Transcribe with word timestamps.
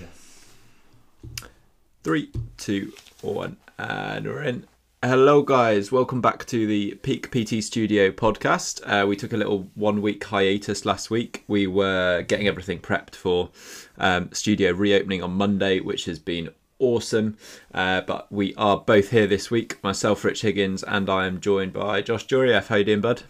Yes. 0.00 0.44
Three, 2.02 2.30
two, 2.56 2.92
one, 3.20 3.56
and 3.78 4.26
we're 4.26 4.42
in. 4.42 4.66
Hello, 5.02 5.42
guys. 5.42 5.92
Welcome 5.92 6.20
back 6.20 6.44
to 6.46 6.66
the 6.66 6.94
Peak 7.02 7.30
PT 7.30 7.62
Studio 7.62 8.10
podcast. 8.10 8.80
Uh, 8.84 9.06
we 9.06 9.14
took 9.14 9.32
a 9.32 9.36
little 9.36 9.70
one 9.74 10.02
week 10.02 10.24
hiatus 10.24 10.84
last 10.84 11.08
week. 11.08 11.44
We 11.46 11.68
were 11.68 12.22
getting 12.22 12.48
everything 12.48 12.80
prepped 12.80 13.14
for 13.14 13.50
um, 13.98 14.30
studio 14.32 14.72
reopening 14.72 15.22
on 15.22 15.32
Monday, 15.32 15.78
which 15.78 16.06
has 16.06 16.18
been 16.18 16.50
awesome. 16.80 17.36
Uh, 17.72 18.00
but 18.00 18.30
we 18.32 18.54
are 18.56 18.78
both 18.78 19.10
here 19.10 19.28
this 19.28 19.52
week. 19.52 19.82
Myself, 19.84 20.24
Rich 20.24 20.42
Higgins, 20.42 20.82
and 20.82 21.08
I 21.08 21.26
am 21.26 21.40
joined 21.40 21.72
by 21.72 22.02
Josh 22.02 22.26
Jurieff. 22.26 22.66
How 22.66 22.76
you 22.76 22.84
doing, 22.84 23.00
bud? 23.00 23.22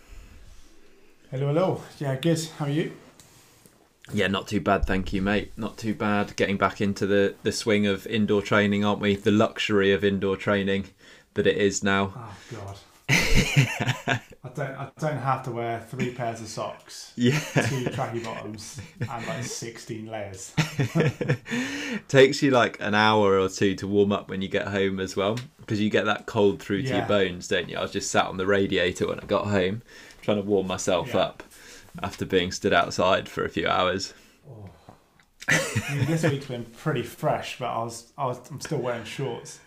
Hello, 1.31 1.49
hello. 1.49 1.83
Yeah, 1.99 2.17
good. 2.17 2.43
How 2.59 2.65
are 2.65 2.71
you? 2.71 2.93
Yeah, 4.13 4.29
not 4.29 4.49
too 4.49 4.61
bad, 4.61 4.87
thank 4.87 5.13
you, 5.13 5.21
mate. 5.23 5.53
Not 5.57 5.77
too 5.77 5.95
bad. 5.95 6.35
Getting 6.37 6.57
back 6.57 6.81
into 6.81 7.07
the, 7.07 7.35
the 7.43 7.53
swing 7.53 7.87
of 7.87 8.07
indoor 8.07 8.41
training, 8.43 8.85
aren't 8.85 9.01
we? 9.01 9.17
The 9.17 9.31
luxury 9.31 9.93
of 9.93 10.03
indoor 10.05 10.37
training 10.37 10.87
that 11.35 11.47
it 11.47 11.57
is 11.59 11.83
now. 11.85 12.13
Oh 12.17 12.37
God. 12.57 12.77
I 13.11 14.21
don't. 14.55 14.71
I 14.71 14.91
don't 14.99 15.17
have 15.19 15.43
to 15.45 15.51
wear 15.51 15.81
three 15.89 16.13
pairs 16.13 16.41
of 16.41 16.49
socks, 16.49 17.13
Yeah. 17.17 17.39
two 17.39 17.87
tracky 17.87 18.23
bottoms, 18.23 18.81
and 19.01 19.27
like 19.27 19.45
sixteen 19.45 20.07
layers. 20.07 20.53
Takes 22.09 22.43
you 22.43 22.51
like 22.51 22.77
an 22.81 22.95
hour 22.95 23.39
or 23.39 23.49
two 23.49 23.75
to 23.77 23.87
warm 23.87 24.13
up 24.13 24.29
when 24.29 24.43
you 24.43 24.49
get 24.49 24.69
home 24.69 25.01
as 25.01 25.17
well, 25.17 25.39
because 25.61 25.81
you 25.81 25.91
get 25.91 26.05
that 26.05 26.27
cold 26.27 26.61
through 26.61 26.83
to 26.83 26.89
your 26.97 27.07
bones, 27.07 27.49
don't 27.49 27.69
you? 27.69 27.77
I 27.79 27.83
was 27.83 27.93
just 27.93 28.11
sat 28.11 28.27
on 28.27 28.37
the 28.37 28.47
radiator 28.47 29.07
when 29.09 29.21
I 29.21 29.25
got 29.25 29.47
home, 29.47 29.83
trying 30.23 30.37
to 30.39 30.43
warm 30.43 30.67
myself 30.67 31.09
Yeah. 31.15 31.21
up 31.21 31.43
after 32.03 32.25
being 32.25 32.53
stood 32.53 32.73
outside 32.73 33.29
for 33.29 33.45
a 33.45 33.49
few 33.49 33.67
hours. 33.69 34.15
I 35.49 35.95
mean, 35.97 36.07
this 36.07 36.23
week's 36.25 36.47
been 36.47 36.65
pretty 36.65 37.03
fresh, 37.03 37.59
but 37.59 37.67
I 37.69 37.79
was. 37.79 38.13
I 38.19 38.27
was. 38.27 38.39
I'm 38.51 38.61
still 38.61 38.79
wearing 38.79 39.05
shorts, 39.05 39.61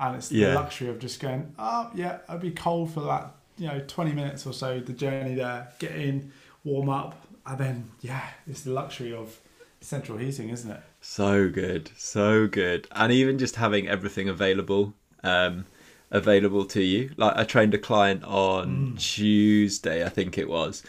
and 0.00 0.16
it's 0.16 0.32
Yeah. 0.32 0.48
the 0.48 0.54
luxury 0.56 0.88
of 0.88 0.98
just 0.98 1.20
going. 1.20 1.54
Oh 1.58 1.90
yeah, 1.94 2.18
I'd 2.28 2.40
be 2.40 2.50
cold 2.50 2.92
for 2.92 3.00
that. 3.02 3.34
You 3.56 3.68
know, 3.68 3.80
twenty 3.86 4.12
minutes 4.12 4.46
or 4.46 4.52
so. 4.52 4.80
The 4.80 4.92
journey 4.92 5.34
there, 5.34 5.68
get 5.78 5.92
in, 5.92 6.32
warm 6.64 6.88
up, 6.88 7.26
and 7.46 7.58
then 7.58 7.90
yeah, 8.00 8.24
it's 8.48 8.62
the 8.62 8.72
luxury 8.72 9.14
of 9.14 9.38
central 9.80 10.18
heating, 10.18 10.48
isn't 10.48 10.70
it? 10.70 10.80
So 11.00 11.48
good, 11.48 11.90
so 11.96 12.48
good, 12.48 12.88
and 12.92 13.12
even 13.12 13.38
just 13.38 13.56
having 13.56 13.86
everything 13.86 14.28
available, 14.28 14.94
um, 15.22 15.66
available 16.10 16.64
to 16.66 16.82
you. 16.82 17.10
Like 17.16 17.36
I 17.36 17.44
trained 17.44 17.74
a 17.74 17.78
client 17.78 18.24
on 18.24 18.96
Tuesday, 18.98 20.04
I 20.04 20.08
think 20.08 20.36
it 20.36 20.48
was, 20.48 20.82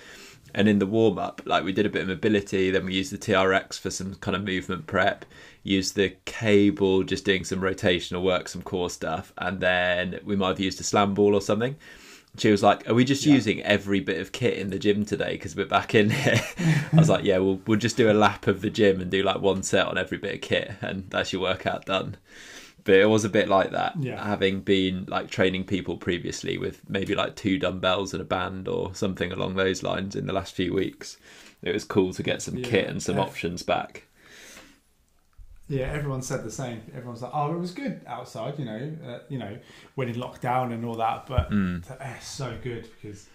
and 0.53 0.67
in 0.67 0.79
the 0.79 0.85
warm 0.85 1.17
up, 1.17 1.41
like 1.45 1.63
we 1.63 1.71
did 1.71 1.85
a 1.85 1.89
bit 1.89 2.03
of 2.03 2.07
mobility, 2.07 2.69
then 2.71 2.85
we 2.85 2.93
used 2.95 3.11
the 3.11 3.17
TRX 3.17 3.79
for 3.79 3.89
some 3.89 4.15
kind 4.15 4.35
of 4.35 4.43
movement 4.43 4.87
prep, 4.87 5.25
used 5.63 5.95
the 5.95 6.15
cable 6.25 7.03
just 7.03 7.25
doing 7.25 7.43
some 7.43 7.59
rotational 7.61 8.23
work, 8.23 8.47
some 8.47 8.61
core 8.61 8.89
stuff, 8.89 9.33
and 9.37 9.59
then 9.59 10.19
we 10.23 10.35
might 10.35 10.49
have 10.49 10.59
used 10.59 10.79
a 10.79 10.83
slam 10.83 11.13
ball 11.13 11.35
or 11.35 11.41
something. 11.41 11.75
She 12.37 12.51
was 12.51 12.61
like, 12.63 12.87
"Are 12.87 12.93
we 12.93 13.03
just 13.05 13.25
Yeah. 13.25 13.33
using 13.33 13.61
every 13.63 13.99
bit 13.99 14.19
of 14.21 14.31
kit 14.31 14.57
in 14.57 14.69
the 14.69 14.77
gym 14.79 15.03
today 15.03 15.31
because 15.33 15.55
we're 15.55 15.65
back 15.65 15.95
in 15.95 16.11
here?" 16.11 16.41
I 16.93 16.95
was 16.97 17.09
like, 17.09 17.23
"Yeah, 17.25 17.39
we'll 17.39 17.59
we'll 17.65 17.79
just 17.79 17.97
do 17.97 18.09
a 18.11 18.13
lap 18.13 18.45
of 18.47 18.61
the 18.61 18.69
gym 18.69 19.01
and 19.01 19.09
do 19.09 19.23
like 19.23 19.41
one 19.41 19.63
set 19.63 19.87
on 19.87 19.97
every 19.97 20.19
bit 20.19 20.35
of 20.35 20.41
kit, 20.41 20.71
and 20.81 21.09
that's 21.09 21.33
your 21.33 21.41
workout 21.41 21.85
done." 21.85 22.17
But 22.89 22.95
it 22.97 23.05
was 23.05 23.23
a 23.23 23.29
bit 23.29 23.47
like 23.47 23.69
that, 23.69 23.93
Yeah. 24.01 24.25
having 24.25 24.61
been 24.61 25.05
like 25.07 25.29
training 25.29 25.65
people 25.65 25.95
previously 25.95 26.57
with 26.57 26.89
maybe 26.89 27.13
like 27.13 27.35
two 27.35 27.59
dumbbells 27.59 28.13
and 28.15 28.21
a 28.21 28.25
band 28.25 28.67
or 28.67 28.95
something 28.95 29.31
along 29.31 29.57
those 29.57 29.83
lines 29.83 30.15
in 30.15 30.25
the 30.25 30.33
last 30.33 30.55
few 30.55 30.73
weeks. 30.73 31.17
It 31.61 31.71
was 31.71 31.83
cool 31.83 32.13
to 32.13 32.23
get 32.23 32.41
some 32.41 32.57
Yeah, 32.57 32.63
kit 32.63 32.89
and 32.89 32.99
some 33.03 33.19
options 33.19 33.61
back. 33.61 34.07
Yeah, 35.67 35.91
everyone 35.91 36.23
said 36.23 36.43
the 36.43 36.49
same. 36.49 36.81
Everyone's 36.95 37.21
like, 37.21 37.29
"Oh, 37.31 37.53
it 37.53 37.59
was 37.59 37.75
good 37.75 38.01
outside," 38.07 38.57
you 38.57 38.65
know, 38.65 38.91
uh, 39.05 39.19
you 39.29 39.37
know, 39.37 39.59
when 39.93 40.09
in 40.09 40.15
lockdown 40.15 40.73
and 40.73 40.83
all 40.83 40.95
that. 40.95 41.27
But 41.27 41.51
Mm. 41.51 41.83
it's 42.17 42.27
so 42.27 42.57
good 42.63 42.87
because 42.95 43.27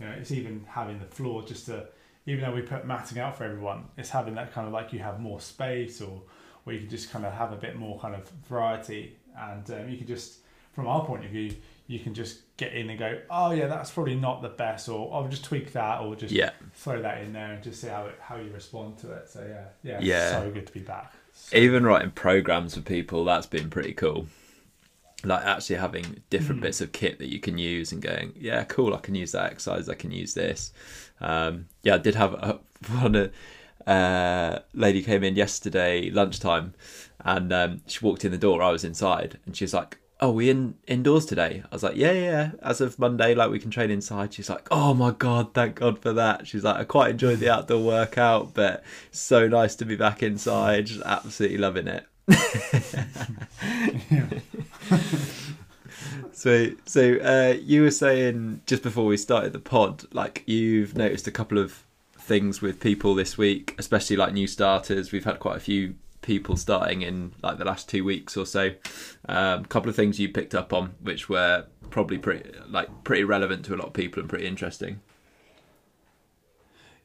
you 0.00 0.06
know 0.06 0.12
it's 0.12 0.30
even 0.32 0.64
having 0.66 1.00
the 1.00 1.04
floor 1.04 1.42
just 1.42 1.66
to, 1.66 1.86
even 2.24 2.40
though 2.44 2.54
we 2.54 2.62
put 2.62 2.86
matting 2.86 3.18
out 3.18 3.36
for 3.36 3.44
everyone, 3.44 3.88
it's 3.98 4.08
having 4.08 4.36
that 4.36 4.54
kind 4.54 4.66
of 4.66 4.72
like 4.72 4.90
you 4.94 5.00
have 5.00 5.20
more 5.20 5.38
space 5.38 6.00
or 6.00 6.22
where 6.64 6.74
you 6.74 6.80
can 6.82 6.90
just 6.90 7.10
kind 7.10 7.24
of 7.26 7.32
have 7.32 7.52
a 7.52 7.56
bit 7.56 7.76
more 7.76 7.98
kind 7.98 8.14
of 8.14 8.28
variety, 8.48 9.16
and 9.36 9.68
um, 9.70 9.88
you 9.88 9.96
can 9.98 10.06
just, 10.06 10.38
from 10.72 10.86
our 10.86 11.04
point 11.04 11.24
of 11.24 11.30
view, 11.30 11.54
you 11.86 11.98
can 11.98 12.14
just 12.14 12.40
get 12.56 12.72
in 12.72 12.88
and 12.90 12.98
go, 12.98 13.18
"Oh 13.30 13.50
yeah, 13.52 13.66
that's 13.66 13.90
probably 13.90 14.14
not 14.14 14.42
the 14.42 14.48
best," 14.48 14.88
or 14.88 15.12
"I'll 15.14 15.28
just 15.28 15.44
tweak 15.44 15.72
that," 15.72 16.00
or 16.00 16.14
just 16.16 16.32
Yeah, 16.32 16.50
throw 16.74 17.02
that 17.02 17.22
in 17.22 17.32
there 17.32 17.52
and 17.52 17.62
just 17.62 17.80
see 17.80 17.88
how 17.88 18.06
it, 18.06 18.18
how 18.20 18.36
you 18.36 18.50
respond 18.52 18.98
to 18.98 19.12
it. 19.12 19.28
So 19.28 19.44
yeah, 19.48 19.64
yeah, 19.82 20.00
Yeah. 20.00 20.30
so 20.30 20.50
good 20.50 20.66
to 20.66 20.72
be 20.72 20.80
back. 20.80 21.12
So 21.32 21.56
even 21.56 21.84
writing 21.84 22.10
programs 22.12 22.74
for 22.74 22.80
people 22.82 23.24
that's 23.24 23.46
been 23.46 23.70
pretty 23.70 23.92
cool 23.92 24.26
like 25.24 25.44
actually 25.44 25.76
having 25.76 26.20
different 26.30 26.60
Mm. 26.60 26.62
bits 26.62 26.80
of 26.80 26.90
kit 26.92 27.18
that 27.18 27.28
you 27.28 27.38
can 27.38 27.56
use 27.56 27.92
and 27.92 28.02
going 28.02 28.32
yeah 28.36 28.64
cool 28.64 28.92
i 28.94 28.98
can 28.98 29.14
use 29.14 29.32
that 29.32 29.52
exercise 29.52 29.88
i 29.88 29.94
can 29.94 30.10
use 30.10 30.34
this 30.34 30.72
um 31.20 31.66
yeah 31.82 31.94
i 31.94 31.98
did 31.98 32.14
have 32.16 32.34
a, 32.34 32.58
one 33.00 33.30
uh 33.86 34.58
lady 34.74 35.02
came 35.02 35.24
in 35.24 35.36
yesterday 35.36 36.10
lunchtime 36.10 36.74
and 37.20 37.52
um 37.52 37.80
she 37.86 38.04
walked 38.04 38.24
in 38.24 38.30
the 38.30 38.38
door 38.38 38.62
i 38.62 38.70
was 38.70 38.84
inside 38.84 39.38
and 39.46 39.56
she's 39.56 39.74
like 39.74 39.98
oh 40.22 40.30
we 40.30 40.48
in 40.48 40.76
indoors 40.86 41.26
today? 41.26 41.64
I 41.64 41.74
was 41.74 41.82
like 41.82 41.96
yeah 41.96 42.12
yeah 42.12 42.22
yeah. 42.22 42.50
as 42.62 42.80
of 42.80 42.96
monday 42.98 43.34
like 43.34 43.50
we 43.50 43.58
can 43.58 43.72
train 43.72 43.90
inside. 43.90 44.32
She's 44.32 44.48
like 44.48 44.68
oh 44.70 44.94
my 44.94 45.10
god 45.10 45.52
thank 45.52 45.74
god 45.74 45.98
for 45.98 46.12
that. 46.12 46.46
She's 46.46 46.62
like 46.62 46.76
i 46.76 46.84
quite 46.84 47.10
enjoyed 47.10 47.40
the 47.40 47.50
outdoor 47.50 47.82
workout 47.82 48.54
but 48.54 48.84
so 49.10 49.48
nice 49.48 49.74
to 49.76 49.84
be 49.84 49.96
back 49.96 50.22
inside 50.22 50.86
just 50.86 51.02
absolutely 51.04 51.58
loving 51.58 51.88
it. 51.88 52.06
So 56.32 56.70
so 56.86 57.16
uh 57.16 57.54
you 57.60 57.82
were 57.82 57.90
saying 57.90 58.62
just 58.66 58.82
before 58.82 59.04
we 59.06 59.16
started 59.16 59.52
the 59.52 59.58
pod 59.58 60.04
like 60.12 60.42
you've 60.46 60.96
noticed 60.96 61.26
a 61.26 61.30
couple 61.30 61.58
of 61.58 61.84
things 62.22 62.62
with 62.62 62.80
people 62.80 63.14
this 63.14 63.36
week 63.36 63.74
especially 63.78 64.16
like 64.16 64.32
new 64.32 64.46
starters 64.46 65.12
we've 65.12 65.24
had 65.24 65.38
quite 65.38 65.56
a 65.56 65.60
few 65.60 65.94
people 66.20 66.56
starting 66.56 67.02
in 67.02 67.32
like 67.42 67.58
the 67.58 67.64
last 67.64 67.88
two 67.88 68.04
weeks 68.04 68.36
or 68.36 68.46
so 68.46 68.70
um, 69.28 69.64
a 69.64 69.66
couple 69.68 69.90
of 69.90 69.96
things 69.96 70.20
you 70.20 70.28
picked 70.28 70.54
up 70.54 70.72
on 70.72 70.94
which 71.00 71.28
were 71.28 71.64
probably 71.90 72.16
pretty 72.16 72.48
like 72.68 72.88
pretty 73.04 73.24
relevant 73.24 73.64
to 73.64 73.74
a 73.74 73.76
lot 73.76 73.88
of 73.88 73.92
people 73.92 74.20
and 74.20 74.28
pretty 74.28 74.46
interesting 74.46 75.00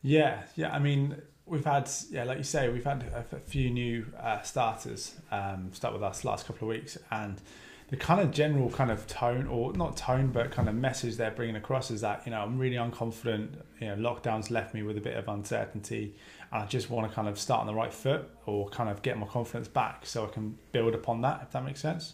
Yeah, 0.01 0.43
yeah. 0.55 0.73
I 0.73 0.79
mean, 0.79 1.21
we've 1.45 1.65
had 1.65 1.89
yeah, 2.09 2.23
like 2.23 2.37
you 2.37 2.43
say, 2.43 2.69
we've 2.69 2.85
had 2.85 3.03
a, 3.03 3.35
a 3.35 3.39
few 3.39 3.69
new 3.69 4.05
uh, 4.19 4.41
starters 4.41 5.15
um, 5.31 5.73
start 5.73 5.93
with 5.93 6.03
us 6.03 6.23
last 6.23 6.45
couple 6.47 6.67
of 6.67 6.75
weeks, 6.75 6.97
and 7.11 7.41
the 7.89 7.97
kind 7.97 8.19
of 8.19 8.31
general 8.31 8.69
kind 8.69 8.91
of 8.91 9.07
tone, 9.07 9.47
or 9.47 9.71
not 9.73 9.95
tone, 9.95 10.27
but 10.27 10.51
kind 10.51 10.67
of 10.67 10.75
message 10.75 11.15
they're 11.15 11.31
bringing 11.31 11.55
across 11.55 11.89
is 11.89 12.01
that 12.01 12.23
you 12.25 12.31
know 12.31 12.41
I'm 12.41 12.57
really 12.57 12.75
unconfident. 12.75 13.49
You 13.79 13.95
know, 13.95 13.95
lockdowns 13.95 14.51
left 14.51 14.73
me 14.73 14.83
with 14.83 14.97
a 14.97 15.01
bit 15.01 15.15
of 15.15 15.27
uncertainty, 15.27 16.15
and 16.51 16.63
I 16.63 16.65
just 16.65 16.89
want 16.89 17.09
to 17.09 17.15
kind 17.15 17.27
of 17.27 17.39
start 17.39 17.61
on 17.61 17.67
the 17.67 17.73
right 17.73 17.93
foot, 17.93 18.29
or 18.45 18.69
kind 18.69 18.89
of 18.89 19.01
get 19.01 19.17
my 19.17 19.27
confidence 19.27 19.67
back, 19.67 20.05
so 20.05 20.25
I 20.25 20.29
can 20.29 20.57
build 20.71 20.95
upon 20.95 21.21
that. 21.21 21.41
If 21.43 21.51
that 21.51 21.63
makes 21.63 21.81
sense. 21.81 22.13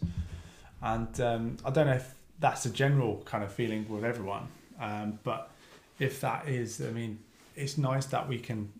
And 0.81 1.19
um, 1.21 1.57
I 1.65 1.71
don't 1.71 1.87
know 1.87 1.93
if 1.93 2.13
that's 2.39 2.65
a 2.65 2.69
general 2.69 3.23
kind 3.25 3.43
of 3.43 3.51
feeling 3.51 3.87
with 3.89 4.03
everyone, 4.03 4.47
um, 4.79 5.19
but 5.23 5.49
if 5.97 6.19
that 6.21 6.47
is, 6.47 6.81
I 6.81 6.91
mean, 6.91 7.19
it's 7.55 7.77
nice 7.77 8.05
that 8.07 8.27
we 8.27 8.37
can 8.37 8.71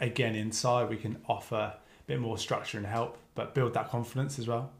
again 0.00 0.34
inside 0.34 0.88
we 0.88 0.96
can 0.96 1.16
offer 1.28 1.56
a 1.56 1.76
bit 2.06 2.20
more 2.20 2.36
structure 2.36 2.78
and 2.78 2.86
help 2.86 3.16
but 3.34 3.54
build 3.54 3.74
that 3.74 3.88
confidence 3.88 4.38
as 4.38 4.46
well 4.46 4.70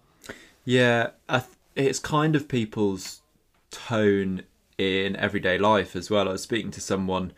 Yeah, 0.66 1.10
th- 1.31 1.44
it's 1.75 1.99
kind 1.99 2.37
of 2.37 2.49
people's 2.49 3.22
tone 3.71 4.43
in 4.77 5.16
everyday 5.16 5.56
life 5.56 5.97
as 5.97 6.10
well. 6.10 6.28
I 6.28 6.32
was 6.32 6.43
speaking 6.43 6.72
to 6.72 6.81
someone 6.81 7.32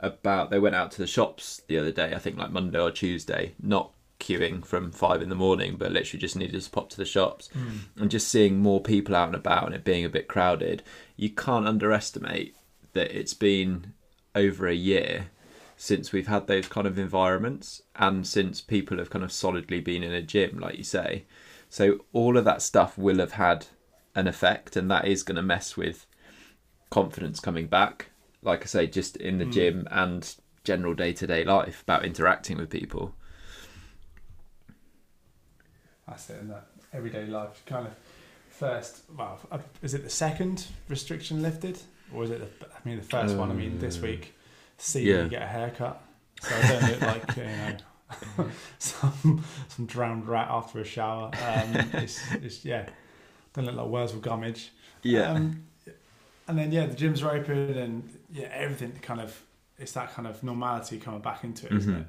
about 0.00 0.50
they 0.50 0.58
went 0.58 0.74
out 0.74 0.90
to 0.92 0.98
the 0.98 1.06
shops 1.06 1.62
the 1.68 1.78
other 1.78 1.92
day, 1.92 2.12
I 2.12 2.18
think 2.18 2.36
like 2.36 2.50
Monday 2.50 2.80
or 2.80 2.90
Tuesday, 2.90 3.54
not 3.62 3.92
queuing 4.18 4.64
from 4.64 4.90
five 4.90 5.22
in 5.22 5.28
the 5.28 5.34
morning, 5.34 5.76
but 5.78 5.92
literally 5.92 6.20
just 6.20 6.36
needed 6.36 6.60
to 6.60 6.70
pop 6.70 6.90
to 6.90 6.96
the 6.96 7.04
shops 7.04 7.48
hmm. 7.52 7.78
and 7.96 8.10
just 8.10 8.28
seeing 8.28 8.58
more 8.58 8.80
people 8.80 9.14
out 9.14 9.28
and 9.28 9.36
about 9.36 9.66
and 9.66 9.74
it 9.74 9.84
being 9.84 10.04
a 10.04 10.10
bit 10.10 10.28
crowded. 10.28 10.82
You 11.16 11.30
can't 11.30 11.66
underestimate 11.66 12.56
that 12.92 13.16
it's 13.16 13.34
been 13.34 13.94
over 14.34 14.66
a 14.66 14.74
year 14.74 15.30
since 15.76 16.12
we've 16.12 16.28
had 16.28 16.46
those 16.46 16.68
kind 16.68 16.86
of 16.86 16.98
environments 16.98 17.82
and 17.96 18.26
since 18.26 18.60
people 18.60 18.98
have 18.98 19.10
kind 19.10 19.24
of 19.24 19.32
solidly 19.32 19.80
been 19.80 20.02
in 20.02 20.12
a 20.12 20.22
gym, 20.22 20.58
like 20.58 20.78
you 20.78 20.84
say. 20.84 21.24
So 21.72 22.00
all 22.12 22.36
of 22.36 22.44
that 22.44 22.60
stuff 22.60 22.98
will 22.98 23.16
have 23.16 23.32
had 23.32 23.64
an 24.14 24.28
effect, 24.28 24.76
and 24.76 24.90
that 24.90 25.06
is 25.06 25.22
going 25.22 25.36
to 25.36 25.42
mess 25.42 25.74
with 25.74 26.04
confidence 26.90 27.40
coming 27.40 27.66
back. 27.66 28.10
Like 28.42 28.60
I 28.60 28.66
say, 28.66 28.86
just 28.86 29.16
in 29.16 29.38
the 29.38 29.46
Mm. 29.46 29.52
gym 29.52 29.88
and 29.90 30.36
general 30.64 30.92
day 30.92 31.14
to 31.14 31.26
day 31.26 31.44
life 31.44 31.80
about 31.80 32.04
interacting 32.04 32.58
with 32.58 32.68
people. 32.68 33.14
that's 36.06 36.28
it 36.28 36.40
in 36.40 36.48
that 36.48 36.66
everyday 36.92 37.24
life 37.26 37.62
kind 37.64 37.86
of 37.86 37.94
first 38.50 39.04
well 39.16 39.38
uh, 39.50 39.58
is 39.82 39.94
it 39.94 40.02
the 40.04 40.10
second 40.10 40.66
restriction 40.88 41.40
lifted 41.40 41.78
or 42.12 42.24
is 42.24 42.30
it 42.30 42.60
the 42.60 42.66
i 42.66 42.78
mean 42.84 42.96
the 42.98 43.02
first 43.02 43.34
one 43.36 43.50
i 43.50 43.54
mean 43.54 43.78
this 43.78 43.96
Uh, 43.98 44.02
week 44.02 44.34
see 44.76 45.04
yeah. 45.08 45.22
you 45.22 45.28
get 45.30 45.42
a 45.42 45.46
haircut 45.46 46.02
so 46.40 46.54
i 46.54 46.68
don't 46.68 46.90
look 46.90 47.00
like 47.00 47.36
you 47.36 47.44
know 47.44 47.76
some 48.78 49.44
some 49.68 49.86
drowned 49.86 50.26
rat 50.28 50.48
after 50.50 50.80
a 50.80 50.84
shower. 50.84 51.30
Um, 51.46 51.90
it's, 51.94 52.20
it's 52.34 52.64
yeah, 52.64 52.86
don't 53.54 53.64
look 53.66 53.74
like 53.74 53.86
Worzel 53.86 54.20
Gummidge. 54.20 54.70
Yeah. 55.02 55.32
Um, 55.32 55.64
and 56.48 56.58
then 56.58 56.72
yeah, 56.72 56.86
the 56.86 56.94
gyms 56.96 57.22
are 57.24 57.34
open 57.36 57.56
and 57.78 58.18
yeah, 58.32 58.48
everything 58.52 58.92
kind 59.02 59.20
of 59.20 59.42
it's 59.78 59.92
that 59.92 60.12
kind 60.12 60.28
of 60.28 60.42
normality 60.42 60.98
coming 60.98 61.20
back 61.20 61.44
into 61.44 61.66
it, 61.66 61.72
isn't 61.72 61.94
Mhm. 61.94 62.00
it? 62.00 62.06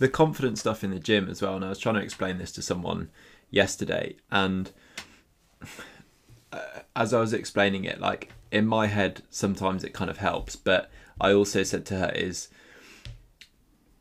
the 0.00 0.08
confidence 0.08 0.58
stuff 0.58 0.82
in 0.82 0.90
the 0.90 0.98
gym 0.98 1.28
as 1.28 1.40
well. 1.40 1.54
And 1.54 1.64
I 1.64 1.68
was 1.68 1.78
trying 1.78 1.94
to 1.94 2.00
explain 2.00 2.38
this 2.38 2.50
to 2.52 2.62
someone 2.62 3.10
yesterday, 3.50 4.16
and 4.30 4.72
uh, 6.52 6.80
as 6.96 7.14
I 7.14 7.20
was 7.20 7.32
explaining 7.32 7.84
it, 7.84 8.00
like 8.00 8.32
in 8.50 8.66
my 8.66 8.88
head, 8.88 9.22
sometimes 9.30 9.84
it 9.84 9.92
kind 9.94 10.10
of 10.10 10.18
helps, 10.18 10.56
but 10.56 10.90
I 11.20 11.32
also 11.32 11.62
said 11.62 11.86
to 11.86 11.94
her 11.96 12.10
is, 12.14 12.48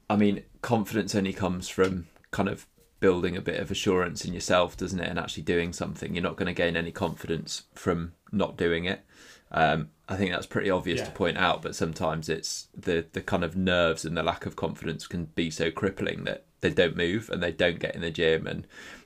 I 0.09 0.15
mean, 0.15 0.43
confidence 0.61 1.15
only 1.15 1.33
comes 1.33 1.69
from 1.69 2.07
kind 2.31 2.49
of 2.49 2.67
building 2.99 3.35
a 3.35 3.41
bit 3.41 3.59
of 3.59 3.71
assurance 3.71 4.25
in 4.25 4.33
yourself, 4.33 4.77
doesn't 4.77 4.99
it? 4.99 5.09
And 5.09 5.17
actually 5.17 5.43
doing 5.43 5.73
something. 5.73 6.13
You're 6.13 6.23
not 6.23 6.35
going 6.35 6.47
to 6.47 6.53
gain 6.53 6.75
any 6.75 6.91
confidence 6.91 7.63
from 7.73 8.13
not 8.31 8.57
doing 8.57 8.85
it. 8.85 9.03
Um, 9.51 9.89
I 10.07 10.15
think 10.15 10.31
that's 10.31 10.45
pretty 10.45 10.69
obvious 10.69 10.99
Yeah. 10.99 11.05
to 11.05 11.11
point 11.11 11.37
out, 11.37 11.61
but 11.61 11.75
sometimes 11.75 12.29
it's 12.29 12.67
the 12.77 13.05
the 13.11 13.21
kind 13.21 13.43
of 13.43 13.55
nerves 13.55 14.05
and 14.05 14.15
the 14.15 14.23
lack 14.23 14.45
of 14.45 14.55
confidence 14.55 15.07
can 15.07 15.25
be 15.35 15.49
so 15.49 15.71
crippling 15.71 16.23
that 16.25 16.45
they 16.61 16.69
don't 16.69 16.95
move 16.95 17.29
and 17.29 17.41
they 17.41 17.51
don't 17.51 17.79
get 17.79 17.95
in 17.95 18.01
the 18.01 18.11
gym 18.11 18.45
and 18.47 18.65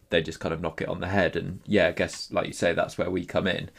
they 0.09 0.21
just 0.21 0.39
kind 0.39 0.53
of 0.53 0.61
knock 0.61 0.81
it 0.81 0.89
on 0.89 0.99
the 0.99 1.07
head. 1.07 1.35
And 1.35 1.61
yeah, 1.65 1.87
I 1.87 1.91
guess 1.93 2.31
like 2.31 2.47
you 2.47 2.53
say, 2.53 2.73
that's 2.73 2.97
where 2.97 3.09
we 3.09 3.25
come 3.25 3.47
in 3.47 3.69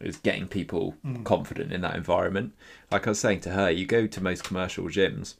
is 0.00 0.16
getting 0.16 0.48
people 0.48 0.96
confident 1.24 1.72
in 1.72 1.80
that 1.82 1.94
environment. 1.94 2.52
Like 2.90 3.06
I 3.06 3.10
was 3.10 3.20
saying 3.20 3.40
to 3.40 3.50
her, 3.50 3.70
you 3.70 3.86
go 3.86 4.06
to 4.08 4.20
most 4.22 4.42
commercial 4.42 4.84
gyms, 4.86 5.34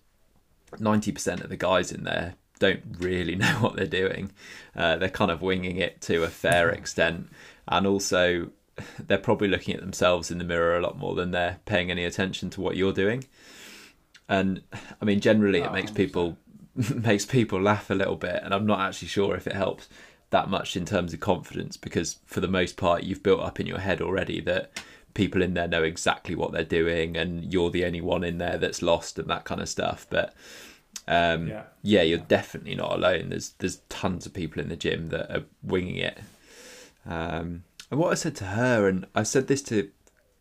ninety 0.78 1.12
percent 1.12 1.40
of 1.40 1.48
the 1.50 1.56
guys 1.56 1.92
in 1.92 2.04
there 2.04 2.34
don't 2.58 2.82
really 2.98 3.34
know 3.44 3.54
what 3.60 3.76
they're 3.76 3.86
doing. 3.86 4.30
Uh, 4.76 4.96
they're 4.96 5.08
kind 5.08 5.30
of 5.30 5.42
winging 5.42 5.76
it 5.76 6.00
to 6.02 6.22
a 6.22 6.28
fair 6.28 6.69
extent, 6.70 7.28
and 7.69 7.86
also 7.86 8.50
they're 9.06 9.19
probably 9.19 9.48
looking 9.48 9.74
at 9.74 9.80
themselves 9.80 10.30
in 10.30 10.38
the 10.38 10.44
mirror 10.44 10.76
a 10.76 10.80
lot 10.80 10.96
more 10.98 11.14
than 11.14 11.30
they're 11.30 11.58
paying 11.66 11.90
any 11.90 12.04
attention 12.04 12.50
to 12.50 12.60
what 12.60 12.76
you're 12.76 12.92
doing. 12.92 13.24
And 14.28 14.62
I 15.00 15.04
mean, 15.04 15.20
generally, 15.20 15.60
it 15.60 15.69
Oh, 15.69 15.72
makes 15.72 15.90
people 15.90 16.38
makes 16.94 17.26
people 17.26 17.60
laugh 17.60 17.90
a 17.90 17.94
little 17.94 18.16
bit, 18.16 18.40
and 18.42 18.54
I'm 18.54 18.66
not 18.66 18.80
actually 18.80 19.08
sure 19.08 19.34
if 19.36 19.46
it 19.46 19.54
helps 19.54 19.88
that 20.30 20.48
much 20.48 20.76
in 20.76 20.86
terms 20.86 21.12
of 21.12 21.20
confidence 21.20 21.76
because 21.76 22.16
for 22.25 22.40
the 22.40 22.48
most 22.48 22.78
part, 22.78 23.02
you've 23.02 23.22
built 23.22 23.40
up 23.42 23.60
in 23.60 23.66
your 23.66 23.80
head 23.80 24.00
already 24.00 24.40
that 24.40 24.70
people 25.14 25.43
in 25.43 25.55
there 25.55 25.69
know 25.69 25.82
exactly 25.82 26.35
what 26.35 26.53
they're 26.53 26.64
doing, 26.64 27.17
and 27.17 27.53
you're 27.53 27.70
the 27.70 27.85
only 27.85 28.00
one 28.00 28.25
in 28.25 28.38
there 28.38 28.59
that's 28.59 28.82
lost 28.82 29.19
and 29.19 29.29
that 29.29 29.44
kind 29.44 29.61
of 29.61 29.69
stuff. 29.69 30.06
But 30.09 30.35
um, 31.09 31.49
Yeah. 31.49 31.64
yeah, 31.82 32.03
you're 32.03 32.19
definitely 32.19 32.75
not 32.75 32.93
alone. 32.93 33.31
There's 33.31 33.50
there's 33.59 33.81
tons 33.88 34.26
of 34.26 34.32
people 34.35 34.62
in 34.62 34.69
the 34.69 34.76
gym 34.76 35.09
that 35.09 35.31
are 35.35 35.44
winging 35.62 35.97
it. 35.97 36.19
Um, 37.06 37.64
and 37.91 37.99
what 38.00 38.12
I 38.12 38.14
said 38.14 38.37
to 38.37 38.44
her, 38.47 38.88
and 38.88 39.06
I 39.14 39.23
said 39.23 39.49
this 39.49 39.62
to 39.64 39.91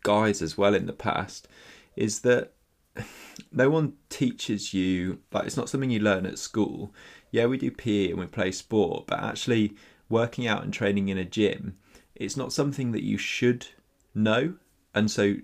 guys 0.03 0.41
as 0.41 0.57
well 0.57 0.73
in 0.73 0.85
the 0.85 0.93
past, 0.93 1.47
is 1.95 2.21
that 2.21 2.53
no 3.51 3.69
one 3.69 3.93
teaches 4.09 4.73
you 4.73 5.19
like 5.31 5.45
it's 5.45 5.57
not 5.57 5.69
something 5.69 5.91
you 5.91 5.99
learn 5.99 6.25
at 6.25 6.39
school. 6.39 6.93
Yeah, 7.31 7.45
we 7.45 7.57
do 7.57 7.71
PE 7.71 8.11
and 8.11 8.19
we 8.19 8.25
play 8.25 8.51
sport, 8.51 9.07
but 9.07 9.19
actually 9.23 9.75
working 10.09 10.45
out 10.45 10.63
and 10.63 10.73
training 10.73 11.07
in 11.07 11.17
a 11.17 11.23
gym, 11.23 11.77
it's 12.15 12.35
not 12.35 12.51
something 12.51 12.91
that 12.91 13.03
you 13.03 13.17
should 13.17 13.67
know 14.13 14.55
and 14.93 15.09
so 15.09 15.35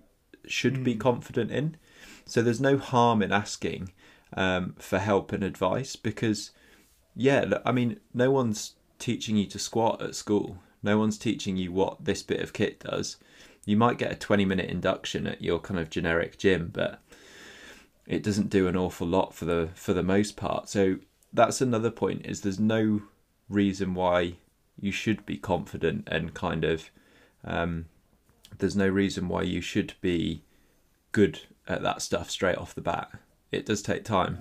should 0.46 0.84
be 0.84 0.96
confident 0.96 1.52
in. 1.52 1.78
So 2.26 2.42
there's 2.42 2.62
no 2.62 2.78
harm 2.78 3.22
in 3.22 3.32
asking 3.32 3.92
um, 4.34 4.76
for 4.80 5.00
help 5.00 5.32
and 5.32 5.44
advice 5.44 5.96
because, 5.96 6.52
yeah, 7.16 7.60
I 7.66 7.72
mean, 7.72 8.00
no 8.14 8.32
one's 8.32 8.76
teaching 9.00 9.38
you 9.38 9.46
to 9.48 9.60
squat 9.60 10.02
at 10.02 10.16
school. 10.16 10.58
No 10.84 10.98
one's 10.98 11.18
teaching 11.18 11.58
you 11.58 11.72
what 11.72 12.06
this 12.06 12.24
bit 12.24 12.42
of 12.42 12.54
kit 12.54 12.80
does. 12.80 13.18
You 13.66 13.78
might 13.78 13.98
get 13.98 14.12
a 14.12 14.16
20 14.16 14.46
minute 14.46 14.70
induction 14.70 15.28
at 15.28 15.42
your 15.42 15.60
kind 15.60 15.80
of 15.80 15.90
generic 15.90 16.38
gym, 16.38 16.70
but 16.74 17.02
it 18.06 18.24
doesn't 18.24 18.50
do 18.50 18.68
an 18.68 18.78
awful 18.78 19.08
lot 19.08 19.34
for 19.34 19.46
the 19.46 19.70
for 19.76 19.94
the 19.94 20.04
most 20.04 20.38
part. 20.38 20.70
So 20.70 20.98
that's 21.34 21.60
another 21.60 21.92
point 21.92 22.26
is 22.26 22.42
there's 22.42 22.60
no 22.60 23.02
reason 23.50 23.94
why 23.94 24.36
you 24.80 24.92
should 24.92 25.26
be 25.26 25.38
confident 25.38 26.08
and 26.08 26.34
kind 26.34 26.64
of 26.64 26.90
um, 27.44 27.86
there's 28.60 28.76
no 28.76 28.88
reason 28.88 29.28
why 29.28 29.44
you 29.44 29.62
should 29.62 29.94
be 30.02 30.44
good 31.12 31.42
at 31.68 31.82
that 31.84 32.02
stuff 32.02 32.30
straight 32.30 32.58
off 32.58 32.76
the 32.76 32.82
bat. 32.82 33.12
It 33.52 33.66
does 33.66 33.82
take 33.82 34.04
time. 34.06 34.40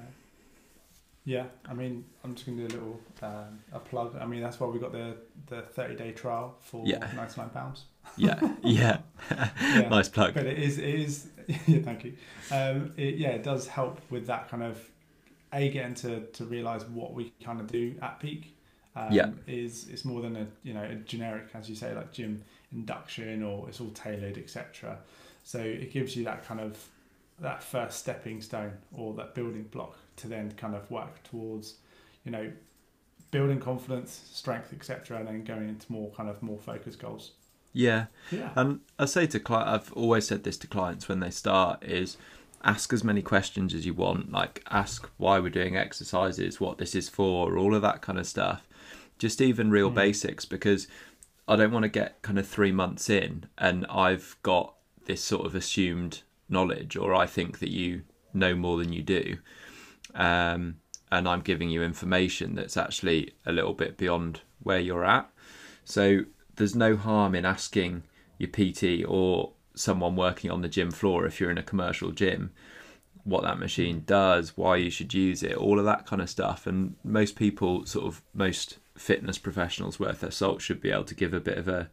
Yeah, 1.24 1.46
I 1.68 1.74
mean, 1.74 2.04
I'm 2.22 2.34
just 2.34 2.46
going 2.46 2.56
to 2.58 2.68
do 2.68 2.72
a 2.72 2.74
little 2.78 3.00
um, 3.22 3.58
a 3.72 3.80
plug. 3.80 4.16
I 4.20 4.26
mean, 4.26 4.40
that's 4.40 4.60
why 4.60 4.68
we 4.68 4.78
got 4.78 4.92
the 4.92 5.16
the 5.46 5.62
30 5.62 5.96
day 5.96 6.12
trial 6.12 6.56
for 6.60 6.86
Yeah. 6.86 7.08
99 7.12 7.50
pounds. 7.50 7.84
Yeah, 8.16 8.38
yeah. 8.62 8.98
Yeah. 9.60 9.88
nice 9.88 10.08
plug. 10.08 10.34
But 10.34 10.46
it 10.46 10.58
is, 10.58 10.78
it 10.78 10.84
is, 10.84 11.28
yeah, 11.66 11.80
thank 11.80 12.04
you. 12.04 12.14
Um, 12.50 12.92
it, 12.96 13.16
yeah, 13.16 13.30
it 13.30 13.42
does 13.42 13.66
help 13.66 14.00
with 14.10 14.26
that 14.28 14.48
kind 14.48 14.62
of 14.62 14.80
a 15.52 15.68
getting 15.70 15.94
to 15.94 16.26
to 16.26 16.44
realize 16.44 16.84
what 16.86 17.12
we 17.14 17.32
kind 17.42 17.60
of 17.60 17.66
do 17.66 17.94
at 18.02 18.20
peak. 18.20 18.52
Um, 18.94 19.12
Yeah. 19.14 19.30
is 19.46 19.88
it's 19.88 20.04
more 20.04 20.22
than 20.22 20.36
a 20.36 20.46
you 20.62 20.74
know 20.74 20.82
a 20.84 20.94
generic 20.94 21.48
as 21.54 21.68
you 21.68 21.74
say 21.74 21.94
like 21.94 22.12
gym 22.12 22.42
induction 22.72 23.42
or 23.42 23.68
it's 23.68 23.80
all 23.80 23.90
tailored 23.90 24.38
etc. 24.38 24.98
So 25.44 25.60
it 25.60 25.92
gives 25.92 26.16
you 26.16 26.24
that 26.24 26.44
kind 26.46 26.60
of 26.60 26.76
that 27.40 27.62
first 27.62 27.98
stepping 27.98 28.40
stone 28.40 28.72
or 28.92 29.14
that 29.14 29.34
building 29.34 29.64
block 29.64 29.98
to 30.16 30.28
then 30.28 30.52
kind 30.56 30.74
of 30.74 30.90
work 30.90 31.22
towards 31.24 31.74
you 32.24 32.30
know 32.32 32.50
building 33.30 33.60
confidence, 33.60 34.20
strength 34.32 34.72
etc. 34.72 35.18
And 35.18 35.28
then 35.28 35.44
going 35.44 35.68
into 35.68 35.90
more 35.92 36.10
kind 36.12 36.28
of 36.28 36.42
more 36.42 36.58
focused 36.58 36.98
goals. 36.98 37.32
Yeah. 37.72 38.06
Yeah. 38.30 38.50
And 38.56 38.80
I 38.98 39.04
say 39.04 39.26
to 39.26 39.40
clients, 39.40 39.70
I've 39.88 39.92
always 39.92 40.26
said 40.26 40.44
this 40.44 40.56
to 40.58 40.66
clients 40.66 41.08
when 41.08 41.20
they 41.20 41.30
start 41.30 41.82
is 41.84 42.16
ask 42.64 42.92
as 42.92 43.04
many 43.04 43.22
questions 43.22 43.74
as 43.74 43.84
you 43.84 43.92
want. 43.94 44.32
Like 44.32 44.62
ask 44.70 45.08
why 45.18 45.38
we're 45.40 45.50
doing 45.50 45.76
exercises, 45.76 46.60
what 46.60 46.78
this 46.78 46.94
is 46.94 47.08
for, 47.08 47.58
all 47.58 47.74
of 47.74 47.82
that 47.82 48.00
kind 48.02 48.18
of 48.18 48.26
stuff. 48.26 48.66
Just 49.18 49.40
even 49.40 49.70
real 49.70 49.90
Mm. 49.90 49.94
basics 49.94 50.44
because 50.44 50.88
I 51.48 51.56
don't 51.56 51.72
want 51.72 51.84
to 51.84 51.88
get 51.88 52.22
kind 52.22 52.38
of 52.38 52.46
three 52.46 52.72
months 52.72 53.08
in 53.08 53.46
and 53.56 53.86
I've 53.86 54.36
got 54.42 54.74
this 55.06 55.22
sort 55.22 55.46
of 55.46 55.54
assumed 55.54 56.22
knowledge 56.48 56.96
or 56.96 57.14
I 57.14 57.26
think 57.26 57.60
that 57.60 57.70
you 57.70 58.02
know 58.32 58.54
more 58.54 58.78
than 58.78 58.92
you 58.92 59.02
do. 59.02 59.38
Um, 60.14 60.76
and 61.10 61.28
I'm 61.28 61.40
giving 61.40 61.70
you 61.70 61.82
information 61.82 62.54
that's 62.54 62.76
actually 62.76 63.34
a 63.44 63.52
little 63.52 63.74
bit 63.74 63.96
beyond 63.96 64.40
where 64.62 64.80
you're 64.80 65.04
at. 65.04 65.30
So 65.84 66.24
there's 66.56 66.74
no 66.74 66.96
harm 66.96 67.34
in 67.34 67.44
asking 67.44 68.02
your 68.38 68.50
PT 68.50 69.04
or 69.06 69.52
someone 69.74 70.16
working 70.16 70.50
on 70.50 70.62
the 70.62 70.68
gym 70.68 70.90
floor 70.90 71.26
if 71.26 71.38
you're 71.38 71.50
in 71.50 71.58
a 71.58 71.62
commercial 71.62 72.10
gym 72.10 72.50
what 73.26 73.42
that 73.42 73.58
machine 73.58 74.04
does, 74.06 74.56
why 74.56 74.76
you 74.76 74.88
should 74.88 75.12
use 75.12 75.42
it, 75.42 75.56
all 75.56 75.80
of 75.80 75.84
that 75.84 76.06
kind 76.06 76.22
of 76.22 76.30
stuff. 76.30 76.66
And 76.66 76.94
most 77.02 77.34
people, 77.34 77.84
sort 77.84 78.06
of 78.06 78.22
most 78.32 78.78
fitness 78.96 79.38
professionals 79.38 80.00
worth 80.00 80.20
their 80.20 80.30
salt, 80.30 80.62
should 80.62 80.80
be 80.80 80.90
able 80.90 81.04
to 81.04 81.14
give 81.14 81.34
a 81.34 81.40
bit 81.40 81.58
of 81.58 81.68
a, 81.68 81.90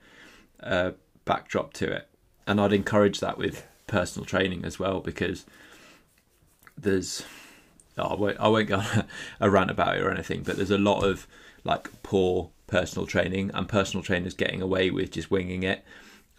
a 0.59 0.93
backdrop 1.25 1.73
to 1.73 1.91
it. 1.91 2.09
And 2.47 2.59
I'd 2.59 2.73
encourage 2.73 3.19
that 3.19 3.37
with 3.37 3.65
personal 3.87 4.25
training 4.25 4.65
as 4.65 4.79
well 4.79 4.99
because 4.99 5.45
there's 6.77 7.23
oh, 7.97 8.07
I 8.07 8.13
won't 8.15 8.39
I 8.39 8.47
won't 8.47 8.67
go 8.67 8.77
on 8.77 8.85
a, 8.85 9.07
a 9.41 9.49
rant 9.49 9.71
about 9.71 9.97
it 9.97 10.03
or 10.03 10.11
anything, 10.11 10.43
but 10.43 10.55
there's 10.55 10.71
a 10.71 10.77
lot 10.77 11.03
of 11.03 11.27
like 11.63 11.89
poor 12.03 12.49
personal 12.67 13.05
training 13.05 13.51
and 13.53 13.67
personal 13.67 14.03
trainers 14.03 14.33
getting 14.33 14.61
away 14.61 14.89
with 14.89 15.11
just 15.11 15.31
winging 15.31 15.63
it. 15.63 15.83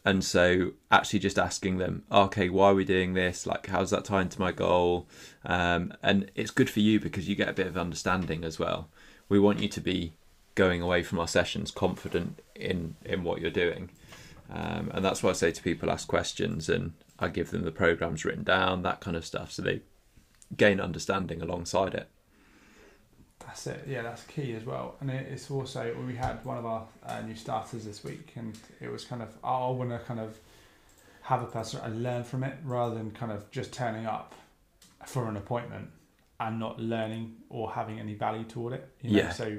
And 0.07 0.23
so 0.23 0.73
actually 0.91 1.21
just 1.21 1.39
asking 1.39 1.79
them, 1.79 2.03
okay, 2.13 2.51
why 2.51 2.71
are 2.71 2.75
we 2.75 2.85
doing 2.85 3.15
this? 3.15 3.47
Like, 3.47 3.69
how's 3.69 3.91
that 3.91 4.05
tie 4.05 4.21
into 4.21 4.39
my 4.39 4.53
goal? 4.53 5.09
Um, 5.47 5.95
and 6.03 6.31
it's 6.35 6.51
good 6.51 6.69
for 6.69 6.81
you 6.81 7.01
because 7.01 7.27
you 7.27 7.35
get 7.35 7.49
a 7.49 7.55
bit 7.55 7.67
of 7.67 7.79
understanding 7.79 8.45
as 8.45 8.59
well. 8.59 8.91
We 9.31 9.39
want 9.39 9.61
you 9.61 9.69
to 9.69 9.81
be 9.81 10.13
going 10.55 10.83
away 10.83 11.03
from 11.03 11.19
our 11.19 11.29
sessions 11.29 11.71
confident 11.71 12.41
in 12.55 12.97
in 13.05 13.25
what 13.25 13.41
you're 13.41 13.51
doing. 13.51 13.91
Um, 14.51 14.91
and 14.93 15.05
that's 15.05 15.23
why 15.23 15.31
I 15.31 15.33
say 15.33 15.51
to 15.51 15.63
people, 15.63 15.91
ask 15.91 16.07
questions 16.07 16.69
and 16.69 16.93
I 17.19 17.29
give 17.29 17.51
them 17.51 17.63
the 17.63 17.73
programs 17.73 18.25
written 18.25 18.45
down, 18.45 18.83
that 18.83 19.01
kind 19.01 19.17
of 19.17 19.25
stuff, 19.25 19.51
so 19.53 19.63
they 19.63 19.81
gain 20.57 20.81
understanding 20.81 21.41
alongside 21.41 21.95
it. 21.95 22.09
That's 23.41 23.67
it. 23.67 23.85
Yeah, 23.89 24.03
that's 24.03 24.23
key 24.25 24.55
as 24.55 24.65
well. 24.65 24.97
And 25.01 25.11
it's 25.11 25.51
also 25.51 25.95
we 26.07 26.15
had 26.15 26.45
one 26.45 26.59
of 26.59 26.67
our 26.67 26.87
uh, 27.07 27.21
new 27.23 27.35
starters 27.35 27.85
this 27.85 28.05
week, 28.05 28.33
and 28.37 28.57
it 28.81 28.91
was 28.91 29.05
kind 29.05 29.23
of 29.23 29.37
oh, 29.43 29.69
I 29.69 29.71
want 29.71 29.91
to 29.91 29.99
kind 30.01 30.21
of 30.21 30.39
have 31.23 31.43
a 31.43 31.47
person 31.47 31.81
and 31.83 32.03
learn 32.03 32.23
from 32.23 32.45
it 32.45 32.55
rather 32.65 32.95
than 32.95 33.11
kind 33.11 33.33
of 33.33 33.51
just 33.51 33.73
turning 33.73 34.07
up 34.07 34.35
for 35.07 35.29
an 35.29 35.37
appointment 35.37 35.89
and 36.41 36.59
not 36.59 36.79
learning 36.79 37.35
or 37.49 37.73
having 37.73 37.99
any 37.99 38.15
value 38.15 38.45
toward 38.45 38.75
it. 38.75 38.89
You 39.01 39.11
know? 39.11 39.17
Yeah. 39.19 39.31
So, 39.31 39.59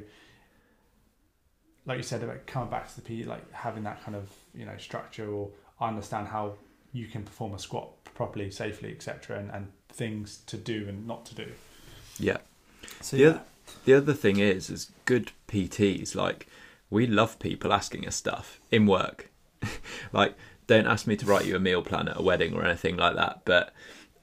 like 1.85 1.97
you 1.97 2.03
said 2.03 2.23
about 2.23 2.45
coming 2.47 2.69
back 2.69 2.89
to 2.89 2.95
the 2.95 3.01
P, 3.01 3.23
like 3.23 3.51
having 3.53 3.83
that 3.83 4.03
kind 4.03 4.15
of 4.15 4.29
you 4.53 4.65
know 4.65 4.77
structure 4.77 5.29
or 5.31 5.49
I 5.79 5.87
understand 5.89 6.27
how 6.27 6.53
you 6.93 7.07
can 7.07 7.23
perform 7.23 7.53
a 7.53 7.59
squat 7.59 7.89
properly, 8.13 8.49
safely, 8.49 8.91
etc., 8.91 9.37
and, 9.39 9.51
and 9.51 9.67
things 9.89 10.37
to 10.47 10.55
do 10.57 10.85
and 10.87 11.05
not 11.05 11.25
to 11.27 11.35
do. 11.35 11.47
Yeah. 12.17 12.37
So 13.01 13.17
The 13.17 13.23
yeah, 13.23 13.29
other- 13.29 13.41
the 13.83 13.93
other 13.93 14.13
thing 14.13 14.39
is, 14.39 14.69
is 14.69 14.91
good 15.05 15.31
PTs 15.49 16.15
like 16.15 16.47
we 16.89 17.07
love 17.07 17.39
people 17.39 17.73
asking 17.73 18.07
us 18.07 18.15
stuff 18.15 18.59
in 18.71 18.85
work. 18.85 19.29
like, 20.13 20.35
don't 20.67 20.87
ask 20.87 21.07
me 21.07 21.15
to 21.17 21.25
write 21.25 21.45
you 21.45 21.55
a 21.55 21.59
meal 21.59 21.81
plan 21.81 22.07
at 22.07 22.17
a 22.17 22.21
wedding 22.21 22.53
or 22.53 22.63
anything 22.63 22.95
like 22.95 23.15
that. 23.15 23.41
But 23.43 23.73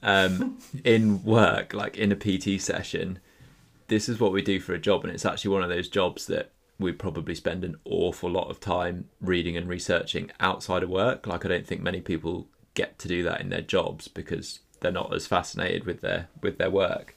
um, 0.03 0.59
in 0.85 1.23
work, 1.25 1.75
like 1.75 1.97
in 1.99 2.13
a 2.13 2.17
PT 2.17 2.61
session, 2.61 3.19
this 3.89 4.09
is 4.09 4.19
what 4.21 4.33
we 4.33 4.41
do 4.43 4.59
for 4.61 4.73
a 4.73 4.79
job, 4.79 5.05
and 5.05 5.13
it's 5.13 5.27
actually 5.27 5.51
one 5.53 5.63
of 5.63 5.69
those 5.69 5.89
jobs 5.89 6.27
that 6.27 6.51
we 6.83 6.93
probably 6.93 7.35
spend 7.35 7.65
an 7.65 7.77
awful 7.85 8.31
lot 8.31 8.51
of 8.51 8.61
time 8.61 9.09
reading 9.21 9.57
and 9.57 9.69
researching 9.69 10.31
outside 10.41 10.83
of 10.83 10.91
work. 10.91 11.27
Like, 11.27 11.45
I 11.45 11.49
don't 11.49 11.67
think 11.67 11.83
many 11.83 12.01
people 12.01 12.49
get 12.75 12.99
to 12.99 13.09
do 13.09 13.23
that 13.23 13.41
in 13.41 13.51
their 13.51 13.63
jobs 13.63 14.09
because 14.09 14.61
they're 14.81 14.93
not 14.93 15.15
as 15.15 15.27
fascinated 15.27 15.85
with 15.85 16.01
their 16.01 16.29
with 16.43 16.59
their 16.59 16.71
work. 16.71 17.15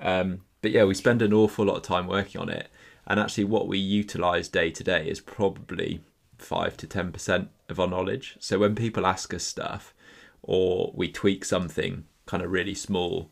Um, 0.00 0.40
but 0.62 0.70
yeah, 0.70 0.84
we 0.84 0.94
spend 0.94 1.22
an 1.22 1.32
awful 1.32 1.66
lot 1.66 1.76
of 1.76 1.82
time 1.82 2.06
working 2.06 2.40
on 2.40 2.48
it, 2.48 2.68
and 3.06 3.20
actually, 3.20 3.44
what 3.44 3.68
we 3.68 3.78
utilize 3.78 4.48
day 4.48 4.70
to 4.70 4.84
day 4.84 5.06
is 5.06 5.20
probably 5.20 6.00
five 6.38 6.76
to 6.78 6.86
ten 6.86 7.12
percent 7.12 7.48
of 7.68 7.78
our 7.78 7.88
knowledge. 7.88 8.36
So 8.40 8.58
when 8.58 8.74
people 8.74 9.06
ask 9.06 9.32
us 9.34 9.44
stuff, 9.44 9.94
or 10.42 10.92
we 10.94 11.10
tweak 11.10 11.44
something 11.44 12.04
kind 12.26 12.42
of 12.42 12.50
really 12.50 12.74
small, 12.74 13.30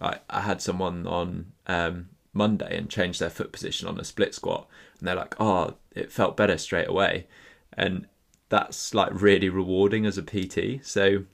I, 0.00 0.18
I 0.28 0.40
had 0.40 0.60
someone 0.60 1.06
on 1.06 1.52
um, 1.66 2.08
Monday 2.32 2.76
and 2.76 2.88
changed 2.88 3.20
their 3.20 3.30
foot 3.30 3.52
position 3.52 3.88
on 3.88 4.00
a 4.00 4.04
split 4.04 4.34
squat, 4.34 4.66
and 4.98 5.08
they're 5.08 5.14
like, 5.16 5.34
"Oh, 5.40 5.74
it 5.94 6.12
felt 6.12 6.36
better 6.36 6.58
straight 6.58 6.88
away," 6.88 7.26
and 7.72 8.06
that's 8.48 8.94
like 8.94 9.10
really 9.12 9.48
rewarding 9.48 10.06
as 10.06 10.18
a 10.18 10.22
PT. 10.22 10.84
So 10.84 11.24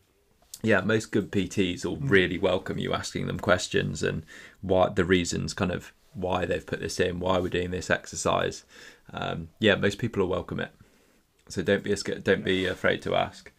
yeah, 0.62 0.80
most 0.80 1.12
good 1.12 1.30
PTs 1.30 1.84
will 1.84 1.96
really 1.96 2.38
welcome 2.38 2.78
you 2.78 2.92
asking 2.92 3.26
them 3.26 3.38
questions 3.38 4.02
and 4.02 4.24
what 4.60 4.96
the 4.96 5.04
reasons 5.04 5.54
kind 5.54 5.70
of 5.70 5.92
why 6.14 6.44
they've 6.44 6.66
put 6.66 6.80
this 6.80 6.98
in, 6.98 7.20
why 7.20 7.38
we're 7.38 7.48
doing 7.48 7.70
this 7.70 7.90
exercise. 7.90 8.64
Um, 9.12 9.50
yeah, 9.60 9.76
most 9.76 9.98
people 9.98 10.22
will 10.22 10.30
welcome 10.30 10.58
it. 10.60 10.72
So 11.48 11.62
don't 11.62 11.84
be 11.84 11.94
scared, 11.96 12.24
don't 12.24 12.44
be 12.44 12.66
afraid 12.66 13.02
to 13.02 13.14
ask. 13.14 13.52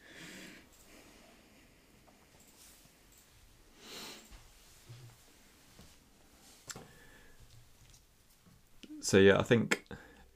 So 9.10 9.18
yeah, 9.18 9.39
I 9.39 9.42
think 9.42 9.88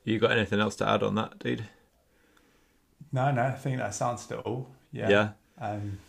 you 0.04 0.18
got 0.18 0.32
anything 0.32 0.60
else 0.60 0.76
to 0.78 0.90
add 0.90 1.04
on 1.04 1.14
that, 1.14 1.38
dude? 1.38 1.66
No, 3.12 3.30
no, 3.32 3.44
I 3.44 3.52
think 3.52 3.78
that 3.78 3.94
sounds 3.94 4.30
it 4.32 4.40
all. 4.40 4.68
Yeah. 4.92 5.10
Yeah. 5.10 5.30
Um, 5.62 6.00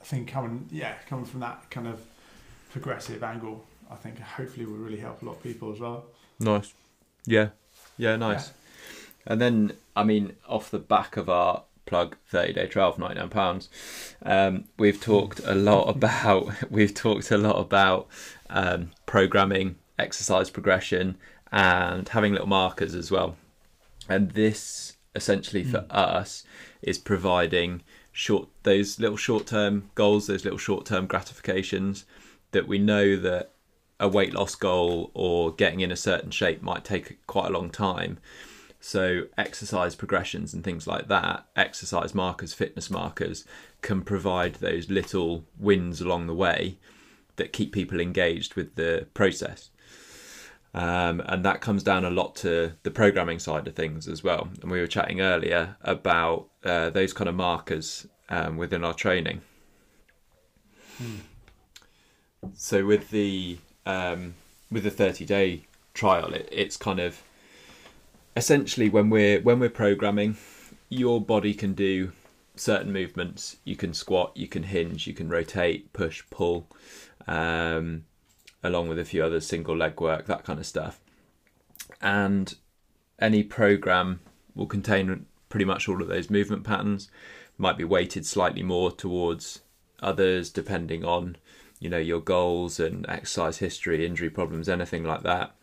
I 0.00 0.04
think 0.04 0.26
coming, 0.26 0.68
yeah, 0.72 0.94
coming 1.08 1.24
from 1.26 1.38
that 1.40 1.70
kind 1.70 1.86
of 1.86 2.00
progressive 2.72 3.22
angle, 3.22 3.64
I 3.88 3.94
think 3.94 4.18
hopefully 4.18 4.66
will 4.66 4.78
really 4.78 4.98
help 4.98 5.22
a 5.22 5.26
lot 5.26 5.36
of 5.36 5.42
people 5.44 5.72
as 5.72 5.78
well. 5.78 6.06
Nice. 6.40 6.74
Yeah. 7.24 7.50
Yeah, 7.96 8.16
nice. 8.16 8.50
And 9.24 9.40
then, 9.40 9.74
I 9.94 10.02
mean, 10.02 10.32
off 10.48 10.72
the 10.72 10.80
back 10.80 11.16
of 11.16 11.28
our 11.28 11.62
plug 11.86 12.16
30 12.26 12.52
day 12.52 12.66
trial 12.66 12.92
for 12.92 13.00
99 13.00 13.30
pounds 13.30 13.68
um, 14.22 14.64
we've 14.76 15.00
talked 15.00 15.40
a 15.46 15.54
lot 15.54 15.84
about 15.88 16.70
we've 16.70 16.92
talked 16.92 17.30
a 17.30 17.38
lot 17.38 17.58
about 17.58 18.08
um, 18.50 18.90
programming 19.06 19.76
exercise 19.98 20.50
progression 20.50 21.16
and 21.52 22.08
having 22.08 22.32
little 22.32 22.46
markers 22.46 22.94
as 22.94 23.10
well. 23.10 23.36
And 24.08 24.30
this 24.32 24.96
essentially 25.14 25.64
for 25.64 25.80
hmm. 25.80 25.90
us 25.90 26.44
is 26.82 26.98
providing 26.98 27.82
short 28.12 28.48
those 28.62 28.98
little 28.98 29.16
short 29.16 29.46
term 29.46 29.90
goals 29.94 30.26
those 30.26 30.44
little 30.44 30.58
short 30.58 30.84
term 30.84 31.06
gratifications 31.06 32.04
that 32.52 32.66
we 32.66 32.78
know 32.78 33.16
that 33.16 33.52
a 34.00 34.08
weight 34.08 34.32
loss 34.32 34.54
goal 34.54 35.10
or 35.14 35.52
getting 35.52 35.80
in 35.80 35.90
a 35.90 35.96
certain 35.96 36.30
shape 36.30 36.62
might 36.62 36.84
take 36.84 37.24
quite 37.26 37.46
a 37.46 37.52
long 37.52 37.68
time. 37.70 38.18
So 38.80 39.24
exercise 39.36 39.96
progressions 39.96 40.54
and 40.54 40.62
things 40.62 40.86
like 40.86 41.08
that 41.08 41.46
exercise 41.56 42.14
markers 42.14 42.54
fitness 42.54 42.90
markers 42.90 43.44
can 43.82 44.02
provide 44.02 44.54
those 44.54 44.88
little 44.88 45.44
wins 45.58 46.00
along 46.00 46.28
the 46.28 46.34
way 46.34 46.78
that 47.36 47.52
keep 47.52 47.72
people 47.72 48.00
engaged 48.00 48.54
with 48.54 48.76
the 48.76 49.08
process 49.14 49.70
um, 50.74 51.20
and 51.26 51.44
that 51.44 51.60
comes 51.60 51.82
down 51.82 52.04
a 52.04 52.10
lot 52.10 52.36
to 52.36 52.72
the 52.82 52.90
programming 52.90 53.38
side 53.38 53.66
of 53.66 53.74
things 53.74 54.06
as 54.06 54.22
well. 54.22 54.48
And 54.62 54.70
we 54.70 54.80
were 54.80 54.86
chatting 54.86 55.20
earlier 55.20 55.76
about 55.82 56.48
uh, 56.64 56.90
those 56.90 57.12
kind 57.12 57.28
of 57.28 57.34
markers 57.34 58.06
um, 58.28 58.56
within 58.56 58.84
our 58.84 58.94
training. 58.94 59.40
So 62.54 62.84
with 62.84 63.10
the 63.10 63.58
um, 63.86 64.34
with 64.70 64.84
the 64.84 64.90
thirty 64.90 65.24
day 65.24 65.66
trial, 65.94 66.32
it, 66.34 66.48
it's 66.52 66.76
kind 66.76 67.00
of 67.00 67.22
essentially 68.36 68.88
when 68.88 69.10
we're 69.10 69.40
when 69.40 69.58
we're 69.58 69.70
programming, 69.70 70.36
your 70.88 71.20
body 71.20 71.54
can 71.54 71.72
do 71.74 72.12
certain 72.56 72.92
movements. 72.92 73.56
You 73.64 73.76
can 73.76 73.94
squat, 73.94 74.36
you 74.36 74.48
can 74.48 74.64
hinge, 74.64 75.06
you 75.06 75.14
can 75.14 75.28
rotate, 75.28 75.92
push, 75.92 76.22
pull. 76.30 76.68
Um, 77.26 78.04
along 78.68 78.88
with 78.88 78.98
a 78.98 79.04
few 79.04 79.24
other 79.24 79.40
single 79.40 79.76
leg 79.76 80.00
work, 80.00 80.26
that 80.26 80.44
kind 80.44 80.58
of 80.60 80.66
stuff. 80.66 81.00
And 82.00 82.54
any 83.18 83.42
program 83.42 84.20
will 84.54 84.66
contain 84.66 85.26
pretty 85.48 85.64
much 85.64 85.88
all 85.88 86.00
of 86.00 86.08
those 86.08 86.30
movement 86.30 86.64
patterns. 86.64 87.10
Might 87.56 87.76
be 87.76 87.84
weighted 87.84 88.24
slightly 88.24 88.62
more 88.62 88.92
towards 88.92 89.62
others 90.00 90.50
depending 90.50 91.04
on 91.04 91.36
you 91.80 91.90
know 91.90 91.98
your 91.98 92.20
goals 92.20 92.78
and 92.78 93.04
exercise 93.08 93.58
history, 93.58 94.06
injury 94.06 94.30
problems, 94.30 94.68
anything 94.68 95.04
like 95.04 95.22
that. 95.22 95.56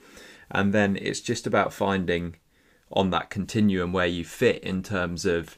And 0.51 0.73
then 0.73 0.97
it's 1.01 1.21
just 1.21 1.47
about 1.47 1.73
finding 1.73 2.35
on 2.91 3.09
that 3.11 3.29
continuum 3.29 3.93
where 3.93 4.05
you 4.05 4.23
fit 4.23 4.63
in 4.63 4.83
terms 4.83 5.25
of 5.25 5.57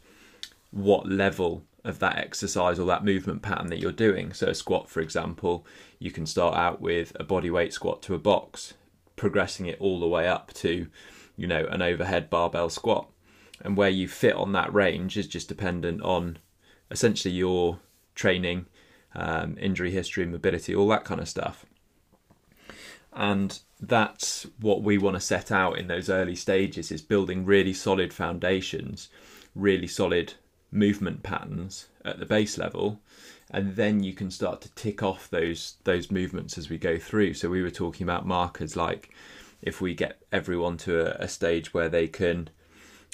what 0.71 1.07
level 1.09 1.63
of 1.87 1.99
that 1.99 2.17
exercise 2.17 2.79
or 2.79 2.85
that 2.87 3.05
movement 3.05 3.41
pattern 3.41 3.67
that 3.67 3.79
you're 3.79 3.91
doing. 3.91 4.33
So, 4.33 4.47
a 4.47 4.53
squat, 4.53 4.89
for 4.89 5.01
example, 5.01 5.65
you 5.99 6.11
can 6.11 6.25
start 6.25 6.55
out 6.55 6.81
with 6.81 7.13
a 7.19 7.23
body 7.23 7.49
weight 7.49 7.73
squat 7.73 8.01
to 8.03 8.15
a 8.15 8.19
box, 8.19 8.73
progressing 9.15 9.65
it 9.65 9.79
all 9.79 9.99
the 9.99 10.07
way 10.07 10.27
up 10.27 10.53
to, 10.55 10.87
you 11.35 11.47
know, 11.47 11.65
an 11.65 11.81
overhead 11.81 12.29
barbell 12.29 12.69
squat. 12.69 13.09
And 13.61 13.75
where 13.75 13.89
you 13.89 14.07
fit 14.07 14.35
on 14.35 14.51
that 14.51 14.73
range 14.73 15.17
is 15.17 15.27
just 15.27 15.47
dependent 15.47 16.01
on 16.03 16.37
essentially 16.91 17.33
your 17.33 17.79
training, 18.13 18.67
um, 19.15 19.57
injury 19.59 19.91
history, 19.91 20.25
mobility, 20.25 20.75
all 20.75 20.87
that 20.89 21.05
kind 21.05 21.19
of 21.19 21.27
stuff. 21.27 21.65
And 23.13 23.59
that's 23.79 24.45
what 24.59 24.83
we 24.83 24.99
want 24.99 25.15
to 25.15 25.19
set 25.19 25.51
out 25.51 25.79
in 25.79 25.87
those 25.87 26.09
early 26.09 26.35
stages 26.35 26.91
is 26.91 27.01
building 27.01 27.45
really 27.45 27.73
solid 27.73 28.13
foundations, 28.13 29.09
really 29.55 29.87
solid 29.87 30.33
movement 30.71 31.23
patterns 31.23 31.87
at 32.03 32.19
the 32.19 32.25
base 32.25 32.57
level 32.57 32.99
and 33.49 33.75
then 33.75 34.03
you 34.03 34.13
can 34.13 34.29
start 34.29 34.61
to 34.61 34.73
tick 34.73 35.01
off 35.01 35.29
those 35.29 35.75
those 35.83 36.11
movements 36.11 36.57
as 36.57 36.69
we 36.69 36.77
go 36.77 36.97
through. 36.97 37.33
So 37.33 37.49
we 37.49 37.61
were 37.61 37.71
talking 37.71 38.03
about 38.05 38.25
markers 38.25 38.75
like 38.75 39.13
if 39.61 39.81
we 39.81 39.93
get 39.93 40.21
everyone 40.31 40.77
to 40.77 40.99
a, 40.99 41.23
a 41.23 41.27
stage 41.27 41.73
where 41.73 41.89
they 41.89 42.07
can 42.07 42.49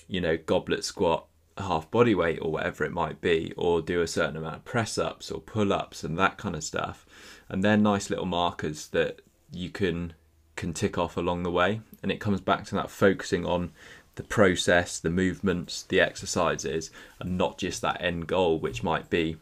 you 0.08 0.20
know 0.20 0.38
goblet 0.38 0.84
squat 0.84 1.28
half 1.58 1.90
body 1.92 2.16
weight 2.16 2.40
or 2.42 2.52
whatever 2.52 2.84
it 2.84 2.92
might 2.92 3.22
be 3.22 3.54
or 3.56 3.80
do 3.82 4.02
a 4.02 4.08
certain 4.08 4.36
amount 4.36 4.56
of 4.56 4.66
press 4.66 4.98
ups 4.98 5.30
or 5.30 5.40
pull 5.40 5.72
ups 5.72 6.04
and 6.04 6.18
that 6.18 6.38
kind 6.38 6.56
of 6.56 6.64
stuff. 6.64 7.06
And 7.48 7.64
they're 7.64 7.78
nice 7.78 8.10
little 8.10 8.26
markers 8.26 8.88
that 8.88 9.22
you 9.52 9.70
can 9.70 10.14
can 10.56 10.74
tick 10.74 10.98
off 10.98 11.18
along 11.18 11.44
the 11.44 11.52
way. 11.52 11.82
And 12.02 12.12
it 12.12 12.20
comes 12.20 12.42
back 12.42 12.66
to 12.66 12.76
that 12.76 12.90
focusing 12.90 13.46
on 13.46 13.72
the 14.16 14.24
process, 14.24 15.00
the 15.00 15.10
movements, 15.10 15.84
the 15.84 16.00
exercises, 16.00 16.92
and 17.20 17.38
not 17.38 17.58
just 17.58 17.82
that 17.82 18.02
end 18.02 18.28
goal, 18.28 18.60
which 18.60 18.84
might 18.84 19.10
be 19.10 19.38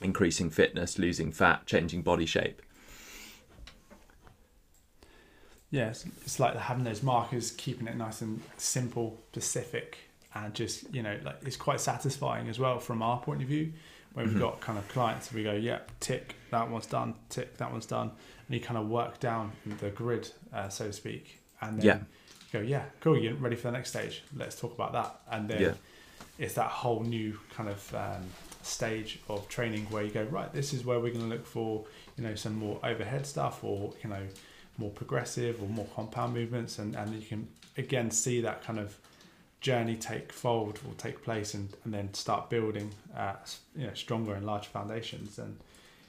increasing 0.00 0.48
fitness, 0.50 0.98
losing 0.98 1.32
fat, 1.32 1.66
changing 1.66 2.02
body 2.02 2.26
shape. 2.26 2.62
Yeah, 5.70 5.88
it's, 5.90 6.04
it's 6.22 6.40
like 6.40 6.56
having 6.56 6.84
those 6.84 7.02
markers, 7.02 7.52
keeping 7.52 7.86
it 7.86 7.96
nice 7.96 8.22
and 8.22 8.40
simple, 8.56 9.18
specific, 9.32 9.98
and 10.34 10.52
just 10.54 10.92
you 10.92 11.02
know, 11.02 11.16
like 11.24 11.36
it's 11.42 11.56
quite 11.56 11.80
satisfying 11.80 12.48
as 12.48 12.58
well 12.58 12.78
from 12.80 13.02
our 13.02 13.20
point 13.20 13.42
of 13.42 13.48
view. 13.48 13.72
Where 14.12 14.26
we've 14.26 14.34
Mhm. 14.34 14.40
got 14.40 14.60
kind 14.60 14.76
of 14.76 14.88
clients, 14.88 15.32
we 15.32 15.44
go, 15.44 15.52
yeah, 15.52 15.78
tick, 16.00 16.34
that 16.50 16.68
one's 16.68 16.86
done, 16.86 17.14
tick, 17.28 17.56
that 17.58 17.70
one's 17.70 17.86
done, 17.86 18.10
and 18.48 18.54
you 18.56 18.60
kind 18.60 18.76
of 18.76 18.88
work 18.88 19.20
down 19.20 19.52
the 19.78 19.90
grid, 19.90 20.28
uh, 20.52 20.68
so 20.68 20.86
to 20.86 20.92
speak, 20.92 21.38
and 21.60 21.78
then 21.78 21.86
Yeah. 21.86 21.98
Go, 22.52 22.60
yeah, 22.60 22.84
cool, 23.00 23.18
you're 23.18 23.34
ready 23.34 23.56
for 23.56 23.68
the 23.68 23.72
next 23.72 23.90
stage. 23.90 24.22
Let's 24.36 24.58
talk 24.58 24.74
about 24.74 24.92
that, 24.92 25.20
and 25.30 25.48
then 25.48 25.60
Yeah. 25.60 25.74
it's 26.38 26.54
that 26.54 26.70
whole 26.70 27.02
new 27.02 27.38
kind 27.54 27.68
of 27.68 27.94
um, 27.94 28.24
stage 28.62 29.20
of 29.28 29.48
training 29.48 29.86
where 29.90 30.02
you 30.02 30.10
go, 30.10 30.24
right, 30.24 30.52
this 30.52 30.72
is 30.72 30.84
where 30.84 30.98
we're 31.00 31.12
going 31.12 31.28
to 31.28 31.34
look 31.36 31.46
for, 31.46 31.84
you 32.16 32.24
know, 32.24 32.34
some 32.34 32.54
more 32.56 32.78
overhead 32.84 33.26
stuff, 33.26 33.62
or 33.64 33.94
you 34.02 34.10
know, 34.10 34.26
more 34.78 34.90
progressive 34.90 35.62
or 35.62 35.68
more 35.68 35.86
compound 35.94 36.34
movements, 36.34 36.78
and 36.78 36.94
and 36.96 37.14
you 37.14 37.26
can 37.26 37.48
again 37.76 38.10
see 38.10 38.40
that 38.40 38.62
kind 38.62 38.78
of 38.78 38.96
journey 39.60 39.94
take 39.94 40.32
fold 40.32 40.78
or 40.88 40.94
take 40.94 41.22
place 41.22 41.52
and, 41.52 41.68
and 41.84 41.92
then 41.92 42.12
start 42.14 42.48
building 42.48 42.90
uh, 43.14 43.34
you 43.76 43.86
know 43.86 43.92
stronger 43.94 44.32
and 44.34 44.46
larger 44.46 44.70
foundations 44.70 45.38
and 45.38 45.54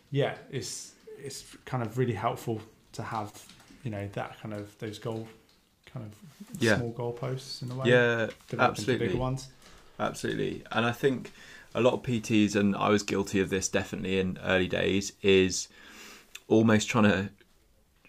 yeah 0.09 0.35
it's 0.49 0.93
it's 1.17 1.43
kind 1.65 1.83
of 1.83 1.97
really 1.97 2.13
helpful 2.13 2.61
to 2.93 3.03
have 3.03 3.29
you 3.83 3.91
know 3.91 4.07
that 4.13 4.39
kind 4.41 4.53
of 4.53 4.77
those 4.79 4.97
goal 4.99 5.27
kind 5.93 6.05
of 6.05 6.61
Yeah. 6.61 6.77
small 6.77 6.93
goalposts 6.93 7.61
in 7.61 7.71
a 7.71 7.75
way. 7.75 7.89
Yeah, 7.89 8.27
develop 8.47 8.51
into 8.51 8.61
absolutely. 8.63 9.07
bigger 9.07 9.19
ones. 9.19 9.47
Absolutely. 9.99 10.63
And 10.71 10.85
I 10.85 10.91
think 10.91 11.31
a 11.73 11.81
lot 11.81 11.93
of 11.93 12.01
PTs, 12.03 12.55
and 12.55 12.75
I 12.75 12.89
was 12.89 13.03
guilty 13.03 13.39
of 13.39 13.49
this 13.49 13.67
definitely 13.69 14.19
in 14.19 14.37
early 14.43 14.67
days, 14.67 15.13
is 15.21 15.67
almost 16.47 16.89
trying 16.89 17.05
to 17.05 17.29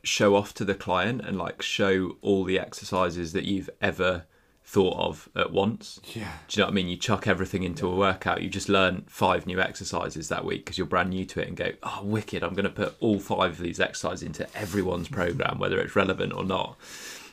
show 0.03 0.35
off 0.35 0.53
to 0.55 0.65
the 0.65 0.75
client 0.75 1.21
and 1.25 1.39
like 1.39 1.63
show 1.63 2.17
all 2.23 2.45
the 2.45 2.59
exercises 2.59 3.33
that 3.35 3.45
you've 3.45 3.71
ever 3.81 4.25
thought 4.65 4.97
of 4.97 5.29
at 5.37 5.53
once. 5.53 6.01
Yeah. 6.15 6.33
Do 6.49 6.59
you 6.59 6.63
know 6.63 6.67
what 6.67 6.73
I 6.73 6.75
mean? 6.75 6.89
You 6.89 6.97
chuck 6.97 7.27
everything 7.29 7.63
into 7.63 7.87
a 7.87 7.95
workout. 7.95 8.43
You 8.43 8.49
just 8.49 8.69
learn 8.69 9.05
five 9.07 9.47
new 9.47 9.61
exercises 9.61 10.29
that 10.29 10.45
week 10.45 10.65
because 10.65 10.79
you're 10.79 10.87
brand 10.87 11.11
new 11.11 11.25
to 11.27 11.41
it 11.43 11.49
and 11.49 11.57
go, 11.57 11.73
oh, 11.83 12.01
wicked, 12.03 12.43
I'm 12.43 12.55
going 12.55 12.65
to 12.65 12.71
put 12.71 12.95
all 13.01 13.19
five 13.21 13.53
of 13.53 13.59
these 13.59 13.79
exercises 13.81 14.23
into 14.23 14.49
everyone's 14.57 15.09
program, 15.19 15.59
whether 15.59 15.79
it's 15.79 15.95
relevant 15.95 16.33
or 16.33 16.45
not. 16.45 16.77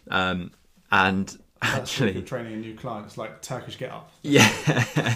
Um, 0.09 0.51
and 0.91 1.27
That's 1.61 1.75
actually, 1.75 2.13
you're 2.13 2.21
training 2.23 2.53
a 2.53 2.57
new 2.57 2.75
client. 2.75 3.05
It's 3.05 3.17
like 3.17 3.41
Turkish 3.41 3.77
get 3.77 3.91
up. 3.91 4.11
yeah, 4.23 4.49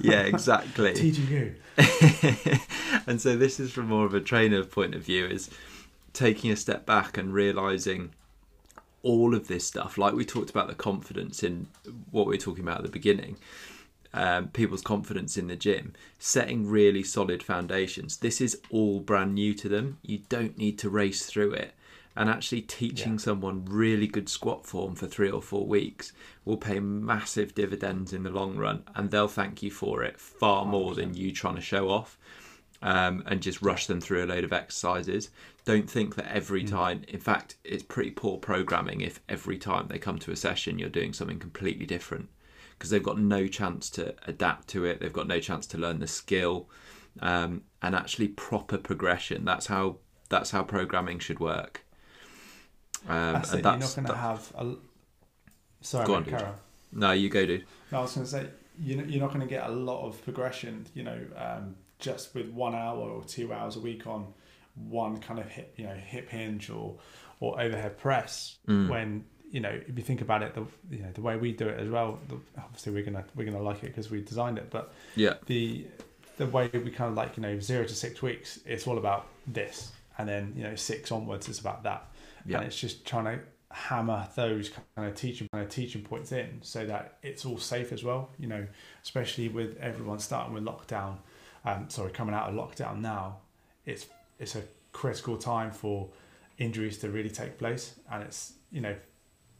yeah, 0.00 0.22
exactly. 0.22 0.92
TGU. 0.94 1.54
and 3.06 3.20
so 3.20 3.36
this 3.36 3.58
is 3.58 3.72
from 3.72 3.86
more 3.86 4.04
of 4.04 4.14
a 4.14 4.20
trainer 4.20 4.64
point 4.64 4.94
of 4.94 5.02
view 5.02 5.26
is 5.26 5.50
taking 6.12 6.50
a 6.50 6.56
step 6.56 6.84
back 6.84 7.16
and 7.16 7.32
realizing 7.32 8.12
all 9.02 9.34
of 9.34 9.48
this 9.48 9.66
stuff 9.66 9.98
like 9.98 10.14
we 10.14 10.24
talked 10.24 10.50
about 10.50 10.68
the 10.68 10.74
confidence 10.74 11.42
in 11.42 11.66
what 12.10 12.26
we 12.26 12.34
were 12.34 12.40
talking 12.40 12.62
about 12.62 12.78
at 12.78 12.84
the 12.84 12.90
beginning 12.90 13.36
um, 14.14 14.48
people's 14.48 14.82
confidence 14.82 15.36
in 15.36 15.48
the 15.48 15.56
gym 15.56 15.92
setting 16.18 16.68
really 16.68 17.02
solid 17.02 17.42
foundations 17.42 18.18
this 18.18 18.40
is 18.40 18.60
all 18.70 19.00
brand 19.00 19.34
new 19.34 19.54
to 19.54 19.68
them 19.68 19.98
you 20.02 20.20
don't 20.28 20.56
need 20.58 20.78
to 20.78 20.88
race 20.88 21.26
through 21.26 21.52
it 21.52 21.72
and 22.16 22.28
actually 22.28 22.62
teaching 22.62 23.12
Yeah. 23.12 23.18
someone 23.18 23.64
really 23.64 24.06
good 24.06 24.28
squat 24.28 24.66
form 24.66 24.94
for 24.94 25.06
three 25.06 25.30
or 25.30 25.42
four 25.42 25.66
weeks 25.66 26.12
will 26.44 26.56
pay 26.56 26.78
massive 26.80 27.54
dividends 27.54 28.12
in 28.12 28.22
the 28.22 28.30
long 28.30 28.56
run 28.56 28.84
and 28.94 29.10
they'll 29.10 29.28
thank 29.28 29.62
you 29.62 29.70
for 29.70 30.02
it 30.02 30.20
far 30.20 30.64
more 30.66 30.94
than 30.94 31.14
you 31.14 31.32
trying 31.32 31.54
to 31.54 31.60
show 31.60 31.88
off 31.88 32.18
um, 32.82 33.22
and 33.26 33.40
just 33.40 33.62
rush 33.62 33.86
them 33.86 34.00
through 34.00 34.24
a 34.24 34.26
load 34.26 34.44
of 34.44 34.52
exercises. 34.52 35.30
Don't 35.64 35.88
think 35.88 36.16
that 36.16 36.30
every 36.34 36.64
time, 36.64 37.04
in 37.08 37.20
fact, 37.20 37.56
it's 37.64 37.82
pretty 37.84 38.10
poor 38.10 38.38
programming 38.38 39.00
if 39.00 39.20
every 39.28 39.56
time 39.56 39.86
they 39.88 39.98
come 39.98 40.18
to 40.18 40.32
a 40.32 40.36
session 40.36 40.78
you're 40.78 40.88
doing 40.88 41.12
something 41.12 41.38
completely 41.38 41.86
different 41.86 42.28
because 42.76 42.90
they've 42.90 43.02
got 43.02 43.18
no 43.20 43.46
chance 43.46 43.88
to 43.90 44.14
adapt 44.26 44.66
to 44.68 44.84
it, 44.84 44.98
they've 45.00 45.12
got 45.12 45.28
no 45.28 45.38
chance 45.38 45.66
to 45.68 45.78
learn 45.78 46.00
the 46.00 46.06
skill 46.08 46.68
um, 47.20 47.62
and 47.80 47.94
actually 47.94 48.26
proper 48.28 48.76
progression. 48.76 49.44
That's 49.44 49.66
how 49.66 49.98
that's 50.28 50.50
how 50.50 50.62
programming 50.64 51.20
should 51.20 51.38
work. 51.38 51.84
Um, 53.08 53.32
That's 53.34 53.50
and 53.52 53.60
it. 53.60 53.62
You're 53.64 53.72
not 53.72 53.80
that's- 53.80 53.94
going 53.94 54.06
to 54.08 54.16
have 54.16 54.52
a. 54.56 54.74
Sorry, 55.80 56.06
Go 56.06 56.14
on, 56.14 56.22
dude. 56.24 56.44
no, 56.92 57.10
you 57.12 57.28
go, 57.28 57.44
dude. 57.44 57.64
No, 57.90 57.98
I 57.98 58.02
was 58.02 58.14
going 58.14 58.24
to 58.24 58.30
say 58.30 58.46
you're 58.80 59.04
you're 59.04 59.20
not 59.20 59.30
going 59.30 59.40
to 59.40 59.46
get 59.46 59.68
a 59.68 59.72
lot 59.72 60.06
of 60.06 60.22
progression. 60.24 60.86
You 60.94 61.02
know, 61.02 61.18
um, 61.36 61.74
just 61.98 62.34
with 62.34 62.50
one 62.50 62.74
hour 62.74 62.98
or 62.98 63.24
two 63.24 63.52
hours 63.52 63.76
a 63.76 63.80
week 63.80 64.06
on 64.06 64.32
one 64.74 65.18
kind 65.18 65.40
of 65.40 65.48
hip, 65.48 65.74
you 65.76 65.84
know, 65.84 65.94
hip 65.94 66.28
hinge 66.28 66.70
or 66.70 66.96
or 67.40 67.60
overhead 67.60 67.98
press. 67.98 68.58
Mm. 68.68 68.88
When 68.88 69.24
you 69.50 69.60
know, 69.60 69.70
if 69.88 69.98
you 69.98 70.04
think 70.04 70.20
about 70.20 70.42
it, 70.42 70.54
the 70.54 70.64
you 70.90 71.02
know 71.02 71.10
the 71.12 71.20
way 71.20 71.36
we 71.36 71.52
do 71.52 71.68
it 71.68 71.80
as 71.80 71.88
well. 71.88 72.20
The, 72.28 72.36
obviously, 72.56 72.92
we're 72.92 73.02
gonna 73.04 73.24
we're 73.34 73.44
gonna 73.44 73.60
like 73.62 73.78
it 73.82 73.86
because 73.88 74.10
we 74.10 74.20
designed 74.22 74.58
it, 74.58 74.70
but 74.70 74.92
Yeah, 75.16 75.34
the 75.46 75.84
the 76.36 76.46
way 76.46 76.70
we 76.72 76.90
kind 76.92 77.10
of 77.10 77.16
like 77.16 77.36
you 77.36 77.42
know 77.42 77.58
zero 77.58 77.84
to 77.84 77.94
six 77.94 78.22
weeks, 78.22 78.60
it's 78.64 78.86
all 78.86 78.98
about 78.98 79.26
this, 79.48 79.90
and 80.16 80.28
then 80.28 80.52
you 80.56 80.62
know 80.62 80.76
six 80.76 81.10
onwards, 81.12 81.48
it's 81.48 81.58
about 81.58 81.82
that, 81.82 82.06
yeah, 82.46 82.58
and 82.58 82.66
it's 82.66 82.78
just 82.78 83.06
trying 83.06 83.24
to 83.24 83.40
hammer 83.70 84.28
those 84.36 84.70
kind 84.96 85.08
of 85.08 85.14
teaching 85.14 85.48
kind 85.52 85.64
of 85.64 85.70
teaching 85.70 86.02
points 86.02 86.30
in 86.32 86.58
so 86.60 86.84
that 86.84 87.16
it's 87.22 87.44
all 87.46 87.58
safe 87.58 87.92
as 87.92 88.04
well. 88.04 88.30
You 88.38 88.48
know, 88.48 88.66
especially 89.02 89.48
with 89.48 89.76
everyone 89.78 90.18
starting 90.18 90.54
with 90.54 90.64
lockdown, 90.64 91.18
um, 91.64 91.88
sorry, 91.88 92.10
coming 92.12 92.34
out 92.34 92.48
of 92.48 92.54
lockdown 92.54 93.00
now, 93.00 93.38
it's 93.86 94.06
it's 94.38 94.56
a 94.56 94.62
critical 94.92 95.36
time 95.36 95.70
for 95.70 96.08
injuries 96.58 96.98
to 96.98 97.10
really 97.10 97.30
take 97.30 97.58
place, 97.58 97.94
and 98.10 98.22
it's 98.22 98.54
you 98.70 98.80
know, 98.80 98.94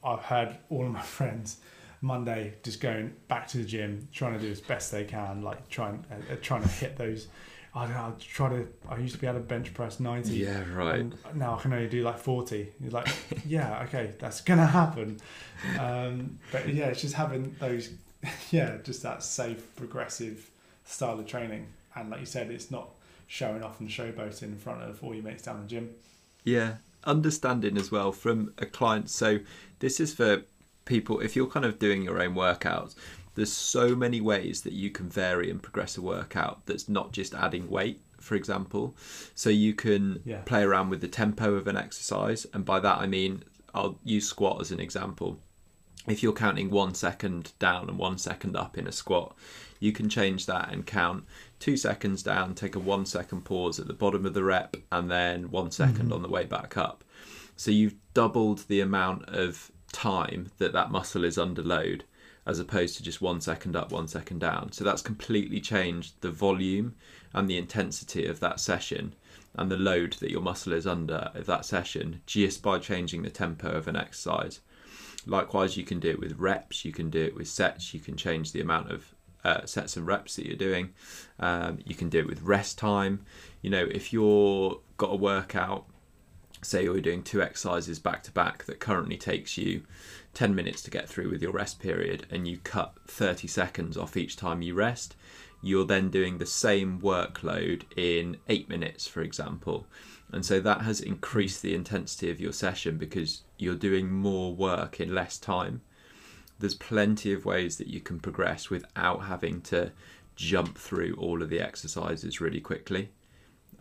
I've 0.05 0.21
heard 0.23 0.57
all 0.71 0.87
of 0.87 0.93
my 0.93 1.03
friends. 1.19 1.59
Monday, 2.05 2.55
just 2.65 2.81
going 2.81 3.15
back 3.29 3.47
to 3.47 3.59
the 3.59 3.65
gym, 3.65 4.09
trying 4.13 4.33
to 4.33 4.41
do 4.41 4.51
as 4.51 4.61
best 4.61 4.91
they 4.91 5.05
can, 5.05 5.41
like 5.43 5.69
trying 5.69 6.05
uh, 6.11 6.33
uh, 6.33 6.37
trying 6.43 6.63
to 6.63 6.69
hit 6.69 6.97
those. 6.97 7.29
I 7.75 7.85
don't 7.87 7.95
know. 7.95 8.01
I 8.01 8.13
try 8.21 8.49
to. 8.51 8.69
I 8.89 8.99
used 8.99 9.15
to 9.15 9.21
be 9.21 9.27
able 9.27 9.39
to 9.39 9.45
bench 9.45 9.73
press 9.73 9.99
ninety. 9.99 10.35
yeah, 10.35 10.63
right. 10.75 11.07
Now 11.35 11.57
I 11.57 11.63
can 11.63 11.73
only 11.73 11.89
do 11.89 12.03
like 12.03 12.19
40. 12.19 12.69
You're 12.81 12.91
like, 12.91 13.09
yeah, 13.47 13.83
okay, 13.85 14.13
that's 14.19 14.43
going 14.43 14.59
to 14.61 14.67
happen. 14.67 15.19
Um, 15.79 16.39
but 16.51 16.69
yeah, 16.69 16.87
it's 16.87 17.01
just 17.01 17.15
having 17.15 17.57
those, 17.59 17.91
yeah, 18.51 18.77
just 18.83 19.03
that 19.05 19.23
safe, 19.23 19.75
progressive 19.77 20.51
style 20.85 21.19
of 21.19 21.27
training. 21.27 21.67
And 21.95 22.11
like 22.11 22.21
you 22.21 22.27
said, 22.27 22.51
it's 22.51 22.71
not 22.71 22.91
showing 23.27 23.63
off 23.63 23.81
and 23.81 23.89
showboating 23.89 24.43
in 24.43 24.57
front 24.57 24.83
of 24.83 25.03
all 25.03 25.15
your 25.15 25.25
mates 25.25 25.43
down 25.45 25.63
the 25.63 25.67
gym. 25.69 25.91
Yeah, 26.45 26.75
understanding 27.05 27.79
as 27.79 27.91
well 27.91 28.13
from 28.13 28.53
a 28.59 28.67
client. 28.67 29.09
So 29.09 29.39
this 29.79 29.99
is 29.99 30.13
for 30.13 30.43
people 30.85 31.21
if 31.21 31.37
you're 31.37 31.47
kind 31.47 31.65
of 31.65 31.79
doing 31.79 32.03
your 32.03 32.21
own 32.21 32.35
workouts. 32.35 32.95
There's 33.35 33.53
so 33.53 33.95
many 33.95 34.21
ways 34.21 34.63
that 34.63 34.73
you 34.73 34.91
can 34.91 35.09
vary 35.09 35.51
and 35.51 35.63
progress 35.63 35.97
a 35.97 36.03
workout 36.03 36.67
that's 36.67 36.89
not 36.89 37.13
just 37.13 37.35
adding 37.35 37.71
weight, 37.71 38.01
for 38.21 38.35
example. 38.35 38.95
So 39.35 39.51
you 39.51 39.75
can 39.75 40.21
Yeah. 40.25 40.43
play 40.43 40.63
around 40.63 40.91
with 40.91 41.01
the 41.01 41.09
tempo 41.09 41.55
of 41.55 41.67
an 41.67 41.77
exercise, 41.77 42.47
and 42.53 42.65
by 42.65 42.81
that 42.81 42.99
I 42.99 43.07
mean 43.07 43.45
I'll 43.75 43.99
use 44.05 44.29
squat 44.29 44.61
as 44.61 44.71
an 44.71 44.81
example. 44.81 45.41
If 46.07 46.23
you're 46.23 46.33
counting 46.33 46.69
one 46.69 46.95
second 46.95 47.53
down 47.59 47.89
and 47.89 47.97
one 47.97 48.19
second 48.19 48.57
up 48.57 48.77
in 48.77 48.87
a 48.87 48.93
squat, 48.93 49.37
you 49.79 49.93
can 49.93 50.09
change 50.09 50.47
that 50.47 50.73
and 50.73 50.87
count 50.87 51.25
two 51.59 51.77
seconds 51.77 52.23
down, 52.23 52.55
take 52.55 52.75
a 52.75 52.81
one 52.81 53.07
second 53.07 53.43
pause 53.45 53.79
at 53.81 53.87
the 53.87 53.95
bottom 53.95 54.27
of 54.27 54.35
the 54.35 54.45
rep, 54.45 54.77
and 54.91 55.11
then 55.11 55.51
one 55.51 55.67
mm-hmm. 55.67 55.71
second 55.71 56.13
on 56.13 56.23
the 56.23 56.29
way 56.29 56.45
back 56.45 56.77
up. 56.77 57.05
So 57.57 57.71
you've 57.71 57.95
doubled 58.15 58.65
the 58.69 58.81
amount 58.81 59.29
of 59.29 59.71
time 59.93 60.51
that 60.59 60.73
that 60.73 60.91
muscle 60.91 61.25
is 61.25 61.39
under 61.39 61.63
load 61.63 62.05
as 62.47 62.59
opposed 62.59 62.97
to 62.97 63.03
just 63.03 63.23
one 63.23 63.41
second 63.41 63.77
up, 63.77 63.93
one 63.93 64.09
second 64.09 64.41
down. 64.41 64.73
So 64.73 64.85
that's 64.85 65.03
completely 65.03 65.61
changed 65.61 66.15
the 66.21 66.31
volume 66.31 66.97
and 67.33 67.49
the 67.49 67.59
intensity 67.59 68.27
of 68.27 68.41
that 68.41 68.61
session 68.61 69.15
and 69.55 69.71
the 69.71 69.77
load 69.77 70.15
that 70.15 70.31
your 70.31 70.41
muscle 70.41 70.73
is 70.73 70.87
under 70.87 71.31
of 71.35 71.47
that 71.47 71.65
session 71.65 72.21
just 72.27 72.63
by 72.63 72.79
changing 72.79 73.23
the 73.23 73.31
tempo 73.31 73.71
of 73.71 73.87
an 73.87 73.97
exercise. 73.97 74.61
Likewise, 75.27 75.77
you 75.77 75.85
can 75.85 76.01
do 76.01 76.11
it 76.11 76.19
with 76.19 76.39
reps, 76.39 76.85
you 76.85 76.93
can 76.93 77.11
do 77.11 77.23
it 77.23 77.37
with 77.37 77.47
sets, 77.47 77.95
you 77.95 78.01
can 78.01 78.17
change 78.17 78.51
the 78.51 78.61
amount 78.61 78.91
of 78.91 79.15
uh, 79.45 79.65
sets 79.67 79.97
and 79.97 80.07
reps 80.07 80.37
that 80.37 80.47
you're 80.47 80.57
doing. 80.57 80.91
Um, 81.39 81.79
you 81.85 81.95
can 81.95 82.09
do 82.09 82.19
it 82.19 82.27
with 82.27 82.43
rest 82.43 82.79
time. 82.79 83.25
You 83.61 83.71
know, 83.71 83.85
if 83.85 84.13
you're 84.13 84.81
got 84.97 85.13
a 85.13 85.17
workout, 85.17 85.87
say 86.63 86.85
you're 86.85 87.01
doing 87.01 87.23
two 87.23 87.43
exercises 87.43 87.99
back 87.99 88.23
to 88.23 88.33
back 88.33 88.65
that 88.65 88.81
currently 88.81 89.17
takes 89.17 89.59
you 89.59 89.83
10 90.35 90.55
minutes 90.55 90.83
to 90.83 90.91
get 90.91 91.09
through 91.09 91.31
with 91.31 91.43
your 91.43 91.53
rest 91.53 91.81
period, 91.81 92.27
and 92.31 92.49
you 92.49 92.59
cut 92.59 92.95
30 93.07 93.47
seconds 93.49 93.97
off 93.97 94.17
each 94.17 94.37
time 94.37 94.63
you 94.63 94.75
rest, 94.75 95.15
you're 95.61 95.85
then 95.85 96.09
doing 96.11 96.39
the 96.39 96.47
same 96.47 97.01
workload 97.01 97.83
in 97.97 98.37
eight 98.49 98.69
minutes, 98.69 99.07
for 99.07 99.21
example. 99.21 99.87
And 100.33 100.45
so 100.45 100.61
that 100.61 100.81
has 100.81 101.01
increased 101.01 101.63
the 101.63 101.75
intensity 101.75 102.31
of 102.31 102.41
your 102.41 102.53
session 102.53 102.97
because 102.97 103.43
you're 103.59 103.75
doing 103.75 104.11
more 104.11 104.55
work 104.55 104.99
in 104.99 105.15
less 105.15 105.39
time. 105.39 105.83
There's 106.59 106.75
plenty 106.75 107.33
of 107.33 107.45
ways 107.45 107.77
that 107.77 107.89
you 107.89 108.01
can 108.01 108.19
progress 108.19 108.71
without 108.71 109.25
having 109.25 109.61
to 109.63 109.93
jump 110.35 110.79
through 110.79 111.15
all 111.19 111.43
of 111.43 111.51
the 111.51 111.61
exercises 111.61 112.41
really 112.41 112.61
quickly. 112.61 113.11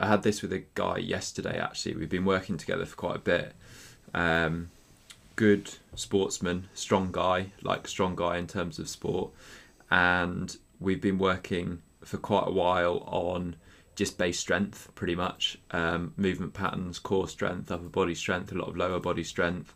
I 0.01 0.07
had 0.07 0.23
this 0.23 0.41
with 0.41 0.51
a 0.51 0.63
guy 0.73 0.97
yesterday 0.97 1.59
actually. 1.59 1.95
We've 1.95 2.09
been 2.09 2.25
working 2.25 2.57
together 2.57 2.85
for 2.85 2.95
quite 2.95 3.17
a 3.17 3.19
bit. 3.19 3.53
Um, 4.15 4.71
good 5.35 5.69
sportsman, 5.95 6.69
strong 6.73 7.09
guy, 7.11 7.51
like 7.61 7.87
strong 7.87 8.15
guy 8.15 8.37
in 8.37 8.47
terms 8.47 8.79
of 8.79 8.89
sport. 8.89 9.31
And 9.91 10.57
we've 10.79 11.01
been 11.01 11.19
working 11.19 11.83
for 12.03 12.17
quite 12.17 12.47
a 12.47 12.51
while 12.51 13.03
on 13.05 13.57
just 13.95 14.17
base 14.17 14.39
strength, 14.39 14.89
pretty 14.95 15.13
much 15.13 15.59
um, 15.69 16.13
movement 16.17 16.55
patterns, 16.55 16.97
core 16.97 17.27
strength, 17.27 17.71
upper 17.71 17.83
body 17.83 18.15
strength, 18.15 18.51
a 18.51 18.55
lot 18.55 18.69
of 18.69 18.77
lower 18.77 18.99
body 18.99 19.23
strength. 19.23 19.75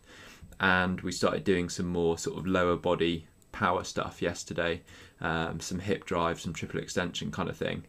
And 0.58 1.00
we 1.02 1.12
started 1.12 1.44
doing 1.44 1.68
some 1.68 1.86
more 1.86 2.18
sort 2.18 2.36
of 2.36 2.48
lower 2.48 2.76
body 2.76 3.28
power 3.52 3.84
stuff 3.84 4.20
yesterday, 4.20 4.82
um, 5.20 5.60
some 5.60 5.78
hip 5.78 6.04
drive, 6.04 6.40
some 6.40 6.52
triple 6.52 6.80
extension 6.80 7.30
kind 7.30 7.48
of 7.48 7.56
thing. 7.56 7.84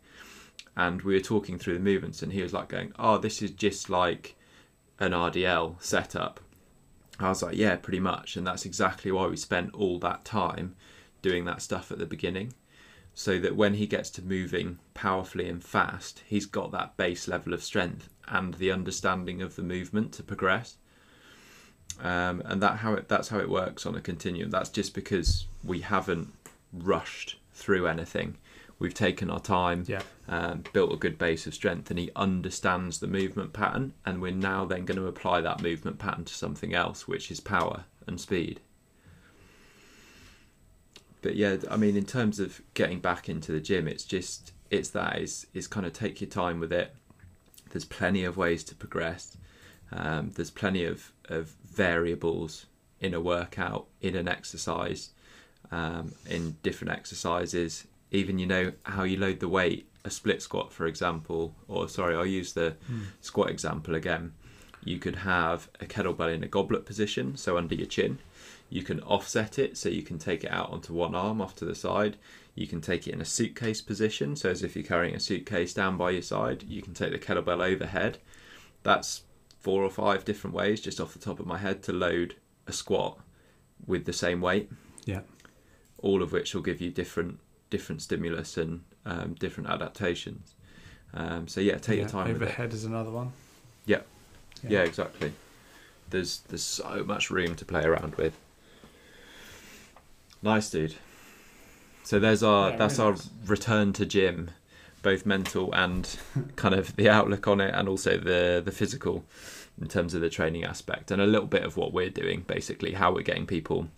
And 0.76 1.02
we 1.02 1.14
were 1.16 1.20
talking 1.20 1.58
through 1.58 1.74
the 1.76 1.80
movements, 1.80 2.22
and 2.22 2.32
he 2.32 2.42
was 2.42 2.54
like, 2.54 2.70
going, 2.70 2.94
Oh, 3.00 3.18
this 3.18 3.42
is 3.42 3.52
just 3.52 3.90
like 3.90 4.36
an 5.00 5.12
RDL 5.12 5.82
setup. 5.82 6.40
I 7.20 7.30
was 7.30 7.42
like, 7.42 7.56
Yeah, 7.58 7.76
pretty 7.78 8.00
much. 8.00 8.36
And 8.36 8.46
that's 8.46 8.66
exactly 8.66 9.12
why 9.12 9.28
we 9.28 9.38
spent 9.38 9.74
all 9.74 9.98
that 10.00 10.24
time 10.26 10.76
doing 11.22 11.46
that 11.46 11.62
stuff 11.62 11.92
at 11.92 11.98
the 11.98 12.06
beginning 12.06 12.54
so 13.16 13.40
that 13.40 13.56
when 13.56 13.74
he 13.74 13.88
gets 13.88 14.12
to 14.12 14.22
moving 14.22 14.78
powerfully 14.94 15.50
and 15.50 15.64
fast, 15.64 16.22
he's 16.28 16.46
got 16.46 16.72
that 16.72 16.96
base 16.98 17.28
level 17.28 17.52
of 17.54 17.64
strength 17.64 18.10
and 18.28 18.54
the 18.56 18.72
understanding 18.72 19.42
of 19.42 19.56
the 19.56 19.64
movement 19.64 20.12
to 20.14 20.22
progress. 20.24 20.78
um, 22.00 22.42
and 22.46 22.62
that 22.62 22.78
how 22.78 22.94
it 22.94 23.08
that's 23.08 23.30
how 23.30 23.40
it 23.40 23.50
works 23.50 23.86
on 23.86 23.96
a 23.96 24.02
continuum. 24.02 24.52
That's 24.52 24.70
just 24.70 24.94
because 24.94 25.48
we 25.64 25.82
haven't 25.82 26.32
rushed 26.72 27.38
through 27.54 27.88
anything. 27.88 28.38
We've 28.80 28.94
taken 28.94 29.30
our 29.30 29.40
time, 29.40 29.86
Yeah. 29.88 30.04
um, 30.28 30.64
built 30.72 30.94
a 30.94 30.98
good 30.98 31.18
base 31.18 31.48
of 31.48 31.54
strength, 31.56 31.90
and 31.90 32.00
he 32.00 32.12
understands 32.16 33.00
the 33.00 33.08
movement 33.08 33.54
pattern. 33.54 33.94
And 34.06 34.22
we're 34.22 34.32
now 34.32 34.66
then 34.66 34.86
going 34.86 35.00
to 35.00 35.08
apply 35.08 35.42
that 35.42 35.62
movement 35.62 35.98
pattern 35.98 36.26
to 36.26 36.34
something 36.34 36.74
else, 36.76 37.08
which 37.08 37.32
is 37.32 37.40
power 37.40 37.86
and 38.06 38.22
speed. 38.22 38.60
But 41.22 41.36
yeah, 41.36 41.58
I 41.70 41.78
mean, 41.78 41.98
in 41.98 42.06
terms 42.06 42.40
of 42.40 42.62
getting 42.74 43.00
back 43.00 43.28
into 43.28 43.52
the 43.52 43.60
gym, 43.60 43.88
it's 43.88 44.04
just 44.06 44.54
it's 44.70 44.90
that 44.90 45.20
is 45.20 45.48
is 45.54 45.68
kind 45.68 45.86
of 45.86 45.94
take 45.94 46.22
your 46.22 46.30
time 46.30 46.60
with 46.60 46.72
it. 46.72 46.96
There's 47.72 47.86
plenty 47.86 48.24
of 48.24 48.38
ways 48.38 48.64
to 48.66 48.76
progress. 48.76 49.36
Um, 49.92 50.32
there's 50.36 50.52
plenty 50.52 50.84
of, 50.86 51.12
of 51.30 51.48
variables 51.64 52.66
in 53.00 53.14
a 53.14 53.22
workout, 53.22 53.88
in 54.02 54.16
an 54.16 54.28
exercise, 54.28 55.10
um, 55.72 56.14
in 56.30 56.58
different 56.64 56.94
exercises. 56.94 57.86
Even 58.12 58.40
you 58.40 58.46
know 58.46 58.72
how 58.84 59.04
you 59.04 59.18
load 59.18 59.40
the 59.40 59.50
weight. 59.50 59.90
A 60.06 60.10
split 60.10 60.42
squat, 60.42 60.72
for 60.72 60.86
example, 60.86 61.54
or 61.68 61.90
sorry, 61.90 62.16
I'll 62.16 62.26
use 62.26 62.54
the 62.54 62.78
hmm. 62.88 63.02
squat 63.20 63.50
example 63.50 63.94
again. 63.94 64.34
You 64.84 65.00
could 65.00 65.18
have 65.18 65.70
a 65.82 65.86
kettlebell 65.86 66.34
in 66.34 66.44
a 66.44 66.48
goblet 66.48 66.86
position, 66.86 67.36
so 67.36 67.58
under 67.58 67.76
your 67.76 67.88
chin. 67.88 68.20
You 68.70 68.84
can 68.84 69.02
offset 69.02 69.60
it, 69.60 69.78
so 69.78 69.90
you 69.90 70.02
can 70.02 70.18
take 70.18 70.46
it 70.46 70.52
out 70.52 70.72
onto 70.72 70.94
one 70.94 71.14
arm 71.14 71.42
off 71.42 71.56
to 71.58 71.66
the 71.66 71.76
side. 71.76 72.16
You 72.56 72.68
can 72.68 72.80
take 72.80 73.06
it 73.06 73.14
in 73.14 73.20
a 73.20 73.26
suitcase 73.26 73.82
position, 73.82 74.36
so 74.38 74.50
as 74.50 74.64
if 74.64 74.76
you're 74.76 74.86
carrying 74.86 75.14
a 75.14 75.20
suitcase 75.20 75.74
down 75.74 75.98
by 75.98 76.12
your 76.12 76.22
side. 76.22 76.64
You 76.64 76.82
can 76.82 76.94
take 76.94 77.12
the 77.12 77.20
kettlebell 77.20 77.62
overhead. 77.62 78.20
That's 78.84 79.24
four 79.60 79.84
or 79.84 79.90
five 79.90 80.24
different 80.24 80.56
ways, 80.56 80.80
just 80.80 81.02
off 81.02 81.14
the 81.14 81.20
top 81.20 81.40
of 81.40 81.46
my 81.46 81.58
head, 81.58 81.84
to 81.84 81.92
load 81.94 82.36
a 82.66 82.74
squat 82.74 83.20
with 83.86 84.06
the 84.06 84.14
same 84.14 84.42
weight. 84.42 84.72
Yeah. 85.06 85.22
All 85.98 86.22
of 86.22 86.32
which 86.32 86.56
will 86.56 86.62
give 86.62 86.80
you 86.80 86.92
different 86.92 87.40
different 87.70 88.02
stimulus 88.02 88.58
and 88.58 88.82
um, 89.06 89.36
different 89.36 89.70
adaptations. 89.70 90.56
Um, 91.14 91.48
so 91.48 91.62
yeah, 91.62 91.78
take 91.78 91.98
yeah. 91.98 92.02
your 92.02 92.10
time. 92.10 92.30
Overhead 92.30 92.74
is 92.74 92.84
another 92.86 93.12
one. 93.12 93.32
Yeah. 93.86 94.02
Yeah, 94.68 94.82
exactly. 94.84 95.34
There's 96.10 96.40
there's 96.50 96.64
so 96.64 97.04
much 97.06 97.30
room 97.30 97.56
to 97.56 97.66
play 97.66 97.84
around 97.84 98.16
with. 98.16 98.38
Nice, 100.42 100.70
dude. 100.70 100.96
So 102.04 102.20
there's 102.20 102.44
our 102.44 102.72
Yeah, 102.72 102.78
that's 102.78 102.98
really 103.00 103.10
our 103.10 103.16
nice. 103.16 103.30
return 103.46 103.94
to 103.94 104.06
gym, 104.06 104.52
both 105.02 105.26
mental 105.26 105.74
and 105.74 106.18
kind 106.56 106.74
of 106.74 106.96
the 106.96 107.10
outlook 107.10 107.48
on 107.48 107.60
it, 107.62 107.74
and 107.74 107.88
also 107.90 108.18
the 108.18 108.62
the 108.64 108.72
physical, 108.72 109.26
in 109.82 109.88
terms 109.88 110.14
of 110.14 110.22
the 110.22 110.30
training 110.30 110.64
aspect, 110.64 111.12
and 111.12 111.22
a 111.22 111.28
little 111.28 111.48
bit 111.48 111.64
of 111.64 111.78
what 111.78 111.94
we're 111.94 112.10
doing, 112.10 112.42
basically 112.48 112.94
how 112.94 113.12
we're 113.14 113.24
getting 113.24 113.46
people 113.46 113.90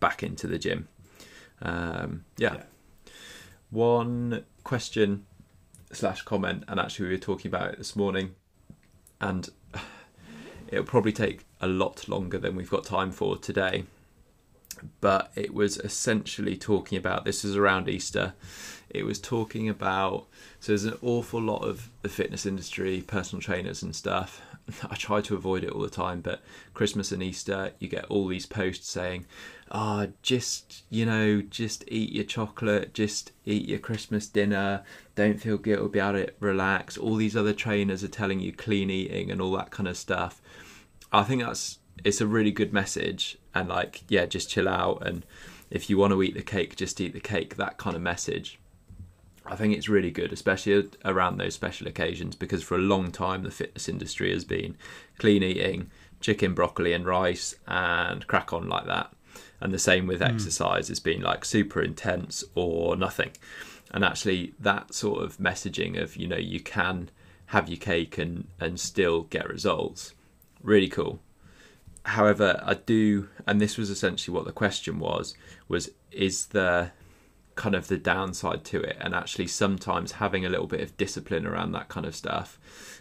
back 0.00 0.22
into 0.22 0.46
the 0.46 0.58
gym. 0.58 0.88
Um, 1.62 2.24
yeah. 2.38 2.62
One 3.70 4.44
question 4.64 5.26
slash 5.92 6.22
comment, 6.22 6.64
and 6.68 6.78
actually 6.78 7.08
we 7.08 7.14
were 7.14 7.20
talking 7.20 7.48
about 7.48 7.72
it 7.72 7.78
this 7.78 7.96
morning, 7.96 8.34
and 9.20 9.48
it'll 10.68 10.84
probably 10.84 11.12
take 11.12 11.44
a 11.60 11.66
lot 11.66 12.08
longer 12.08 12.38
than 12.38 12.56
we've 12.56 12.70
got 12.70 12.84
time 12.84 13.10
for 13.10 13.36
today. 13.36 13.84
But 15.00 15.32
it 15.34 15.54
was 15.54 15.78
essentially 15.78 16.56
talking 16.56 16.98
about 16.98 17.24
this 17.24 17.44
is 17.44 17.56
around 17.56 17.88
Easter. 17.88 18.34
It 18.90 19.04
was 19.04 19.18
talking 19.18 19.68
about 19.68 20.26
so 20.60 20.72
there's 20.72 20.84
an 20.84 20.98
awful 21.02 21.40
lot 21.40 21.62
of 21.62 21.90
the 22.02 22.08
fitness 22.08 22.44
industry, 22.44 23.02
personal 23.06 23.40
trainers 23.40 23.82
and 23.82 23.96
stuff. 23.96 24.42
I 24.90 24.96
try 24.96 25.20
to 25.22 25.34
avoid 25.34 25.64
it 25.64 25.70
all 25.70 25.82
the 25.82 25.90
time, 25.90 26.20
but 26.20 26.42
Christmas 26.74 27.12
and 27.12 27.22
Easter, 27.22 27.72
you 27.78 27.88
get 27.88 28.06
all 28.06 28.26
these 28.26 28.46
posts 28.46 28.90
saying, 28.90 29.26
"Ah, 29.70 30.08
just 30.22 30.84
you 30.90 31.06
know, 31.06 31.40
just 31.40 31.84
eat 31.88 32.12
your 32.12 32.24
chocolate, 32.24 32.94
just 32.94 33.32
eat 33.44 33.68
your 33.68 33.78
Christmas 33.78 34.26
dinner. 34.26 34.82
Don't 35.14 35.40
feel 35.40 35.58
guilty 35.58 35.84
about 35.84 36.14
it. 36.16 36.36
Relax." 36.40 36.98
All 36.98 37.16
these 37.16 37.36
other 37.36 37.52
trainers 37.52 38.02
are 38.02 38.08
telling 38.08 38.40
you 38.40 38.52
clean 38.52 38.90
eating 38.90 39.30
and 39.30 39.40
all 39.40 39.52
that 39.52 39.70
kind 39.70 39.88
of 39.88 39.96
stuff. 39.96 40.42
I 41.12 41.22
think 41.22 41.42
that's 41.42 41.78
it's 42.04 42.20
a 42.20 42.26
really 42.26 42.52
good 42.52 42.72
message, 42.72 43.38
and 43.54 43.68
like, 43.68 44.02
yeah, 44.08 44.26
just 44.26 44.50
chill 44.50 44.68
out, 44.68 45.06
and 45.06 45.24
if 45.70 45.88
you 45.90 45.98
want 45.98 46.12
to 46.12 46.22
eat 46.22 46.34
the 46.34 46.42
cake, 46.42 46.76
just 46.76 47.00
eat 47.00 47.12
the 47.12 47.20
cake. 47.20 47.56
That 47.56 47.78
kind 47.78 47.96
of 47.96 48.02
message. 48.02 48.58
I 49.48 49.56
think 49.56 49.74
it's 49.74 49.88
really 49.88 50.10
good, 50.10 50.32
especially 50.32 50.88
around 51.04 51.38
those 51.38 51.54
special 51.54 51.86
occasions, 51.86 52.34
because 52.34 52.62
for 52.62 52.74
a 52.74 52.78
long 52.78 53.10
time 53.12 53.42
the 53.42 53.50
fitness 53.50 53.88
industry 53.88 54.32
has 54.32 54.44
been 54.44 54.76
clean 55.18 55.42
eating, 55.42 55.90
chicken, 56.20 56.54
broccoli, 56.54 56.92
and 56.92 57.06
rice, 57.06 57.54
and 57.66 58.26
crack 58.26 58.52
on 58.52 58.68
like 58.68 58.86
that. 58.86 59.12
And 59.60 59.72
the 59.72 59.78
same 59.78 60.06
with 60.06 60.18
hmm. 60.18 60.24
exercise, 60.24 60.90
it's 60.90 61.00
been 61.00 61.22
like 61.22 61.44
super 61.44 61.80
intense 61.80 62.44
or 62.54 62.96
nothing. 62.96 63.30
And 63.92 64.04
actually, 64.04 64.54
that 64.58 64.92
sort 64.92 65.22
of 65.22 65.38
messaging 65.38 66.00
of 66.00 66.16
you 66.16 66.26
know 66.26 66.36
you 66.36 66.60
can 66.60 67.10
have 67.46 67.68
your 67.68 67.78
cake 67.78 68.18
and 68.18 68.48
and 68.60 68.78
still 68.80 69.22
get 69.22 69.48
results, 69.48 70.14
really 70.62 70.88
cool. 70.88 71.20
However, 72.04 72.60
I 72.64 72.74
do, 72.74 73.28
and 73.46 73.60
this 73.60 73.76
was 73.76 73.90
essentially 73.90 74.34
what 74.34 74.44
the 74.44 74.52
question 74.52 74.98
was: 74.98 75.34
was 75.68 75.90
is 76.10 76.46
there 76.46 76.92
kind 77.56 77.74
of 77.74 77.88
the 77.88 77.96
downside 77.96 78.64
to 78.64 78.80
it 78.80 78.96
and 79.00 79.14
actually 79.14 79.46
sometimes 79.46 80.12
having 80.12 80.44
a 80.46 80.48
little 80.48 80.66
bit 80.66 80.80
of 80.80 80.96
discipline 80.96 81.46
around 81.46 81.72
that 81.72 81.88
kind 81.88 82.06
of 82.06 82.14
stuff 82.14 82.58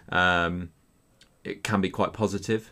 um, 0.09 0.69
it 1.43 1.63
can 1.63 1.79
be 1.79 1.89
quite 1.89 2.11
positive. 2.13 2.71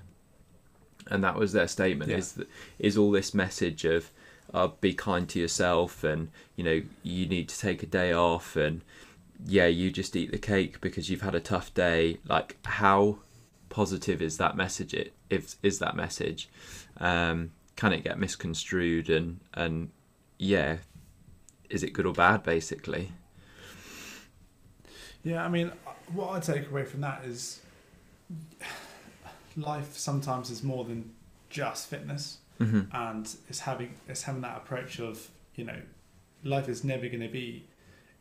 And 1.08 1.24
that 1.24 1.36
was 1.36 1.52
their 1.54 1.68
statement 1.68 2.10
Yeah. 2.10 2.18
is 2.18 2.32
that, 2.34 2.48
is 2.80 2.98
all 2.98 3.12
this 3.12 3.34
message 3.34 3.86
of 3.86 4.10
uh, 4.54 4.68
be 4.82 4.94
kind 4.94 5.28
to 5.30 5.40
yourself 5.40 6.04
and 6.04 6.30
you 6.56 6.64
know 6.64 6.82
you 7.04 7.26
need 7.26 7.50
to 7.50 7.58
take 7.60 7.84
a 7.84 7.86
day 7.86 8.14
off 8.14 8.56
and 8.56 8.82
yeah 9.46 9.66
you 9.66 9.90
just 9.92 10.16
eat 10.16 10.32
the 10.32 10.38
cake 10.38 10.80
because 10.80 11.10
you've 11.10 11.22
had 11.22 11.36
a 11.36 11.40
tough 11.40 11.74
day. 11.74 12.18
Like 12.28 12.58
how 12.66 13.18
positive 13.70 14.22
is 14.22 14.38
that 14.38 14.56
message 14.56 14.94
it 14.94 15.14
if 15.30 15.56
is 15.62 15.80
that 15.80 15.96
message? 15.96 16.50
Um, 16.98 17.52
can 17.76 17.92
it 17.94 18.04
get 18.04 18.18
misconstrued 18.20 19.10
and 19.10 19.40
and 19.54 19.90
yeah 20.38 20.78
is 21.74 21.84
it 21.84 21.92
good 21.94 22.06
or 22.06 22.14
bad 22.14 22.44
basically 22.44 23.12
Yeah, 25.24 25.44
I 25.46 25.50
mean, 25.50 25.72
what 26.14 26.30
I 26.36 26.40
take 26.40 26.70
away 26.70 26.84
from 26.84 27.00
that 27.02 27.24
is 27.26 27.62
life 29.56 29.98
sometimes 29.98 30.50
is 30.50 30.64
more 30.64 30.84
than 30.84 31.12
just 31.50 31.90
fitness, 31.90 32.40
mm-hmm. 32.60 32.82
and 32.94 33.34
it's 33.50 33.60
having 33.60 33.92
it's 34.08 34.24
having 34.24 34.42
that 34.42 34.58
approach 34.58 35.00
of 35.00 35.30
you 35.56 35.64
know, 35.66 35.80
life 36.44 36.68
is 36.68 36.84
never 36.84 37.08
going 37.08 37.22
to 37.22 37.28
be 37.30 37.64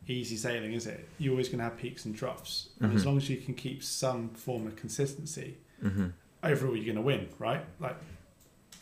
easy 0.06 0.36
sailing, 0.36 0.72
is 0.74 0.86
it? 0.86 1.08
You're 1.18 1.32
always 1.32 1.48
going 1.48 1.58
to 1.58 1.64
have 1.64 1.76
peaks 1.78 2.04
and 2.04 2.14
troughs, 2.16 2.68
and 2.80 2.92
as 2.94 3.02
Mhm. 3.02 3.06
long 3.06 3.16
as 3.16 3.28
you 3.30 3.38
can 3.38 3.54
keep 3.54 3.82
some 3.82 4.28
form 4.30 4.66
of 4.66 4.76
consistency, 4.76 5.56
Mm-hmm. 5.82 6.08
overall 6.44 6.76
you're 6.76 6.84
going 6.84 6.96
to 6.96 7.02
win, 7.02 7.28
right? 7.40 7.64
Like 7.80 7.96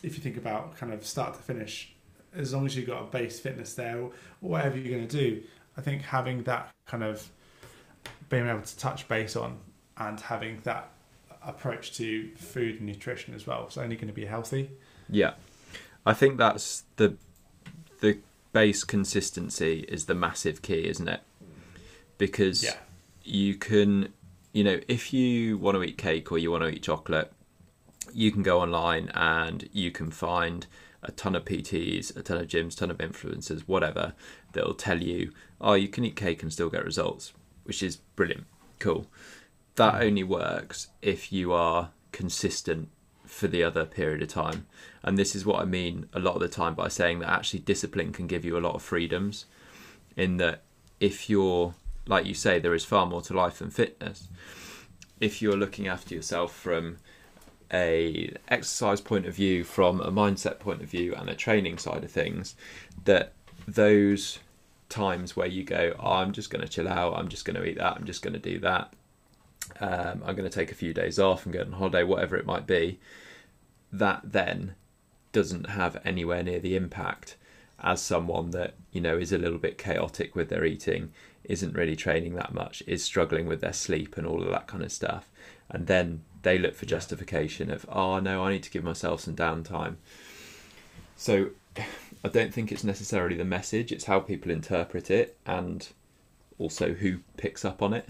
if 0.03 0.15
you 0.15 0.21
think 0.23 0.37
about 0.37 0.77
kind 0.77 0.93
of 0.93 1.05
start 1.05 1.33
to 1.35 1.41
finish, 1.41 1.93
as 2.35 2.53
long 2.53 2.65
as 2.65 2.75
you've 2.75 2.87
got 2.87 3.01
a 3.01 3.05
base 3.05 3.39
fitness 3.39 3.73
there 3.73 3.99
or 3.99 4.11
whatever 4.39 4.77
you're 4.77 4.95
going 4.95 5.07
to 5.07 5.17
do, 5.17 5.43
I 5.77 5.81
think 5.81 6.01
having 6.03 6.43
that 6.43 6.69
kind 6.85 7.03
of 7.03 7.27
being 8.29 8.47
able 8.47 8.61
to 8.61 8.77
touch 8.77 9.07
base 9.07 9.35
on 9.35 9.57
and 9.97 10.19
having 10.19 10.59
that 10.63 10.89
approach 11.45 11.93
to 11.97 12.29
food 12.35 12.77
and 12.77 12.85
nutrition 12.87 13.33
as 13.33 13.45
well 13.47 13.67
is 13.67 13.77
only 13.77 13.95
going 13.95 14.07
to 14.07 14.13
be 14.13 14.25
healthy. 14.25 14.69
yeah 15.09 15.33
i 16.05 16.13
think 16.13 16.37
that's 16.37 16.83
the 16.97 17.15
the 17.99 18.17
base 18.53 18.83
consistency 18.83 19.85
is 19.89 20.05
the 20.05 20.13
massive 20.13 20.61
key 20.61 20.87
isn't 20.87 21.07
it 21.07 21.21
because 22.19 22.63
Yeah. 22.63 22.75
you 23.23 23.55
can 23.55 24.13
you 24.53 24.63
know 24.63 24.79
if 24.87 25.11
you 25.13 25.57
want 25.57 25.75
to 25.75 25.83
eat 25.83 25.97
cake 25.97 26.31
or 26.31 26.37
you 26.37 26.51
want 26.51 26.63
to 26.63 26.69
eat 26.69 26.83
chocolate 26.83 27.31
you 28.13 28.31
can 28.31 28.43
go 28.43 28.61
online 28.61 29.09
and 29.15 29.67
you 29.73 29.89
can 29.91 30.11
find 30.11 30.67
a 31.03 31.11
ton 31.11 31.35
of 31.35 31.45
PTs, 31.45 32.15
a 32.15 32.21
ton 32.21 32.37
of 32.37 32.47
gyms, 32.47 32.77
ton 32.77 32.91
of 32.91 32.97
influencers, 32.97 33.61
whatever, 33.61 34.13
that'll 34.53 34.73
tell 34.73 35.01
you, 35.01 35.31
oh, 35.59 35.73
you 35.73 35.87
can 35.87 36.05
eat 36.05 36.15
cake 36.15 36.43
and 36.43 36.53
still 36.53 36.69
get 36.69 36.85
results, 36.85 37.33
which 37.63 37.81
is 37.81 37.97
brilliant, 38.15 38.45
cool. 38.79 39.07
That 39.75 39.95
mm. 39.95 40.05
only 40.05 40.23
works 40.23 40.89
if 41.01 41.31
you 41.31 41.53
are 41.53 41.91
consistent 42.11 42.89
for 43.25 43.47
the 43.47 43.63
other 43.63 43.85
period 43.85 44.21
of 44.21 44.27
time. 44.27 44.67
And 45.03 45.17
this 45.17 45.35
is 45.35 45.45
what 45.45 45.61
I 45.61 45.65
mean 45.65 46.07
a 46.13 46.19
lot 46.19 46.35
of 46.35 46.41
the 46.41 46.47
time 46.47 46.75
by 46.75 46.89
saying 46.89 47.19
that 47.19 47.29
actually 47.29 47.59
discipline 47.59 48.11
can 48.11 48.27
give 48.27 48.45
you 48.45 48.57
a 48.57 48.59
lot 48.59 48.75
of 48.75 48.81
freedoms, 48.81 49.45
in 50.15 50.37
that 50.37 50.63
if 50.99 51.29
you're, 51.29 51.73
like 52.05 52.25
you 52.25 52.33
say, 52.33 52.59
there 52.59 52.75
is 52.75 52.85
far 52.85 53.05
more 53.05 53.21
to 53.23 53.33
life 53.33 53.59
than 53.59 53.71
fitness. 53.71 54.27
If 55.19 55.41
you're 55.41 55.55
looking 55.55 55.87
after 55.87 56.13
yourself 56.13 56.53
from 56.53 56.97
a 57.73 58.33
exercise 58.47 59.01
point 59.01 59.25
of 59.25 59.35
view, 59.35 59.63
from 59.63 60.01
a 60.01 60.11
mindset 60.11 60.59
point 60.59 60.81
of 60.81 60.89
view, 60.89 61.13
and 61.15 61.29
a 61.29 61.35
training 61.35 61.77
side 61.77 62.03
of 62.03 62.11
things, 62.11 62.55
that 63.05 63.33
those 63.67 64.39
times 64.89 65.35
where 65.35 65.47
you 65.47 65.63
go, 65.63 65.95
oh, 65.99 66.13
I'm 66.13 66.31
just 66.33 66.49
going 66.49 66.61
to 66.65 66.67
chill 66.71 66.87
out, 66.87 67.17
I'm 67.17 67.29
just 67.29 67.45
going 67.45 67.55
to 67.55 67.65
eat 67.65 67.77
that, 67.77 67.95
I'm 67.95 68.05
just 68.05 68.21
going 68.21 68.33
to 68.33 68.39
do 68.39 68.59
that, 68.59 68.93
um, 69.79 70.21
I'm 70.25 70.35
going 70.35 70.49
to 70.49 70.49
take 70.49 70.71
a 70.71 70.75
few 70.75 70.93
days 70.93 71.17
off 71.19 71.45
and 71.45 71.53
go 71.53 71.61
on 71.61 71.71
holiday, 71.73 72.03
whatever 72.03 72.35
it 72.35 72.45
might 72.45 72.67
be. 72.67 72.99
that 73.91 74.21
then 74.23 74.75
doesn't 75.31 75.69
have 75.69 76.01
anywhere 76.05 76.43
near 76.43 76.59
the 76.59 76.75
impact 76.75 77.37
as 77.79 78.01
someone 78.01 78.51
that 78.51 78.75
you 78.91 79.01
know 79.01 79.17
is 79.17 79.31
a 79.31 79.37
little 79.37 79.57
bit 79.57 79.77
chaotic 79.77 80.35
with 80.35 80.49
their 80.49 80.65
eating 80.65 81.11
isn't 81.43 81.75
really 81.75 81.95
training 81.95 82.35
that 82.35 82.53
much 82.53 82.83
is 82.85 83.03
struggling 83.03 83.47
with 83.47 83.61
their 83.61 83.73
sleep 83.73 84.17
and 84.17 84.27
all 84.27 84.43
of 84.43 84.49
that 84.49 84.67
kind 84.67 84.83
of 84.83 84.91
stuff 84.91 85.29
and 85.69 85.87
then 85.87 86.21
they 86.43 86.57
look 86.57 86.75
for 86.75 86.85
justification 86.85 87.69
of 87.71 87.85
oh 87.89 88.19
no 88.19 88.43
i 88.43 88.51
need 88.51 88.63
to 88.63 88.69
give 88.71 88.83
myself 88.83 89.21
some 89.21 89.35
downtime 89.35 89.95
so 91.15 91.49
i 92.23 92.27
don't 92.27 92.53
think 92.53 92.71
it's 92.71 92.83
necessarily 92.83 93.35
the 93.35 93.45
message 93.45 93.91
it's 93.91 94.05
how 94.05 94.19
people 94.19 94.51
interpret 94.51 95.09
it 95.11 95.37
and 95.45 95.89
also 96.59 96.93
who 96.93 97.19
picks 97.37 97.63
up 97.65 97.81
on 97.81 97.93
it 97.93 98.07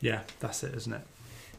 Yeah, 0.00 0.20
that's 0.40 0.64
it, 0.64 0.74
isn't 0.74 0.92
it? 0.94 1.02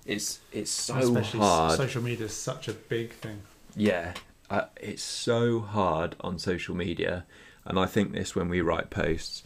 it's 0.05 0.39
it's 0.51 0.71
so 0.71 0.97
Especially 0.97 1.39
hard 1.39 1.77
social 1.77 2.01
media 2.01 2.25
is 2.25 2.33
such 2.33 2.67
a 2.67 2.73
big 2.73 3.11
thing. 3.13 3.43
Yeah, 3.75 4.13
uh, 4.49 4.65
it's 4.77 5.03
so 5.03 5.59
hard 5.59 6.15
on 6.21 6.39
social 6.39 6.75
media, 6.75 7.25
and 7.65 7.77
I 7.77 7.85
think 7.85 8.11
this 8.11 8.35
when 8.35 8.49
we 8.49 8.61
write 8.61 8.89
posts, 8.89 9.43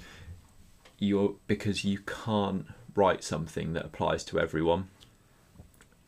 you're 0.98 1.36
because 1.48 1.84
you 1.84 2.00
can't 2.00 2.67
write 2.95 3.23
something 3.23 3.73
that 3.73 3.86
applies 3.86 4.23
to 4.25 4.39
everyone, 4.39 4.88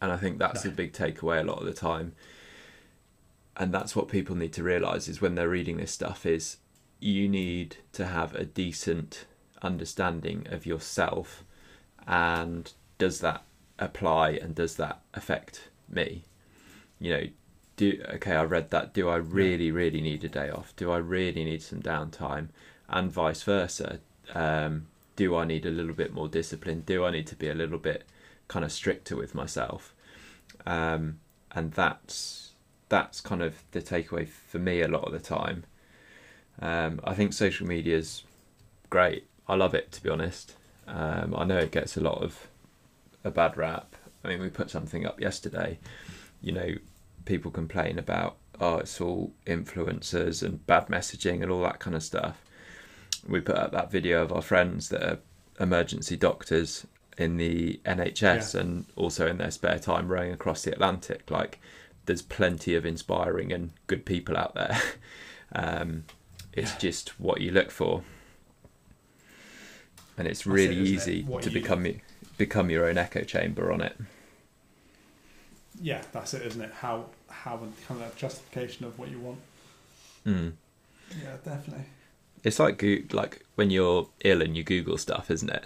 and 0.01 0.11
I 0.11 0.17
think 0.17 0.37
that's 0.39 0.63
No. 0.65 0.71
a 0.71 0.73
big 0.73 0.93
takeaway 0.93 1.41
a 1.41 1.43
lot 1.43 1.59
of 1.59 1.65
the 1.65 1.73
time. 1.73 2.13
And 3.55 3.73
that's 3.73 3.95
what 3.95 4.07
people 4.07 4.35
need 4.35 4.53
to 4.53 4.63
realize 4.63 5.07
is 5.07 5.19
when 5.19 5.33
they're 5.35 5.49
reading 5.49 5.77
this 5.77 5.91
stuff 5.91 6.25
is 6.27 6.57
you 6.99 7.27
need 7.27 7.77
to 7.93 8.05
have 8.05 8.35
a 8.35 8.45
decent 8.45 9.25
understanding 9.63 10.45
of 10.51 10.65
yourself, 10.65 11.43
and 12.07 12.71
does 12.99 13.19
that 13.21 13.43
apply 13.79 14.29
and 14.31 14.53
does 14.55 14.75
that 14.75 15.01
affect 15.13 15.69
me? 15.89 16.23
You 16.99 17.13
know, 17.13 17.23
do 17.75 18.03
okay 18.15 18.33
i 18.35 18.43
read 18.43 18.71
that. 18.71 18.93
Do 18.93 19.09
i 19.09 19.15
really 19.17 19.71
really 19.71 20.01
need 20.01 20.23
a 20.23 20.29
day 20.29 20.49
off? 20.49 20.75
Do 20.75 20.91
i 20.91 20.97
really 20.97 21.43
need 21.43 21.61
some 21.61 21.81
downtime? 21.81 22.49
And 22.89 23.11
vice 23.11 23.43
versa. 23.43 23.99
Um, 24.33 24.87
do 25.17 25.35
i 25.35 25.43
need 25.43 25.65
a 25.65 25.71
little 25.71 25.93
bit 25.93 26.13
more 26.13 26.29
discipline? 26.29 26.83
Do 26.85 27.03
i 27.03 27.11
need 27.11 27.27
to 27.27 27.35
be 27.35 27.49
a 27.49 27.53
little 27.53 27.79
bit 27.79 28.05
kind 28.47 28.63
of 28.63 28.71
stricter 28.71 29.17
with 29.17 29.35
myself? 29.35 29.93
Um, 30.65 31.19
and 31.51 31.73
that's 31.73 32.51
that's 32.87 33.19
kind 33.19 33.41
of 33.41 33.55
the 33.71 33.81
takeaway 33.81 34.25
for 34.25 34.59
me 34.59 34.79
a 34.81 34.87
lot 34.87 35.03
of 35.03 35.11
the 35.11 35.19
time. 35.19 35.65
Um, 36.61 37.01
i 37.03 37.13
think 37.13 37.33
social 37.33 37.67
media 37.67 37.97
is 37.97 38.23
great. 38.89 39.27
I 39.49 39.55
love 39.55 39.73
it 39.73 39.91
to 39.93 40.01
be 40.01 40.09
honest. 40.09 40.53
Um, 40.87 41.35
i 41.35 41.43
know 41.43 41.57
it 41.57 41.71
gets 41.71 41.97
a 41.97 42.01
lot 42.01 42.21
of 42.21 42.47
a 43.25 43.31
bad 43.31 43.57
rap. 43.57 43.95
I 44.23 44.29
mean 44.29 44.39
we 44.39 44.49
put 44.49 44.69
something 44.69 45.05
up 45.05 45.19
yesterday. 45.19 45.79
You 46.41 46.53
know 46.53 46.69
people 47.25 47.51
complain 47.51 47.97
about 47.99 48.37
oh 48.61 48.77
it's 48.77 49.01
all 49.01 49.33
influencers 49.47 50.43
and 50.43 50.65
bad 50.67 50.87
messaging 50.87 51.41
and 51.41 51.51
all 51.51 51.61
that 51.63 51.79
kind 51.79 51.95
of 51.95 52.03
stuff 52.03 52.41
we 53.27 53.39
put 53.41 53.55
up 53.57 53.71
that 53.71 53.91
video 53.91 54.21
of 54.23 54.31
our 54.31 54.41
friends 54.41 54.89
that 54.89 55.03
are 55.03 55.19
emergency 55.59 56.15
doctors 56.15 56.85
in 57.17 57.37
the 57.37 57.79
NHS 57.85 58.53
Yeah. 58.53 58.61
and 58.61 58.85
also 58.95 59.27
in 59.27 59.37
their 59.37 59.51
spare 59.51 59.79
time 59.79 60.07
rowing 60.07 60.31
across 60.31 60.63
the 60.63 60.71
Atlantic 60.71 61.29
like 61.31 61.59
there's 62.05 62.21
plenty 62.21 62.75
of 62.75 62.85
inspiring 62.85 63.51
and 63.51 63.71
good 63.87 64.05
people 64.05 64.37
out 64.37 64.53
there 64.55 64.79
um, 65.53 66.03
it's 66.53 66.71
Yeah. 66.73 66.77
just 66.79 67.19
what 67.19 67.41
you 67.41 67.51
look 67.51 67.71
for 67.71 68.03
and 70.17 70.27
it's 70.27 70.45
really 70.45 70.75
it? 70.79 70.87
easy 70.87 71.23
What 71.23 71.43
to 71.43 71.49
become 71.49 71.85
become 72.37 72.69
your 72.69 72.85
own 72.85 72.97
echo 72.97 73.23
chamber 73.23 73.71
on 73.71 73.81
it 73.81 73.95
Yeah, 75.81 76.01
that's 76.11 76.33
it, 76.33 76.41
isn't 76.43 76.61
it? 76.61 76.71
How 76.71 77.05
how 77.29 77.57
kind 77.57 77.71
of 77.89 77.99
that 77.99 78.15
justification 78.15 78.85
of 78.85 78.97
what 78.97 79.09
you 79.09 79.19
want. 79.19 79.39
mm. 80.25 80.53
Yeah, 81.23 81.37
definitely. 81.45 81.85
It's 82.43 82.59
like 82.59 82.83
like 83.11 83.45
when 83.55 83.69
you're 83.69 84.07
ill 84.23 84.41
and 84.41 84.55
you 84.55 84.63
Google 84.63 84.97
stuff, 84.97 85.29
isn't 85.31 85.49
it? 85.49 85.65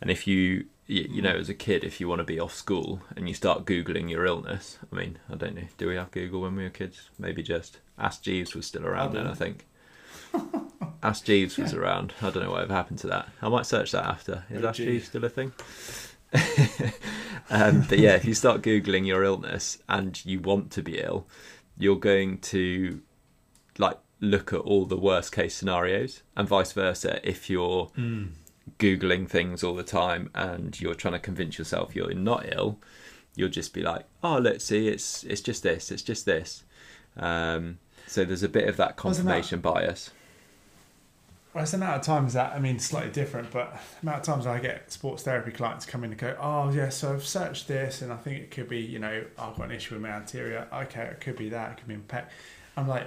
And 0.00 0.10
if 0.10 0.26
you 0.26 0.66
you, 0.86 1.06
you 1.10 1.22
know 1.22 1.36
as 1.36 1.48
a 1.48 1.54
kid, 1.54 1.84
if 1.84 2.00
you 2.00 2.08
want 2.08 2.20
to 2.20 2.24
be 2.24 2.38
off 2.40 2.54
school 2.54 3.00
and 3.16 3.28
you 3.28 3.34
start 3.34 3.64
googling 3.64 4.08
your 4.10 4.24
illness, 4.26 4.78
I 4.92 4.96
mean, 4.96 5.18
I 5.30 5.34
don't 5.36 5.54
know, 5.56 5.62
do 5.78 5.88
we 5.88 5.96
have 5.96 6.10
Google 6.10 6.42
when 6.42 6.54
we 6.56 6.62
were 6.64 6.70
kids? 6.70 7.10
Maybe 7.18 7.42
just 7.42 7.78
Ask 7.98 8.22
Jeeves 8.22 8.54
was 8.54 8.66
still 8.66 8.86
around 8.86 9.14
then, 9.14 9.26
I 9.26 9.34
think. 9.34 9.66
Ask 11.02 11.24
Jeeves 11.24 11.56
was 11.58 11.72
around. 11.74 12.12
I 12.22 12.30
don't 12.30 12.42
know 12.42 12.50
whatever 12.50 12.74
happened 12.74 12.98
to 13.00 13.06
that. 13.08 13.28
I 13.42 13.48
might 13.48 13.66
search 13.66 13.92
that 13.92 14.04
after. 14.04 14.44
Is 14.50 14.64
Oh, 14.64 14.68
Ask 14.68 14.76
gee. 14.78 14.84
Jeeves 14.86 15.06
still 15.08 15.24
a 15.24 15.28
thing? 15.28 15.52
um, 17.50 17.84
but 17.88 17.98
yeah, 17.98 18.14
if 18.14 18.24
you 18.24 18.34
start 18.34 18.62
googling 18.62 19.06
your 19.06 19.24
illness 19.24 19.78
and 19.88 20.24
you 20.24 20.40
want 20.40 20.70
to 20.72 20.82
be 20.82 20.98
ill, 20.98 21.26
you're 21.78 21.96
going 21.96 22.38
to 22.38 23.00
like 23.78 23.98
look 24.20 24.52
at 24.52 24.60
all 24.60 24.86
the 24.86 24.96
worst 24.96 25.32
case 25.32 25.54
scenarios 25.54 26.22
and 26.36 26.48
vice 26.48 26.72
versa 26.72 27.20
if 27.28 27.50
you're 27.50 27.90
Mm. 27.98 28.30
googling 28.78 29.28
things 29.28 29.62
all 29.62 29.74
the 29.74 29.82
time 29.84 30.30
and 30.34 30.80
you're 30.80 30.94
trying 30.94 31.12
to 31.14 31.20
convince 31.20 31.58
yourself 31.58 31.94
you're 31.94 32.12
not 32.14 32.46
ill 32.52 32.78
you'll 33.34 33.48
just 33.50 33.72
be 33.74 33.82
like 33.82 34.04
oh 34.24 34.38
let's 34.38 34.64
see 34.64 34.88
it's 34.88 35.22
it's 35.24 35.40
just 35.42 35.62
this 35.62 35.90
it's 35.90 36.02
just 36.02 36.24
this 36.26 36.64
um, 37.18 37.78
so 38.06 38.24
there's 38.24 38.42
a 38.42 38.48
bit 38.48 38.68
of 38.68 38.76
that 38.78 38.96
confirmation 38.96 39.60
bias 39.60 40.10
Well, 41.54 41.62
it's 41.62 41.70
the 41.72 41.78
amount 41.78 41.96
of 41.96 42.02
times 42.02 42.34
that 42.34 42.52
I 42.54 42.58
mean, 42.58 42.78
slightly 42.78 43.10
different, 43.10 43.50
but 43.50 43.72
the 44.00 44.02
amount 44.08 44.18
of 44.18 44.24
times 44.24 44.46
I 44.46 44.58
get 44.58 44.92
sports 44.92 45.22
therapy 45.22 45.50
clients 45.52 45.86
come 45.86 46.04
in 46.04 46.10
and 46.10 46.20
go, 46.20 46.36
"Oh, 46.38 46.70
yeah, 46.70 46.90
so 46.90 47.14
I've 47.14 47.24
searched 47.26 47.66
this, 47.66 48.02
and 48.02 48.12
I 48.12 48.16
think 48.16 48.36
it 48.36 48.50
could 48.50 48.68
be, 48.68 48.80
you 48.80 48.98
know, 48.98 49.24
I've 49.38 49.56
got 49.56 49.64
an 49.64 49.72
issue 49.72 49.94
with 49.94 50.02
my 50.02 50.10
anterior. 50.10 50.66
Okay, 50.70 51.04
it 51.04 51.20
could 51.22 51.36
be 51.36 51.48
that. 51.48 51.70
It 51.72 51.76
could 51.78 51.88
be 51.88 51.94
impact." 51.94 52.30
I'm 52.76 52.86
like, 52.86 53.06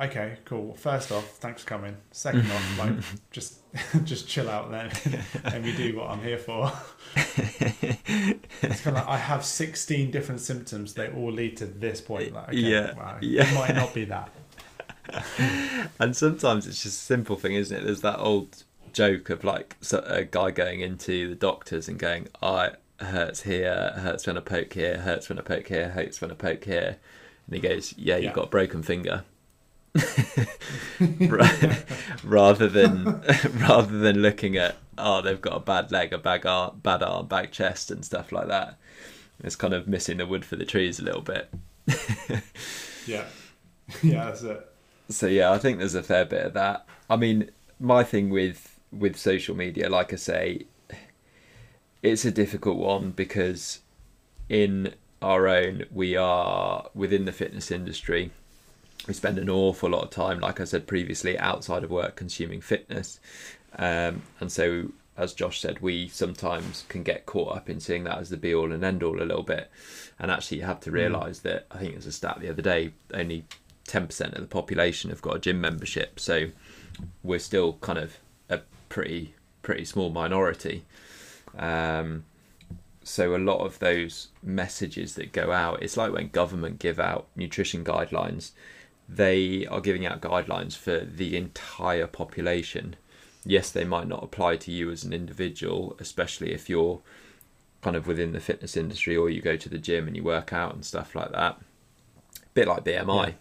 "Okay, 0.00 0.36
cool. 0.44 0.74
First 0.74 1.10
off, 1.12 1.26
thanks 1.38 1.62
for 1.62 1.68
coming. 1.68 1.96
Second 2.12 2.50
off, 2.50 2.78
like, 2.78 2.92
just 3.30 3.60
just 4.04 4.28
chill 4.28 4.48
out 4.50 4.70
then, 4.70 4.90
and 5.44 5.64
we 5.64 5.74
do 5.76 5.96
what 5.96 6.10
I'm 6.10 6.22
here 6.22 6.38
for." 6.38 6.70
it's 7.16 8.80
kind 8.82 8.96
of 8.96 9.02
like 9.02 9.08
I 9.08 9.16
have 9.16 9.44
16 9.44 10.10
different 10.10 10.40
symptoms. 10.40 10.94
They 10.94 11.08
all 11.10 11.32
lead 11.32 11.56
to 11.58 11.66
this 11.66 12.00
point. 12.00 12.32
Like, 12.34 12.48
okay, 12.48 12.56
Yeah, 12.58 12.94
wow, 12.96 13.18
yeah. 13.20 13.50
it 13.50 13.54
might 13.54 13.74
not 13.74 13.94
be 13.94 14.04
that. 14.06 14.30
and 16.00 16.16
sometimes 16.16 16.66
it's 16.66 16.82
just 16.82 17.00
a 17.00 17.04
simple 17.04 17.36
thing 17.36 17.54
isn't 17.54 17.76
it 17.76 17.84
there's 17.84 18.00
that 18.00 18.18
old 18.18 18.64
joke 18.92 19.30
of 19.30 19.44
like 19.44 19.76
a 19.92 20.24
guy 20.24 20.50
going 20.50 20.80
into 20.80 21.28
the 21.28 21.36
doctors 21.36 21.86
and 21.86 21.96
going 21.96 22.26
it 22.42 22.76
hurts 22.98 23.42
here 23.42 23.92
hurts 23.98 24.26
when 24.26 24.36
i 24.36 24.40
poke 24.40 24.72
here 24.72 24.98
hurts 24.98 25.28
when 25.28 25.38
i 25.38 25.42
poke 25.42 25.68
here 25.68 25.90
hurts 25.90 26.20
when 26.20 26.32
i 26.32 26.34
poke 26.34 26.64
here 26.64 26.96
and 27.46 27.54
he 27.54 27.60
goes 27.60 27.94
yeah 27.96 28.16
you've 28.16 28.24
Yeah. 28.24 28.32
got 28.32 28.46
a 28.46 28.50
broken 28.50 28.82
finger 28.82 29.22
rather 32.24 32.68
than 32.68 33.22
rather 33.54 33.98
than 33.98 34.22
looking 34.22 34.56
at 34.56 34.76
oh 34.98 35.20
they've 35.22 35.40
got 35.40 35.56
a 35.56 35.60
bad 35.60 35.92
leg 35.92 36.12
a 36.12 36.18
bad 36.18 36.44
arm 36.46 36.80
bad 36.82 37.02
arm 37.02 37.26
bad 37.26 37.52
chest 37.52 37.90
and 37.90 38.04
stuff 38.04 38.32
like 38.32 38.48
that 38.48 38.78
it's 39.42 39.56
kind 39.56 39.74
of 39.74 39.86
missing 39.86 40.16
the 40.18 40.26
wood 40.26 40.44
for 40.44 40.56
the 40.56 40.64
trees 40.64 40.98
a 40.98 41.04
little 41.04 41.22
bit. 41.22 41.52
Yeah, 43.06 43.26
yeah, 44.02 44.24
that's 44.24 44.42
it. 44.42 44.68
so 45.10 45.28
yeah 45.28 45.52
i 45.52 45.58
think 45.58 45.78
there's 45.78 45.94
a 45.94 46.02
fair 46.02 46.24
bit 46.24 46.44
of 46.46 46.54
that. 46.54 46.84
I 47.08 47.14
mean 47.14 47.52
my 47.78 48.02
thing 48.02 48.30
with 48.30 48.80
with 48.90 49.16
social 49.16 49.54
media 49.54 49.88
like 49.88 50.12
i 50.12 50.16
say 50.16 50.66
it's 52.02 52.24
a 52.24 52.32
difficult 52.32 52.78
one 52.78 53.12
because 53.12 53.78
in 54.48 54.92
our 55.22 55.46
own 55.46 55.84
we 55.92 56.16
are 56.16 56.88
within 56.94 57.26
the 57.26 57.32
fitness 57.32 57.70
industry 57.70 58.32
we 59.06 59.14
spend 59.14 59.38
an 59.38 59.50
awful 59.50 59.90
lot 59.90 60.02
of 60.02 60.10
time 60.10 60.40
like 60.40 60.60
i 60.60 60.64
said 60.64 60.86
previously 60.86 61.38
outside 61.38 61.84
of 61.84 61.90
work 61.90 62.16
consuming 62.16 62.60
fitness. 62.60 63.20
Um, 63.78 64.22
and 64.40 64.50
so 64.50 64.90
as 65.16 65.32
josh 65.34 65.60
said 65.60 65.80
we 65.80 66.08
sometimes 66.08 66.84
can 66.88 67.02
get 67.02 67.26
caught 67.26 67.56
up 67.56 67.70
in 67.70 67.80
seeing 67.80 68.04
that 68.04 68.18
as 68.18 68.30
the 68.30 68.36
be 68.36 68.54
all 68.54 68.72
and 68.72 68.84
end 68.84 69.02
all 69.02 69.20
a 69.20 69.24
little 69.24 69.42
bit. 69.42 69.70
And 70.18 70.30
actually 70.30 70.58
you 70.58 70.64
have 70.64 70.80
to 70.80 70.90
realize 70.90 71.40
that 71.40 71.66
i 71.70 71.78
think 71.78 71.92
there's 71.92 72.06
a 72.06 72.12
stat 72.12 72.38
the 72.40 72.48
other 72.48 72.62
day 72.62 72.92
only 73.14 73.44
10% 73.86 74.34
of 74.34 74.40
the 74.40 74.46
population 74.46 75.10
have 75.10 75.22
got 75.22 75.36
a 75.36 75.38
gym 75.38 75.60
membership. 75.60 76.18
So 76.20 76.48
we're 77.22 77.38
still 77.38 77.74
kind 77.74 77.98
of 77.98 78.18
a 78.48 78.60
pretty 78.88 79.34
pretty 79.62 79.84
small 79.84 80.10
minority. 80.10 80.84
Um, 81.58 82.24
so 83.02 83.34
a 83.34 83.38
lot 83.38 83.58
of 83.58 83.78
those 83.78 84.28
messages 84.42 85.14
that 85.14 85.32
go 85.32 85.52
out 85.52 85.82
it's 85.82 85.96
like 85.96 86.12
when 86.12 86.28
government 86.28 86.78
give 86.78 86.98
out 86.98 87.28
nutrition 87.36 87.84
guidelines 87.84 88.50
they 89.08 89.66
are 89.66 89.80
giving 89.80 90.04
out 90.04 90.20
guidelines 90.20 90.76
for 90.76 91.00
the 91.00 91.36
entire 91.36 92.06
population. 92.06 92.96
Yes 93.44 93.70
they 93.70 93.84
might 93.84 94.08
not 94.08 94.24
apply 94.24 94.56
to 94.56 94.72
you 94.72 94.90
as 94.90 95.04
an 95.04 95.12
individual 95.12 95.96
especially 96.00 96.52
if 96.52 96.68
you're 96.68 97.00
kind 97.82 97.94
of 97.94 98.06
within 98.08 98.32
the 98.32 98.40
fitness 98.40 98.76
industry 98.76 99.16
or 99.16 99.30
you 99.30 99.40
go 99.40 99.56
to 99.56 99.68
the 99.68 99.78
gym 99.78 100.06
and 100.08 100.16
you 100.16 100.24
work 100.24 100.52
out 100.52 100.74
and 100.74 100.84
stuff 100.84 101.14
like 101.14 101.30
that. 101.32 101.56
A 101.56 102.46
bit 102.54 102.66
like 102.66 102.84
bmi 102.84 103.26
Yeah. 103.28 103.32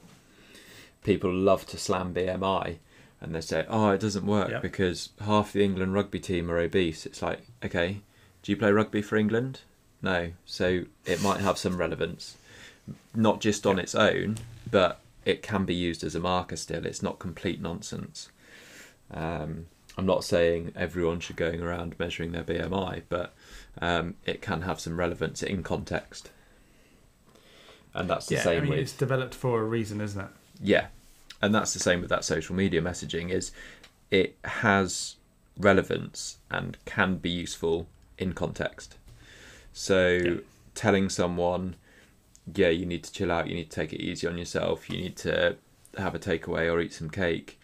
people 1.03 1.33
love 1.33 1.65
to 1.67 1.77
slam 1.77 2.13
bmi 2.13 2.77
and 3.21 3.33
they 3.33 3.41
say 3.41 3.65
oh 3.67 3.89
it 3.89 4.01
doesn't 4.01 4.25
work 4.27 4.61
because 4.61 5.09
half 5.23 5.53
the 5.53 5.63
england 5.63 5.93
rugby 5.95 6.19
team 6.19 6.51
are 6.51 6.59
obese. 6.59 7.05
It's 7.07 7.21
like 7.23 7.41
okay 7.63 8.01
do 8.43 8.51
you 8.51 8.57
play 8.57 8.71
rugby 8.71 9.01
for 9.01 9.15
england? 9.15 9.61
No. 10.03 10.33
So 10.45 10.83
it 11.05 11.23
might 11.23 11.39
have 11.39 11.57
some 11.57 11.77
relevance 11.77 12.37
not 13.15 13.41
just 13.41 13.65
on 13.65 13.79
its 13.79 13.95
own, 13.95 14.37
but 14.69 14.99
it 15.25 15.41
can 15.41 15.65
be 15.65 15.73
used 15.75 16.03
as 16.03 16.15
a 16.15 16.19
marker 16.19 16.55
still. 16.55 16.85
It's 16.85 17.03
not 17.03 17.19
complete 17.19 17.59
nonsense. 17.61 18.29
Um, 19.11 19.67
I'm 19.97 20.05
not 20.05 20.23
saying 20.23 20.71
everyone 20.75 21.19
should 21.19 21.35
going 21.37 21.61
around 21.61 21.95
measuring 21.99 22.31
their 22.31 22.43
BMI, 22.43 23.03
but 23.09 23.33
um, 23.81 24.15
it 24.25 24.41
can 24.41 24.61
have 24.61 24.79
some 24.79 24.97
relevance 24.97 25.41
in 25.41 25.63
context. 25.63 26.31
And 27.93 28.09
that's 28.09 28.29
the 28.29 28.35
yeah, 28.35 28.43
same 28.43 28.57
I 28.57 28.61
mean, 28.61 28.69
with 28.71 28.79
it's 28.79 28.93
developed 28.93 29.33
for 29.33 29.61
a 29.61 29.63
reason, 29.65 30.01
isn't 30.01 30.21
it? 30.21 30.29
yeah, 30.61 30.87
and 31.41 31.53
that's 31.53 31.73
the 31.73 31.79
same 31.79 32.01
with 32.01 32.09
that 32.09 32.25
social 32.25 32.55
media 32.55 32.81
messaging. 32.81 33.29
Is 33.29 33.51
it 34.11 34.37
has 34.43 35.15
relevance 35.57 36.37
and 36.51 36.77
can 36.85 37.17
be 37.17 37.29
useful 37.29 37.87
in 38.17 38.33
context. 38.33 38.97
So 39.73 40.19
Yeah. 40.21 40.37
telling 40.73 41.09
someone, 41.09 41.75
yeah, 42.53 42.69
you 42.69 42.85
need 42.85 43.03
to 43.03 43.11
chill 43.11 43.31
out, 43.31 43.47
you 43.47 43.55
need 43.55 43.69
to 43.69 43.75
take 43.75 43.93
it 43.93 44.01
easy 44.01 44.27
on 44.27 44.37
yourself, 44.37 44.89
you 44.89 44.97
need 44.97 45.15
to 45.17 45.57
have 45.97 46.13
a 46.13 46.19
takeaway 46.19 46.71
or 46.71 46.79
eat 46.79 46.93
some 46.93 47.09
cake, 47.09 47.59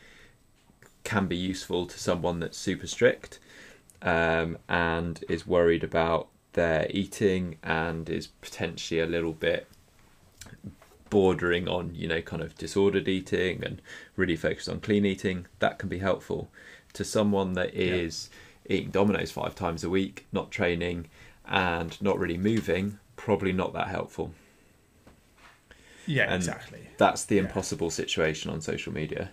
can 1.03 1.27
be 1.27 1.35
useful 1.35 1.85
to 1.85 1.99
someone 1.99 2.39
that's 2.39 2.57
super 2.57 2.87
strict 2.87 3.39
um, 4.01 4.57
and 4.69 5.23
is 5.29 5.45
worried 5.45 5.83
about 5.83 6.27
their 6.53 6.87
eating 6.89 7.57
and 7.63 8.09
is 8.09 8.27
potentially 8.27 8.99
a 8.99 9.05
little 9.05 9.33
bit 9.33 9.67
bordering 11.09 11.67
on 11.67 11.93
you 11.93 12.07
know 12.07 12.21
kind 12.21 12.41
of 12.41 12.57
disordered 12.57 13.07
eating 13.07 13.61
and 13.65 13.81
really 14.15 14.35
focused 14.35 14.69
on 14.69 14.79
clean 14.79 15.05
eating. 15.05 15.45
That 15.59 15.77
can 15.77 15.89
be 15.89 15.99
helpful 15.99 16.49
to 16.93 17.03
someone 17.03 17.53
that 17.53 17.73
is 17.73 18.29
eating 18.69 18.91
Domino's 18.91 19.31
five 19.31 19.55
times 19.55 19.83
a 19.83 19.89
week 19.89 20.25
not 20.31 20.51
training 20.51 21.07
and 21.45 21.99
not 22.01 22.19
really 22.19 22.37
moving 22.37 22.99
probably 23.15 23.51
not 23.51 23.73
that 23.73 23.87
helpful 23.87 24.33
Yeah, 26.07 26.23
And 26.23 26.35
exactly. 26.35 26.87
that's 26.97 27.25
the 27.25 27.35
Yeah. 27.35 27.41
impossible 27.43 27.89
situation 27.91 28.49
on 28.51 28.61
social 28.61 28.93
media 28.93 29.29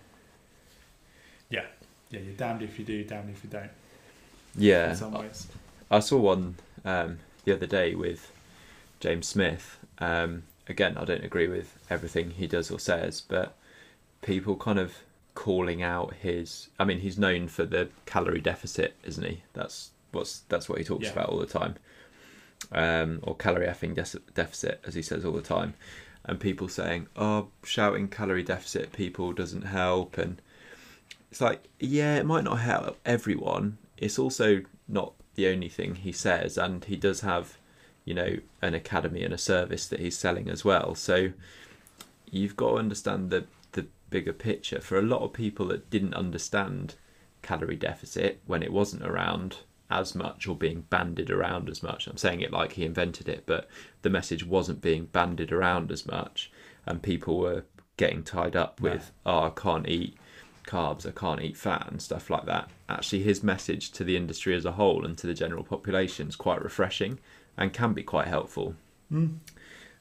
Yeah, 1.49 1.65
yeah. 2.11 2.19
You're 2.19 2.35
damned 2.35 2.61
if 2.61 2.77
you 2.79 2.85
do, 2.85 3.03
damned 3.03 3.29
if 3.31 3.43
you 3.43 3.49
don't. 3.49 3.71
yeah 4.55 4.91
In 4.91 4.95
some 4.95 5.13
ways. 5.13 5.47
I 5.91 5.99
saw 5.99 6.17
one 6.19 6.55
um, 6.85 7.19
the 7.45 7.53
other 7.53 7.65
day 7.65 7.95
with 7.95 8.31
James 8.99 9.27
Smith. 9.27 9.79
Um, 9.97 10.43
again, 10.67 10.97
I 10.97 11.05
don't 11.05 11.23
agree 11.23 11.47
with 11.47 11.77
everything 11.89 12.31
he 12.31 12.45
does 12.47 12.69
or 12.71 12.79
says, 12.79 13.21
but 13.21 13.55
people 14.21 14.55
kind 14.55 14.77
of 14.79 14.93
calling 15.33 15.81
out 15.81 16.13
his. 16.21 16.67
I 16.79 16.83
mean, 16.85 16.99
he's 16.99 17.17
known 17.17 17.47
for 17.47 17.65
the 17.65 17.89
calorie 18.05 18.41
deficit, 18.41 18.95
isn't 19.03 19.23
he? 19.25 19.41
That's 19.53 19.89
what's 20.11 20.39
that's 20.49 20.69
what 20.69 20.77
he 20.77 20.83
talks 20.83 21.05
Yeah. 21.05 21.13
about 21.13 21.29
all 21.29 21.39
the 21.39 21.45
time, 21.47 21.75
um, 22.71 23.19
or 23.23 23.35
calorie 23.35 23.67
effing 23.67 23.95
de- 23.95 24.19
deficit, 24.33 24.81
as 24.85 24.93
he 24.93 25.01
says 25.01 25.25
all 25.25 25.31
the 25.33 25.41
time. 25.41 25.73
And 26.25 26.39
people 26.39 26.67
saying, 26.67 27.07
"Oh, 27.15 27.49
shouting 27.63 28.07
calorie 28.07 28.43
deficit 28.43 28.91
people 28.91 29.33
doesn't 29.33 29.63
help," 29.63 30.17
and 30.17 30.41
it's 31.31 31.41
like, 31.41 31.63
yeah, 31.79 32.17
it 32.17 32.25
might 32.25 32.43
not 32.43 32.59
help 32.59 32.97
everyone. 33.05 33.77
It's 33.97 34.17
also 34.19 34.63
not 34.87 35.13
the 35.35 35.47
only 35.47 35.69
thing 35.69 35.95
he 35.95 36.11
says, 36.11 36.57
and 36.57 36.83
he 36.85 36.95
does 36.95 37.21
have, 37.21 37.57
you 38.03 38.13
know, 38.13 38.37
an 38.61 38.73
academy 38.73 39.23
and 39.23 39.33
a 39.33 39.37
service 39.37 39.87
that 39.87 39.99
he's 39.99 40.17
selling 40.17 40.49
as 40.49 40.65
well. 40.65 40.95
So 40.95 41.31
you've 42.29 42.55
got 42.55 42.71
to 42.71 42.77
understand 42.77 43.29
the 43.29 43.45
the 43.73 43.87
bigger 44.09 44.33
picture. 44.33 44.81
For 44.81 44.97
a 44.97 45.03
lot 45.03 45.21
of 45.21 45.33
people 45.33 45.67
that 45.67 45.89
didn't 45.89 46.15
understand 46.15 46.95
calorie 47.41 47.75
deficit 47.75 48.41
when 48.45 48.63
it 48.63 48.73
wasn't 48.73 49.03
around 49.03 49.57
as 49.89 50.13
much 50.13 50.47
or 50.47 50.55
being 50.55 50.81
bandied 50.89 51.31
around 51.31 51.69
as 51.69 51.81
much. 51.81 52.07
I'm 52.07 52.17
saying 52.17 52.41
it 52.41 52.51
like 52.51 52.73
he 52.73 52.85
invented 52.85 53.27
it, 53.27 53.43
but 53.45 53.67
the 54.03 54.09
message 54.09 54.45
wasn't 54.45 54.81
being 54.81 55.05
bandied 55.05 55.51
around 55.51 55.91
as 55.91 56.05
much, 56.05 56.51
and 56.85 57.01
people 57.01 57.39
were 57.39 57.63
getting 57.97 58.23
tied 58.23 58.55
up 58.55 58.79
with, 58.79 59.11
oh, 59.25 59.45
I 59.45 59.49
can't 59.49 59.87
eat 59.87 60.15
carbs, 60.65 61.05
I 61.07 61.11
can't 61.11 61.41
eat 61.41 61.57
fat, 61.57 61.87
and 61.89 62.01
stuff 62.01 62.29
like 62.29 62.45
that. 62.45 62.69
Actually, 62.87 63.23
his 63.23 63.43
message 63.43 63.91
to 63.93 64.03
the 64.03 64.15
industry 64.15 64.55
as 64.55 64.65
a 64.65 64.73
whole 64.73 65.05
and 65.05 65.17
to 65.17 65.27
the 65.27 65.33
general 65.33 65.63
population 65.63 66.27
is 66.27 66.35
quite 66.35 66.61
refreshing 66.63 67.19
and 67.57 67.73
can 67.73 67.93
be 67.93 68.03
quite 68.03 68.27
helpful. 68.27 68.75
Mm. 69.11 69.39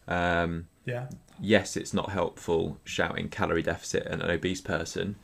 Um, 0.07 0.69
Yeah, 0.85 1.09
yes, 1.41 1.77
it's 1.77 1.93
not 1.93 2.11
helpful 2.11 2.79
shouting 2.85 3.29
calorie 3.29 3.63
deficit 3.63 4.07
at 4.07 4.21
an 4.21 4.31
obese 4.31 4.61
person. 4.61 5.17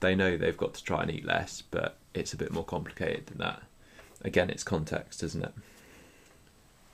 They 0.00 0.14
know 0.14 0.36
they've 0.36 0.56
got 0.56 0.74
to 0.74 0.84
try 0.84 1.02
and 1.02 1.10
eat 1.10 1.24
less, 1.24 1.62
but 1.62 1.98
it's 2.14 2.32
a 2.32 2.36
bit 2.36 2.52
more 2.52 2.64
complicated 2.64 3.26
than 3.26 3.38
that. 3.38 3.62
Again, 4.22 4.50
it's 4.50 4.62
context, 4.62 5.22
isn't 5.22 5.42
it? 5.44 5.52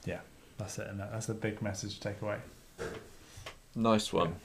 yeah. 0.04 0.20
That's 0.58 0.78
it. 0.78 0.86
And 0.88 1.00
that's 1.00 1.28
a 1.28 1.34
big 1.34 1.60
message 1.60 1.94
to 1.94 2.00
take 2.00 2.22
away. 2.22 2.38
Nice 3.74 4.12
one. 4.12 4.36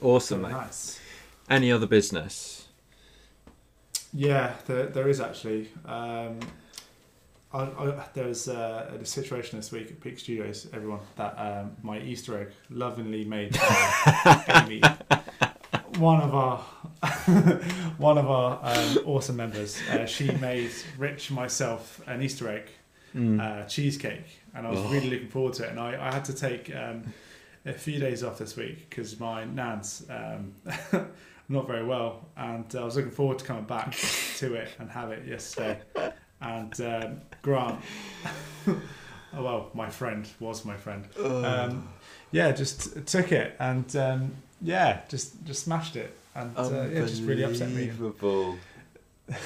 Awesome, 0.00 0.42
mate. 0.42 0.52
Nice. 0.52 0.98
Any 1.50 1.70
other 1.70 1.86
business? 1.86 2.68
Yeah, 4.14 4.54
there, 4.66 4.86
there 4.86 5.08
is 5.08 5.20
actually. 5.20 5.68
Um, 5.84 6.40
I, 7.52 7.64
I, 7.64 8.04
there 8.14 8.26
was 8.28 8.48
uh, 8.48 8.98
a 9.00 9.04
situation 9.04 9.58
this 9.58 9.70
week 9.72 9.90
at 9.90 10.00
Peak 10.00 10.18
Studios, 10.18 10.68
everyone, 10.72 11.00
that 11.16 11.34
um, 11.38 11.76
my 11.82 11.98
Easter 12.00 12.40
egg 12.40 12.52
lovingly 12.70 13.24
made 13.24 13.52
by 13.52 14.44
Amy, 14.66 14.80
one 15.98 16.22
of 16.22 16.34
our 16.34 16.64
one 17.98 18.18
of 18.18 18.30
our 18.30 18.60
um, 18.62 18.98
awesome 19.06 19.36
members. 19.36 19.80
Uh, 19.90 20.06
she 20.06 20.30
made 20.32 20.70
Rich 20.98 21.30
myself 21.30 22.00
an 22.06 22.22
Easter 22.22 22.48
egg 22.48 22.68
Mm. 23.14 23.38
uh, 23.42 23.66
cheesecake, 23.68 24.24
and 24.54 24.66
I 24.66 24.70
was 24.70 24.80
Oh. 24.80 24.88
really 24.88 25.10
looking 25.10 25.28
forward 25.28 25.52
to 25.54 25.64
it. 25.64 25.68
And 25.68 25.78
I, 25.78 26.08
I 26.08 26.14
had 26.14 26.24
to 26.24 26.32
take 26.32 26.74
um, 26.74 27.02
a 27.66 27.74
few 27.74 27.98
days 27.98 28.24
off 28.24 28.38
this 28.38 28.56
week 28.56 28.88
because 28.88 29.20
my 29.20 29.44
nan's 29.44 30.06
um, 30.08 30.54
not 31.50 31.66
very 31.66 31.84
well, 31.84 32.26
and 32.38 32.64
I 32.74 32.82
was 32.82 32.96
looking 32.96 33.10
forward 33.10 33.38
to 33.40 33.44
coming 33.44 33.64
back 33.64 33.92
to 34.38 34.54
it 34.54 34.70
and 34.78 34.88
have 34.90 35.10
it 35.12 35.26
yesterday. 35.28 35.78
And 36.40 36.80
um, 36.80 37.20
Grant, 37.42 37.80
oh, 38.66 38.80
well, 39.34 39.70
my 39.74 39.90
friend 39.90 40.26
was 40.40 40.64
my 40.64 40.78
friend. 40.78 41.04
Um, 41.22 41.86
yeah, 42.30 42.50
just 42.52 43.06
took 43.06 43.30
it 43.30 43.56
and 43.60 43.94
um, 43.96 44.32
yeah, 44.62 45.02
just 45.10 45.44
just 45.44 45.64
smashed 45.64 45.96
it, 45.96 46.16
and 46.34 46.56
uh, 46.56 46.62
it 46.90 47.06
just 47.06 47.22
really 47.22 47.42
upset 47.44 47.70
me. 47.70 47.88
Unbelievable. 47.90 48.56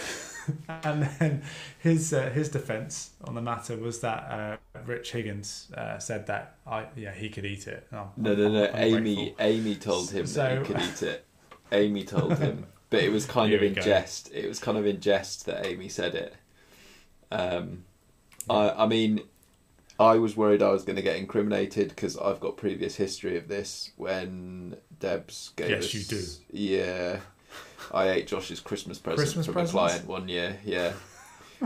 And 0.68 1.03
then 1.18 1.42
his 1.81 2.12
uh, 2.12 2.31
his 2.31 2.49
defence 2.49 3.11
on 3.25 3.35
the 3.35 3.42
matter 3.42 3.77
was 3.77 3.99
that 4.01 4.31
uh, 4.31 4.57
Rich 4.85 5.11
Higgins 5.11 5.72
uh, 5.77 5.99
said 5.99 6.29
that 6.29 6.55
I 6.64 6.87
yeah 6.94 7.12
he 7.12 7.29
could 7.31 7.44
eat 7.44 7.66
it. 7.66 7.87
Oh, 7.92 8.11
No, 8.16 8.35
no, 8.35 8.49
no. 8.51 8.66
I'm 8.68 8.77
Amy, 8.77 9.14
grateful. 9.16 9.44
Amy 9.44 9.75
told 9.75 10.11
him 10.12 10.25
that 10.27 10.59
he 10.59 10.64
could 10.64 10.81
eat 10.83 11.03
it. 11.03 11.25
Amy 11.72 12.05
told 12.05 12.38
him, 12.38 12.66
but 12.90 13.03
it 13.03 13.11
was 13.11 13.27
kind 13.27 13.49
Here 13.51 13.59
of 13.59 13.64
in 13.64 13.75
go. 13.75 13.81
jest. 13.81 14.31
It 14.33 14.46
was 14.49 14.61
kind 14.61 14.79
of 14.79 14.87
in 14.87 15.01
jest 15.01 15.46
that 15.46 15.66
Amy 15.66 15.88
said 15.88 16.14
it. 16.14 16.35
Um, 17.33 17.85
I, 18.49 18.70
I 18.70 18.87
mean, 18.87 19.22
I 19.98 20.16
was 20.18 20.37
worried 20.37 20.62
I 20.62 20.70
was 20.70 20.85
going 20.85 20.96
to 20.96 21.02
get 21.02 21.16
incriminated 21.16 21.88
because 21.88 22.16
I've 22.18 22.40
got 22.40 22.56
previous 22.56 22.96
history 22.96 23.37
of 23.37 23.48
this. 23.48 23.92
When 23.96 24.76
Debs 25.00 25.52
gave 25.56 25.70
Yes, 25.70 25.85
us, 25.85 25.94
you 25.94 26.02
do. 26.04 26.24
Yeah, 26.50 27.20
I 27.92 28.11
ate 28.11 28.26
Josh's 28.26 28.61
Christmas 28.61 28.98
present 28.98 29.18
Christmas 29.18 29.46
from 29.46 29.54
presents? 29.54 29.72
a 29.72 29.76
client 29.78 30.06
one 30.06 30.28
year. 30.28 30.59
Yeah, 30.64 30.92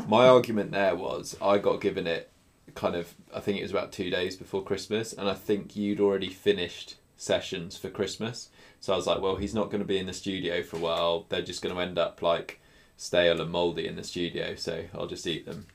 my 0.07 0.29
argument 0.29 0.71
there 0.71 0.95
was 0.95 1.37
I 1.43 1.59
got 1.59 1.81
given 1.81 2.07
it 2.07 2.31
kind 2.75 2.95
of 2.95 3.15
I 3.35 3.41
think 3.41 3.59
it 3.59 3.63
was 3.63 3.73
about 3.73 3.91
two 3.93 4.11
days 4.11 4.37
before 4.37 4.63
Christmas, 4.63 5.13
and 5.13 5.29
I 5.29 5.35
think 5.35 5.75
you'd 5.75 6.01
already 6.01 6.29
finished 6.29 6.97
sessions 7.17 7.77
for 7.77 7.91
Christmas. 7.91 8.49
So 8.81 8.93
I 8.93 8.97
was 8.97 9.07
like, 9.07 9.21
well, 9.21 9.37
he's 9.37 9.55
not 9.55 9.67
going 9.71 9.83
to 9.83 9.87
be 9.87 9.99
in 9.99 10.07
the 10.07 10.13
studio 10.13 10.63
for 10.63 10.77
a 10.77 10.81
while. 10.81 11.27
They're 11.29 11.43
just 11.43 11.63
going 11.63 11.75
to 11.75 11.81
end 11.81 11.99
up 11.99 12.23
like 12.23 12.61
stale 12.97 13.41
and 13.41 13.51
mouldy 13.51 13.87
in 13.87 13.97
the 13.97 14.05
studio, 14.05 14.55
so 14.55 14.85
I'll 14.95 15.07
just 15.07 15.27
eat 15.27 15.47
them. 15.47 15.67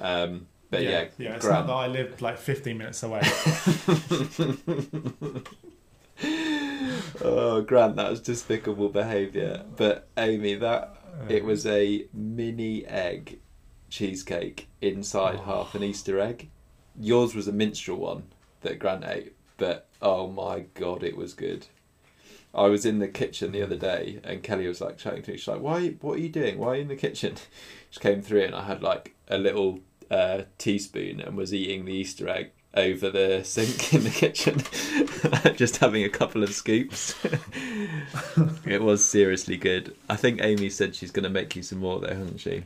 Um, 0.00 0.46
but 0.74 0.82
yeah, 0.82 1.04
yeah, 1.18 1.34
it's 1.34 1.44
Grant- 1.46 1.66
not 1.66 1.72
that 1.72 1.72
I 1.72 1.86
lived 1.86 2.20
like 2.20 2.38
15 2.38 2.78
minutes 2.78 3.02
away. 3.02 3.22
oh, 7.22 7.62
Grant, 7.62 7.96
that 7.96 8.10
was 8.10 8.20
despicable 8.20 8.88
behaviour. 8.88 9.64
But 9.76 10.08
Amy, 10.16 10.54
that 10.56 10.96
Uh, 11.14 11.26
it 11.28 11.44
was 11.44 11.64
a 11.64 12.06
mini 12.12 12.84
egg 12.86 13.38
cheesecake 13.88 14.68
inside 14.80 15.40
half 15.40 15.74
an 15.74 15.84
Easter 15.84 16.18
egg. 16.18 16.50
Yours 16.98 17.34
was 17.34 17.46
a 17.46 17.52
minstrel 17.52 17.98
one 17.98 18.24
that 18.62 18.78
Grant 18.78 19.04
ate, 19.04 19.34
but 19.56 19.86
oh 20.02 20.26
my 20.28 20.64
god, 20.74 21.02
it 21.04 21.16
was 21.16 21.34
good. 21.34 21.66
I 22.52 22.66
was 22.66 22.86
in 22.86 23.00
the 23.00 23.08
kitchen 23.08 23.50
the 23.52 23.62
other 23.62 23.76
day, 23.76 24.20
and 24.22 24.42
Kelly 24.42 24.68
was 24.68 24.80
like 24.80 24.96
chatting 24.96 25.22
to 25.22 25.32
me. 25.32 25.36
She's 25.36 25.48
like, 25.48 25.60
"Why? 25.60 25.88
What 26.00 26.18
are 26.18 26.20
you 26.20 26.28
doing? 26.28 26.58
Why 26.58 26.68
are 26.68 26.74
you 26.76 26.82
in 26.82 26.88
the 26.88 26.96
kitchen?" 26.96 27.34
She 27.90 28.00
came 28.00 28.22
through, 28.22 28.42
and 28.42 28.56
I 28.56 28.64
had 28.64 28.82
like 28.82 29.14
a 29.28 29.38
little 29.38 29.78
uh, 30.10 30.42
teaspoon 30.58 31.20
and 31.20 31.36
was 31.36 31.52
eating 31.54 31.84
the 31.84 31.92
Easter 31.92 32.28
egg 32.28 32.50
over 32.76 33.08
the 33.08 33.42
sink 33.44 33.94
in 33.94 34.02
the 34.04 34.10
kitchen, 34.10 34.60
just 35.56 35.76
having 35.76 36.02
a 36.04 36.08
couple 36.08 36.42
of 36.42 36.52
scoops. 36.52 37.14
it 38.66 38.82
was 38.82 39.04
seriously 39.04 39.56
good. 39.56 39.94
I 40.10 40.16
think 40.16 40.40
Amy 40.42 40.68
said 40.70 40.94
she's 40.96 41.12
going 41.12 41.22
to 41.24 41.30
make 41.30 41.54
you 41.54 41.62
some 41.62 41.78
more, 41.78 42.00
though, 42.00 42.08
hasn't 42.08 42.40
she? 42.40 42.64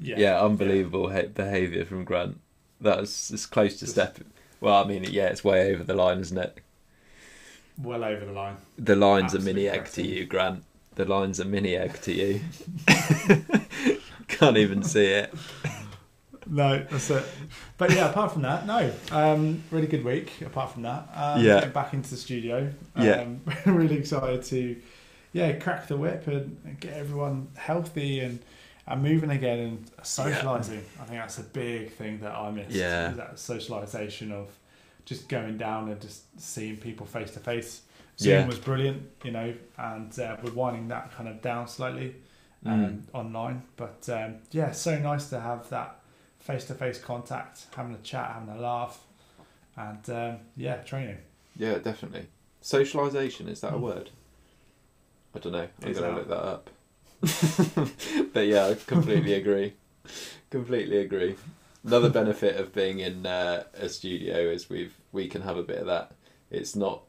yeah, 0.00 0.16
Yeah, 0.18 0.40
unbelievable 0.42 1.10
he- 1.10 1.26
behaviour 1.26 1.84
from 1.84 2.04
Grant. 2.04 2.40
That 2.80 2.98
was 3.00 3.30
as 3.32 3.44
close 3.44 3.74
to 3.74 3.80
Just- 3.80 3.92
step 3.92 4.18
Well, 4.60 4.82
I 4.82 4.86
mean, 4.86 5.04
yeah, 5.04 5.26
it's 5.26 5.44
way 5.44 5.74
over 5.74 5.84
the 5.84 5.94
line, 5.94 6.20
isn't 6.20 6.38
it? 6.38 6.58
Well 7.76 8.02
over 8.04 8.24
the 8.24 8.32
line. 8.32 8.56
The 8.78 8.96
line's 8.96 9.34
a 9.34 9.36
Absolutely 9.36 9.52
mini 9.64 9.68
egg 9.68 9.88
to 9.92 10.02
you, 10.06 10.24
Grant. 10.24 10.64
The 10.94 11.04
line's 11.04 11.38
a 11.38 11.44
mini 11.44 11.76
egg 11.76 12.00
to 12.02 12.12
you. 12.12 12.40
Can't 14.28 14.56
even 14.56 14.82
see 14.82 15.04
it. 15.06 15.32
No, 16.50 16.78
that's 16.90 17.10
it. 17.10 17.24
But 17.76 17.90
yeah, 17.92 18.08
apart 18.10 18.32
from 18.32 18.42
that, 18.42 18.66
no. 18.66 18.90
Um, 19.12 19.62
really 19.70 19.86
good 19.86 20.04
week. 20.04 20.32
Apart 20.44 20.72
from 20.72 20.82
that, 20.82 21.08
um, 21.14 21.44
Yeah. 21.44 21.64
back 21.66 21.92
into 21.94 22.10
the 22.10 22.16
studio. 22.16 22.72
Um, 22.96 23.04
Yeah. 23.06 23.26
really 23.66 23.96
excited 23.96 24.42
to, 24.44 24.76
yeah, 25.32 25.52
crack 25.52 25.88
the 25.88 25.96
whip 25.96 26.26
and, 26.26 26.78
get 26.80 26.94
everyone 26.94 27.48
healthy 27.56 28.20
and 28.20 28.38
and 28.90 29.02
moving 29.02 29.28
again 29.28 29.58
and 29.58 29.90
socialising. 30.02 30.80
I 30.98 31.04
think 31.04 31.18
that's 31.20 31.36
a 31.38 31.42
big 31.42 31.92
thing 31.92 32.20
that 32.20 32.32
I 32.34 32.50
missed. 32.50 32.70
Yeah. 32.70 33.08
that 33.16 33.34
socialisation 33.36 34.32
of 34.32 34.48
just 35.04 35.28
going 35.28 35.58
down 35.58 35.90
and 35.90 36.00
just 36.00 36.22
seeing 36.40 36.78
people 36.78 37.04
face 37.04 37.30
to 37.32 37.38
face. 37.40 37.82
Zoom 38.18 38.32
Yeah. 38.32 38.46
was 38.46 38.58
brilliant, 38.58 39.02
you 39.24 39.30
know, 39.32 39.52
and 39.76 40.18
uh, 40.18 40.36
we're 40.42 40.52
winding 40.52 40.88
that 40.88 41.12
kind 41.12 41.28
of 41.28 41.42
down 41.42 41.68
slightly 41.68 42.16
um, 42.64 43.06
online. 43.12 43.62
But 43.76 44.08
um, 44.08 44.36
yeah, 44.52 44.70
so 44.72 44.98
nice 44.98 45.28
to 45.30 45.38
have 45.40 45.68
that 45.68 46.00
face 46.40 46.64
to 46.66 46.74
face 46.74 46.98
contact, 47.00 47.66
having 47.76 47.94
a 47.94 47.98
chat, 47.98 48.32
having 48.32 48.48
a 48.54 48.60
laugh, 48.60 49.00
and 49.76 50.08
um, 50.10 50.36
yeah, 50.56 50.76
training. 50.78 51.18
Yeah, 51.56 51.78
definitely. 51.78 52.26
Socialisation, 52.62 53.48
is 53.48 53.60
that 53.60 53.72
a 53.74 53.76
Mm. 53.76 53.80
word? 53.80 54.10
I 55.34 55.38
don't 55.40 55.52
know. 55.52 55.68
I'm 55.82 55.88
It's 55.88 55.98
going 56.00 56.14
to 56.14 56.20
out. 56.20 56.28
look 56.28 56.28
that 56.28 56.44
up. 56.44 56.70
but 58.32 58.46
yeah, 58.46 58.66
I 58.66 58.74
completely 58.74 59.34
agree. 59.42 59.74
Completely 60.50 60.98
agree. 60.98 61.36
Another 61.84 62.10
benefit 62.10 62.56
of 62.56 62.72
being 62.74 62.98
in 63.00 63.26
uh, 63.26 63.64
a 63.74 63.88
studio 63.88 64.36
is 64.50 64.68
we've 64.70 64.94
we 65.12 65.28
can 65.28 65.42
have 65.42 65.56
a 65.56 65.62
bit 65.62 65.78
of 65.78 65.86
that. 65.86 66.12
It's 66.50 66.74
not 66.74 67.02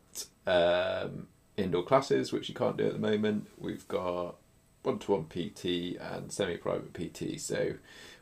um, 0.45 1.27
indoor 1.57 1.84
classes, 1.84 2.32
which 2.32 2.49
you 2.49 2.55
can't 2.55 2.77
do 2.77 2.86
at 2.88 2.93
the 2.93 2.99
moment. 2.99 3.47
We've 3.57 3.88
got 3.88 4.36
one 4.84 4.99
to 4.99 5.11
one 5.11 5.25
PT 5.25 5.97
and 5.99 6.32
semi 6.32 6.57
private 6.57 6.93
PT, 6.93 7.39
so 7.39 7.73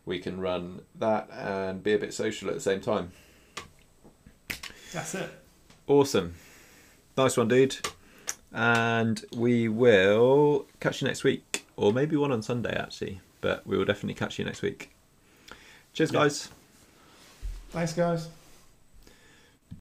we 0.08 0.20
can 0.20 0.40
run 0.40 0.82
that 0.96 1.30
and 1.32 1.84
be 1.84 1.94
a 1.94 1.98
bit 2.00 2.14
social 2.14 2.48
at 2.48 2.56
the 2.56 2.62
same 2.62 2.80
time. 2.82 3.12
That's 4.94 5.14
it. 5.14 5.30
Awesome. 5.86 6.34
Nice 7.18 7.36
one, 7.38 7.50
dude. 7.50 7.76
And 8.54 9.24
we 9.36 9.68
will 9.68 10.66
catch 10.80 11.02
you 11.02 11.08
next 11.08 11.24
week, 11.26 11.68
or 11.76 11.92
maybe 11.92 12.16
one 12.16 12.32
on 12.32 12.42
Sunday, 12.42 12.74
actually. 12.76 13.20
But 13.42 13.68
we 13.68 13.78
will 13.78 13.86
definitely 13.86 14.14
catch 14.16 14.40
you 14.40 14.46
next 14.46 14.62
week. 14.62 14.92
Cheers, 15.94 16.12
Yeah. 16.12 16.20
guys. 16.22 16.50
Thanks, 17.72 17.94
guys. 17.94 18.30